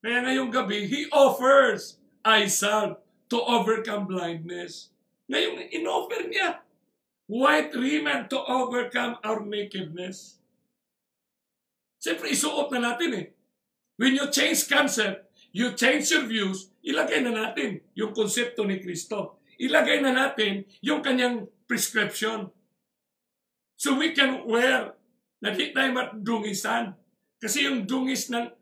Kaya 0.00 0.24
ngayong 0.24 0.52
gabi, 0.52 0.88
He 0.88 1.10
offers 1.12 2.00
eye 2.24 2.48
salve 2.48 2.98
to 3.30 3.38
overcome 3.42 4.06
blindness. 4.06 4.94
Ngayong 5.26 5.70
in-offer 5.74 6.30
niya 6.30 6.62
white 7.26 7.74
raiment 7.74 8.30
to 8.30 8.38
overcome 8.46 9.18
our 9.26 9.42
nakedness. 9.42 10.38
Siyempre, 12.06 12.30
isuot 12.30 12.70
na 12.70 12.94
natin 12.94 13.10
eh. 13.18 13.26
When 13.98 14.14
you 14.14 14.30
change 14.30 14.70
concept, 14.70 15.26
you 15.50 15.74
change 15.74 16.06
your 16.14 16.30
views, 16.30 16.70
ilagay 16.86 17.18
na 17.26 17.34
natin 17.34 17.82
yung 17.98 18.14
konsepto 18.14 18.62
ni 18.62 18.78
Kristo. 18.78 19.42
Ilagay 19.58 20.06
na 20.06 20.14
natin 20.14 20.70
yung 20.86 21.02
kanyang 21.02 21.50
prescription. 21.66 22.46
So 23.74 23.98
we 23.98 24.14
can 24.14 24.46
wear, 24.46 24.94
na 25.42 25.50
di 25.50 25.74
tayo 25.74 25.90
matdungisan. 25.98 26.94
Kasi 27.42 27.66
yung 27.66 27.90
dungis 27.90 28.30
ng, 28.30 28.54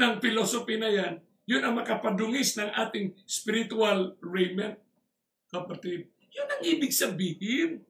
ng 0.00 0.12
philosophy 0.16 0.80
na 0.80 0.88
yan, 0.88 1.20
yun 1.44 1.68
ang 1.68 1.76
makapadungis 1.76 2.56
ng 2.56 2.72
ating 2.80 3.12
spiritual 3.28 4.16
raiment. 4.24 4.80
Kapatid, 5.52 6.08
yun 6.32 6.48
ang 6.48 6.62
ibig 6.64 6.96
sabihin 6.96 7.84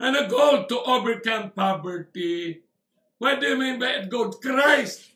and 0.00 0.16
a 0.16 0.24
goal 0.32 0.64
to 0.64 0.80
overcome 0.88 1.52
poverty. 1.52 2.63
What 3.18 3.40
do 3.40 3.46
you 3.46 3.58
mean 3.58 3.78
by 3.78 4.04
goal? 4.10 4.32
Christ. 4.34 5.10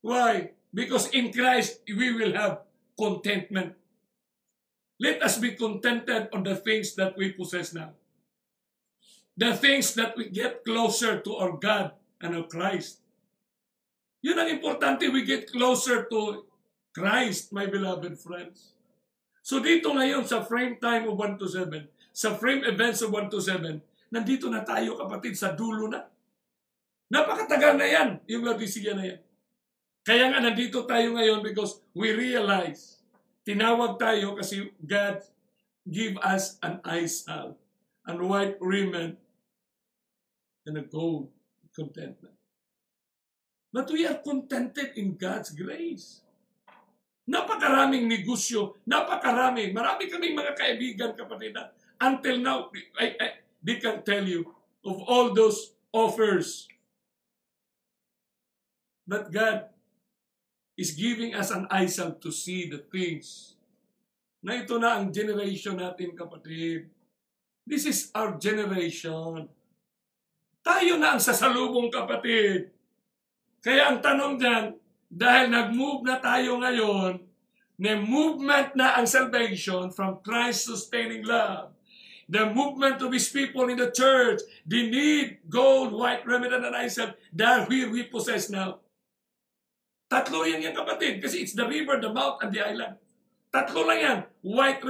Why? 0.00 0.56
Because 0.72 1.08
in 1.10 1.32
Christ, 1.32 1.80
we 1.86 2.12
will 2.14 2.32
have 2.32 2.64
contentment. 2.98 3.74
Let 4.98 5.22
us 5.22 5.38
be 5.38 5.54
contented 5.54 6.28
on 6.34 6.42
the 6.42 6.56
things 6.56 6.94
that 6.98 7.16
we 7.16 7.32
possess 7.32 7.72
now. 7.72 7.94
The 9.38 9.54
things 9.54 9.94
that 9.94 10.18
we 10.18 10.28
get 10.28 10.64
closer 10.64 11.20
to 11.22 11.30
our 11.38 11.54
God 11.54 11.94
and 12.20 12.34
our 12.34 12.46
Christ. 12.50 12.98
Yun 14.18 14.34
ang 14.34 14.50
importante, 14.50 15.06
we 15.14 15.22
get 15.22 15.46
closer 15.46 16.10
to 16.10 16.42
Christ, 16.90 17.54
my 17.54 17.70
beloved 17.70 18.18
friends. 18.18 18.74
So 19.46 19.62
dito 19.62 19.94
ngayon 19.94 20.26
sa 20.26 20.42
frame 20.42 20.82
time 20.82 21.06
of 21.06 21.14
1 21.14 21.38
to 21.38 21.46
7, 21.46 21.86
sa 22.10 22.34
frame 22.34 22.66
events 22.66 22.98
of 23.06 23.14
1 23.14 23.30
to 23.30 23.38
7, 23.38 23.78
nandito 24.10 24.50
na 24.50 24.66
tayo 24.66 24.98
kapatid 24.98 25.38
sa 25.38 25.54
dulo 25.54 25.86
na. 25.86 26.02
Napakatagal 27.08 27.74
na 27.80 27.88
yan, 27.88 28.08
yung 28.28 28.44
Laodicea 28.44 28.92
na 28.92 29.04
yan. 29.08 29.20
Kaya 30.04 30.32
nga 30.32 30.40
nandito 30.40 30.84
tayo 30.88 31.16
ngayon 31.16 31.40
because 31.44 31.80
we 31.92 32.12
realize, 32.12 33.00
tinawag 33.44 33.96
tayo 34.00 34.36
kasi 34.36 34.72
God 34.80 35.20
give 35.88 36.20
us 36.20 36.60
an 36.60 36.80
eye 36.84 37.08
salve, 37.08 37.56
and 38.04 38.20
white 38.20 38.60
raiment, 38.60 39.16
and 40.68 40.76
a 40.76 40.84
gold 40.84 41.32
contentment. 41.72 42.36
But 43.72 43.88
we 43.92 44.04
are 44.08 44.20
contented 44.20 44.96
in 44.96 45.16
God's 45.16 45.52
grace. 45.52 46.24
Napakaraming 47.28 48.08
negosyo, 48.08 48.80
napakarami. 48.88 49.76
Marami 49.76 50.08
kaming 50.08 50.32
mga 50.32 50.56
kaibigan, 50.56 51.12
kapatid, 51.12 51.52
na 51.52 51.68
Until 52.00 52.40
now, 52.40 52.72
I, 52.96 53.12
I, 53.20 53.28
they 53.60 53.76
can 53.76 54.00
tell 54.06 54.24
you 54.24 54.48
of 54.86 54.96
all 55.04 55.36
those 55.36 55.76
offers. 55.92 56.64
But 59.08 59.32
God 59.32 59.72
is 60.76 60.92
giving 60.92 61.32
us 61.32 61.48
an 61.48 61.64
eyesight 61.72 62.20
to 62.20 62.30
see 62.30 62.68
the 62.68 62.84
things. 62.92 63.56
Na 64.44 64.60
ito 64.60 64.76
na 64.76 65.00
ang 65.00 65.08
generation 65.08 65.80
natin, 65.80 66.12
kapatid. 66.12 66.92
This 67.64 67.88
is 67.88 68.12
our 68.12 68.36
generation. 68.36 69.48
Tayo 70.60 71.00
na 71.00 71.16
ang 71.16 71.22
sasalubong, 71.24 71.88
kapatid. 71.88 72.68
Kaya 73.64 73.88
ang 73.88 73.98
tanong 74.04 74.36
dyan, 74.36 74.78
Dahil 75.08 75.48
nag-move 75.48 76.04
na 76.04 76.20
tayo 76.20 76.60
ngayon, 76.60 77.24
na 77.80 77.96
movement 77.96 78.76
na 78.76 79.00
ang 79.00 79.08
salvation 79.08 79.88
from 79.88 80.20
Christ 80.20 80.68
sustaining 80.68 81.24
love. 81.24 81.72
The 82.28 82.44
movement 82.52 83.00
of 83.00 83.14
His 83.16 83.32
people 83.32 83.72
in 83.72 83.80
the 83.80 83.88
church, 83.88 84.44
they 84.68 84.92
need 84.92 85.40
gold, 85.48 85.96
white 85.96 86.28
raiment, 86.28 86.52
and 86.52 86.76
hyssop 86.76 87.16
that 87.32 87.70
we, 87.72 87.88
we 87.88 88.04
possess 88.04 88.52
now. 88.52 88.84
Tatlo 90.08 90.48
yan 90.48 90.64
yan 90.64 90.72
kapatid, 90.72 91.20
kasi 91.20 91.44
it's 91.44 91.52
the 91.52 91.68
river, 91.68 92.00
the 92.00 92.08
mount, 92.08 92.40
and 92.40 92.48
the 92.48 92.64
island. 92.64 92.96
Tatlo 93.52 93.84
lang 93.84 94.00
yan. 94.00 94.18
White 94.40 94.80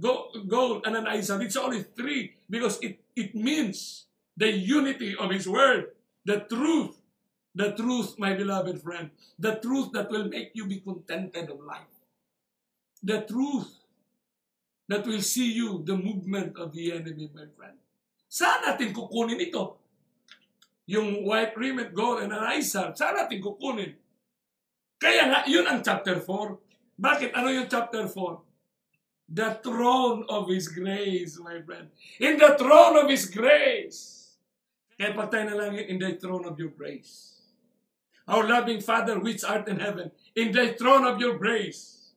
go, 0.00 0.28
gold, 0.48 0.84
and 0.84 0.96
an 0.96 1.08
hyssop. 1.08 1.40
It's 1.40 1.56
only 1.56 1.84
three 1.84 2.36
because 2.48 2.76
it, 2.80 3.00
it 3.16 3.34
means 3.34 4.06
the 4.36 4.52
unity 4.52 5.16
of 5.16 5.32
His 5.32 5.48
word, 5.48 5.92
the 6.24 6.44
truth, 6.48 6.96
the 7.56 7.72
truth, 7.72 8.16
my 8.20 8.32
beloved 8.32 8.80
friend, 8.80 9.10
the 9.40 9.56
truth 9.60 9.92
that 9.92 10.12
will 10.12 10.28
make 10.28 10.52
you 10.52 10.68
be 10.68 10.80
contented 10.80 11.48
of 11.48 11.60
life. 11.60 11.92
The 13.02 13.24
truth 13.24 13.72
that 14.88 15.04
will 15.08 15.20
see 15.20 15.52
you 15.52 15.82
the 15.84 15.96
movement 15.96 16.56
of 16.56 16.72
the 16.72 16.92
enemy, 16.92 17.28
my 17.32 17.48
friend. 17.56 17.76
Saan 18.32 18.64
natin 18.64 18.96
kukunin 18.96 19.40
ito? 19.40 19.76
Yung 20.88 21.24
white 21.28 21.52
raiment, 21.56 21.92
gold, 21.92 22.24
and 22.24 22.32
an 22.32 22.48
hyssop, 22.56 22.96
saan 22.96 23.16
natin 23.16 23.40
kukunin? 23.44 23.92
Kaya 25.02 25.26
nga, 25.26 25.40
yun 25.50 25.66
ang 25.66 25.82
chapter 25.82 26.22
4. 26.22 26.94
Bakit? 26.94 27.34
Ano 27.34 27.50
yung 27.50 27.66
chapter 27.66 28.06
4? 28.06 28.38
The 29.26 29.58
throne 29.58 30.22
of 30.30 30.46
His 30.46 30.70
grace, 30.70 31.42
my 31.42 31.58
friend. 31.66 31.90
In 32.22 32.38
the 32.38 32.54
throne 32.54 33.02
of 33.02 33.10
His 33.10 33.26
grace. 33.26 34.38
Kaya 34.94 35.10
patay 35.10 35.50
na 35.50 35.58
lang 35.58 35.74
yun, 35.74 35.86
in 35.90 35.98
the 35.98 36.14
throne 36.22 36.46
of 36.46 36.54
your 36.54 36.70
grace. 36.70 37.34
Our 38.30 38.46
loving 38.46 38.78
Father 38.78 39.18
which 39.18 39.42
art 39.42 39.66
in 39.66 39.82
heaven, 39.82 40.14
in 40.38 40.54
the 40.54 40.78
throne 40.78 41.02
of 41.02 41.18
your 41.18 41.34
grace. 41.34 42.14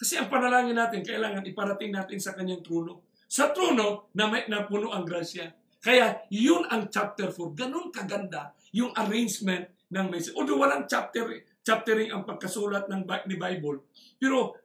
Kasi 0.00 0.16
ang 0.16 0.32
panalangin 0.32 0.80
natin, 0.80 1.04
kailangan 1.04 1.44
iparating 1.44 1.92
natin 1.92 2.16
sa 2.16 2.32
kanyang 2.32 2.64
trono. 2.64 3.04
Sa 3.28 3.52
trono 3.52 4.08
na 4.16 4.32
may 4.32 4.48
napuno 4.48 4.88
ang 4.88 5.04
grasya. 5.04 5.52
Kaya 5.84 6.24
yun 6.32 6.64
ang 6.72 6.88
chapter 6.88 7.28
4. 7.28 7.52
Ganun 7.52 7.92
kaganda 7.92 8.56
yung 8.72 8.96
arrangement 8.96 9.68
ng 9.92 10.06
message. 10.08 10.32
Although 10.34 10.58
walang 10.58 10.88
chapter, 10.88 11.28
chaptering 11.60 12.08
ang 12.08 12.24
pagkasulat 12.24 12.88
ng 12.88 13.04
ni 13.28 13.36
Bible. 13.36 13.84
Pero 14.16 14.56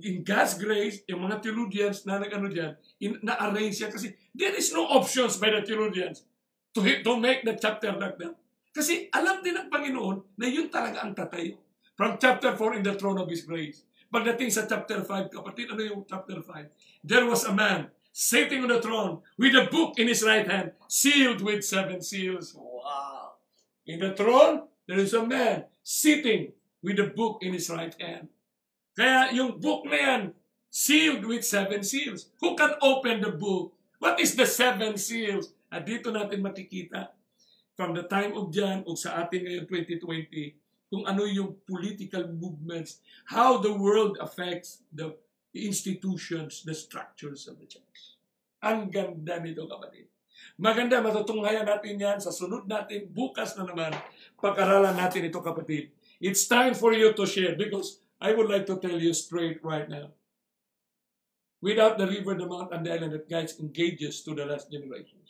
in 0.00 0.22
God's 0.22 0.56
grace, 0.56 1.02
yung 1.10 1.26
mga 1.26 1.42
theologians 1.42 2.06
na 2.08 2.22
nag-ano 2.22 2.48
dyan, 2.48 2.72
in, 3.02 3.18
na-arrange 3.20 3.76
yan 3.76 3.92
kasi 3.92 4.14
there 4.32 4.54
is 4.54 4.72
no 4.72 4.88
options 4.88 5.36
by 5.36 5.52
the 5.52 5.60
theologians 5.66 6.24
to, 6.72 6.80
to 6.80 7.12
make 7.18 7.44
the 7.44 7.58
chapter 7.58 7.92
like 7.92 8.16
that. 8.16 8.38
Kasi 8.72 9.10
alam 9.12 9.42
din 9.42 9.56
ng 9.58 9.68
Panginoon 9.68 10.38
na 10.38 10.46
yun 10.48 10.70
talaga 10.70 11.02
ang 11.04 11.12
tatayo. 11.12 11.60
From 11.96 12.20
chapter 12.20 12.52
4 12.52 12.80
in 12.80 12.84
the 12.84 12.92
throne 12.96 13.16
of 13.16 13.28
His 13.28 13.44
grace. 13.44 13.84
Pagdating 14.12 14.52
sa 14.52 14.68
chapter 14.68 15.02
5, 15.02 15.32
kapatid, 15.32 15.72
ano 15.72 15.82
yung 15.82 16.02
chapter 16.06 16.38
5? 16.38 17.02
There 17.02 17.26
was 17.26 17.48
a 17.48 17.52
man 17.52 17.90
sitting 18.16 18.64
on 18.64 18.72
the 18.72 18.80
throne 18.80 19.20
with 19.36 19.52
a 19.52 19.68
book 19.68 20.00
in 20.00 20.08
his 20.08 20.24
right 20.24 20.48
hand, 20.48 20.72
sealed 20.88 21.44
with 21.44 21.60
seven 21.60 22.00
seals. 22.00 22.56
Wow! 22.56 23.36
In 23.84 24.00
the 24.00 24.16
throne, 24.16 24.72
there 24.86 24.98
is 24.98 25.14
a 25.14 25.22
man 25.22 25.66
sitting 25.82 26.54
with 26.82 26.98
a 26.98 27.10
book 27.10 27.42
in 27.42 27.52
his 27.52 27.70
right 27.70 27.94
hand. 28.00 28.30
Kaya 28.96 29.34
yung 29.34 29.60
book 29.60 29.84
na 29.84 29.98
yan, 29.98 30.22
sealed 30.72 31.26
with 31.26 31.44
seven 31.44 31.84
seals. 31.84 32.32
Who 32.40 32.56
can 32.56 32.78
open 32.80 33.20
the 33.20 33.34
book? 33.34 33.76
What 34.00 34.22
is 34.22 34.34
the 34.38 34.48
seven 34.48 34.96
seals? 34.96 35.52
At 35.68 35.84
dito 35.84 36.08
natin 36.08 36.40
makikita 36.40 37.12
from 37.76 37.92
the 37.92 38.08
time 38.08 38.32
of 38.32 38.48
John 38.48 38.86
o 38.88 38.96
sa 38.96 39.20
atin 39.20 39.44
ngayon 39.44 39.68
2020, 39.68 40.56
kung 40.88 41.04
ano 41.04 41.28
yung 41.28 41.60
political 41.68 42.24
movements, 42.32 43.04
how 43.28 43.60
the 43.60 43.74
world 43.74 44.16
affects 44.22 44.86
the 44.94 45.12
institutions, 45.52 46.64
the 46.64 46.72
structures 46.72 47.44
of 47.50 47.60
the 47.60 47.68
church. 47.68 48.16
Ang 48.64 48.88
ganda 48.88 49.36
nito 49.42 49.68
kapatid. 49.68 50.08
Maganda, 50.54 51.02
matutunghayan 51.02 51.66
natin 51.66 51.98
yan 51.98 52.18
sa 52.22 52.30
sunod 52.30 52.70
natin, 52.70 53.10
bukas 53.10 53.58
na 53.58 53.66
naman, 53.66 53.90
pag-aralan 54.38 54.94
natin 54.94 55.26
ito 55.26 55.42
kapatid. 55.42 55.90
It's 56.22 56.46
time 56.46 56.72
for 56.72 56.94
you 56.94 57.10
to 57.12 57.26
share 57.26 57.58
because 57.58 58.00
I 58.22 58.32
would 58.32 58.48
like 58.48 58.64
to 58.70 58.78
tell 58.78 58.96
you 58.96 59.12
straight 59.12 59.60
right 59.66 59.90
now. 59.90 60.14
Without 61.60 61.98
the 61.98 62.06
river, 62.06 62.36
the 62.36 62.46
mount, 62.46 62.72
and 62.72 62.84
the 62.84 62.92
island 62.92 63.12
that 63.12 63.28
guides 63.28 63.58
engages 63.58 64.22
to 64.22 64.32
the 64.32 64.46
last 64.46 64.70
generations, 64.70 65.28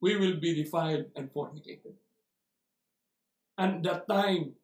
we 0.00 0.16
will 0.16 0.36
be 0.36 0.52
defiled 0.52 1.08
and 1.16 1.32
fornicated. 1.32 1.96
And 3.56 3.84
the 3.84 4.02
time, 4.04 4.58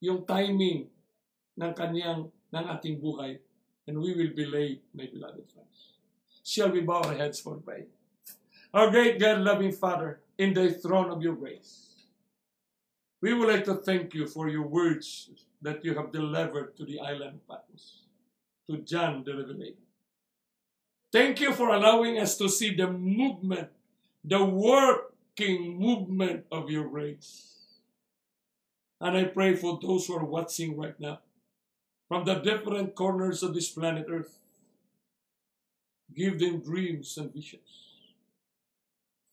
yung 0.00 0.24
timing 0.26 0.88
ng 1.58 1.72
kanyang, 1.74 2.30
ng 2.54 2.64
ating 2.70 3.02
buhay, 3.02 3.38
and 3.86 3.98
we 3.98 4.14
will 4.14 4.32
be 4.34 4.46
late, 4.46 4.82
my 4.94 5.06
beloved 5.06 5.46
friends. 5.52 5.97
Shall 6.48 6.70
we 6.70 6.80
bow 6.80 7.02
our 7.02 7.14
heads 7.14 7.40
for 7.40 7.56
prayer? 7.56 7.84
Our 8.72 8.90
great 8.90 9.20
God, 9.20 9.40
loving 9.40 9.70
Father, 9.70 10.20
in 10.38 10.54
the 10.54 10.72
throne 10.72 11.10
of 11.10 11.20
your 11.20 11.36
grace, 11.36 11.92
we 13.20 13.34
would 13.34 13.52
like 13.52 13.66
to 13.66 13.74
thank 13.74 14.14
you 14.14 14.26
for 14.26 14.48
your 14.48 14.66
words 14.66 15.28
that 15.60 15.84
you 15.84 15.92
have 15.94 16.10
delivered 16.10 16.74
to 16.78 16.86
the 16.86 17.00
island 17.00 17.36
of 17.36 17.46
Patmos, 17.46 18.04
to 18.66 18.78
John 18.78 19.24
the 19.26 19.36
Revelator. 19.36 19.84
Thank 21.12 21.38
you 21.42 21.52
for 21.52 21.68
allowing 21.68 22.18
us 22.18 22.38
to 22.38 22.48
see 22.48 22.74
the 22.74 22.90
movement, 22.90 23.68
the 24.24 24.42
working 24.42 25.78
movement 25.78 26.46
of 26.50 26.70
your 26.70 26.88
grace. 26.88 27.76
And 29.02 29.18
I 29.18 29.24
pray 29.24 29.54
for 29.54 29.78
those 29.82 30.06
who 30.06 30.16
are 30.16 30.24
watching 30.24 30.78
right 30.78 30.98
now 30.98 31.20
from 32.08 32.24
the 32.24 32.36
different 32.36 32.94
corners 32.94 33.42
of 33.42 33.52
this 33.52 33.68
planet 33.68 34.06
Earth. 34.08 34.38
Give 36.14 36.38
them 36.38 36.60
dreams 36.60 37.16
and 37.18 37.32
visions. 37.32 37.62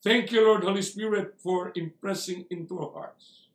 Thank 0.03 0.31
you, 0.31 0.45
Lord 0.45 0.63
Holy 0.63 0.81
Spirit, 0.81 1.35
for 1.39 1.71
impressing 1.75 2.45
into 2.49 2.79
our 2.79 2.91
hearts 2.91 3.47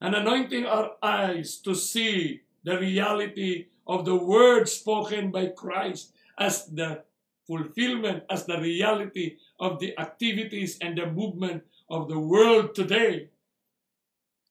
and 0.00 0.14
anointing 0.14 0.66
our 0.66 0.92
eyes 1.02 1.56
to 1.58 1.74
see 1.74 2.42
the 2.62 2.78
reality 2.78 3.66
of 3.86 4.04
the 4.04 4.14
word 4.14 4.68
spoken 4.68 5.30
by 5.30 5.46
Christ 5.46 6.12
as 6.38 6.66
the 6.66 7.02
fulfillment, 7.46 8.24
as 8.30 8.44
the 8.44 8.60
reality 8.60 9.36
of 9.58 9.80
the 9.80 9.98
activities 9.98 10.78
and 10.80 10.96
the 10.96 11.06
movement 11.06 11.64
of 11.90 12.08
the 12.08 12.18
world 12.18 12.74
today 12.74 13.30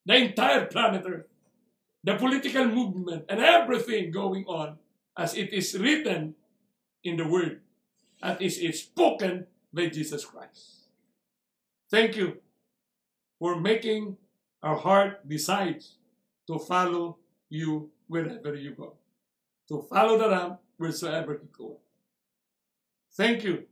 the 0.08 0.16
entire 0.16 0.66
planet 0.66 1.04
Earth, 1.06 1.28
the 2.02 2.16
political 2.16 2.66
movement, 2.66 3.26
and 3.28 3.41
everything 3.41 4.10
going 4.10 4.45
on 4.45 4.80
as 5.18 5.36
it 5.36 5.52
is 5.52 5.78
written 5.78 6.34
in 7.04 7.18
the 7.18 7.28
Word, 7.28 7.60
it 8.23 8.41
is 8.41 8.80
spoken 8.81 9.48
by 9.73 9.88
Jesus 9.88 10.26
Christ. 10.26 10.89
Thank 11.89 12.15
you 12.15 12.38
for 13.39 13.60
making 13.60 14.18
our 14.64 14.76
heart 14.76 15.27
decide 15.27 15.84
to 16.48 16.60
follow 16.60 17.18
you 17.49 17.89
wherever 18.07 18.56
you 18.56 18.72
go, 18.72 18.94
to 19.69 19.81
follow 19.89 20.18
the 20.18 20.30
Ram 20.30 20.57
wheresoever 20.77 21.34
he 21.41 21.48
goes. 21.52 21.77
Thank 23.14 23.44
you 23.44 23.64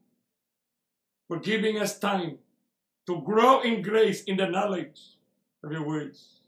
for 1.27 1.39
giving 1.39 1.80
us 1.80 1.97
time 1.99 2.38
to 3.07 3.22
grow 3.22 3.61
in 3.61 3.81
grace 3.81 4.23
in 4.23 4.38
the 4.38 4.47
knowledge 4.47 4.99
of 5.63 5.72
your 5.72 5.85
words. 5.85 6.41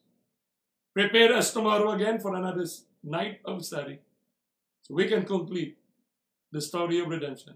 Prepare 0.94 1.34
us 1.34 1.54
tomorrow 1.54 1.92
again 1.92 2.20
for 2.20 2.36
another 2.36 2.66
night 3.04 3.40
of 3.46 3.64
study 3.64 4.00
so 4.82 4.96
we 4.96 5.08
can 5.08 5.24
complete 5.24 5.78
the 6.52 6.62
story 6.62 7.00
of 7.00 7.08
redemption. 7.08 7.56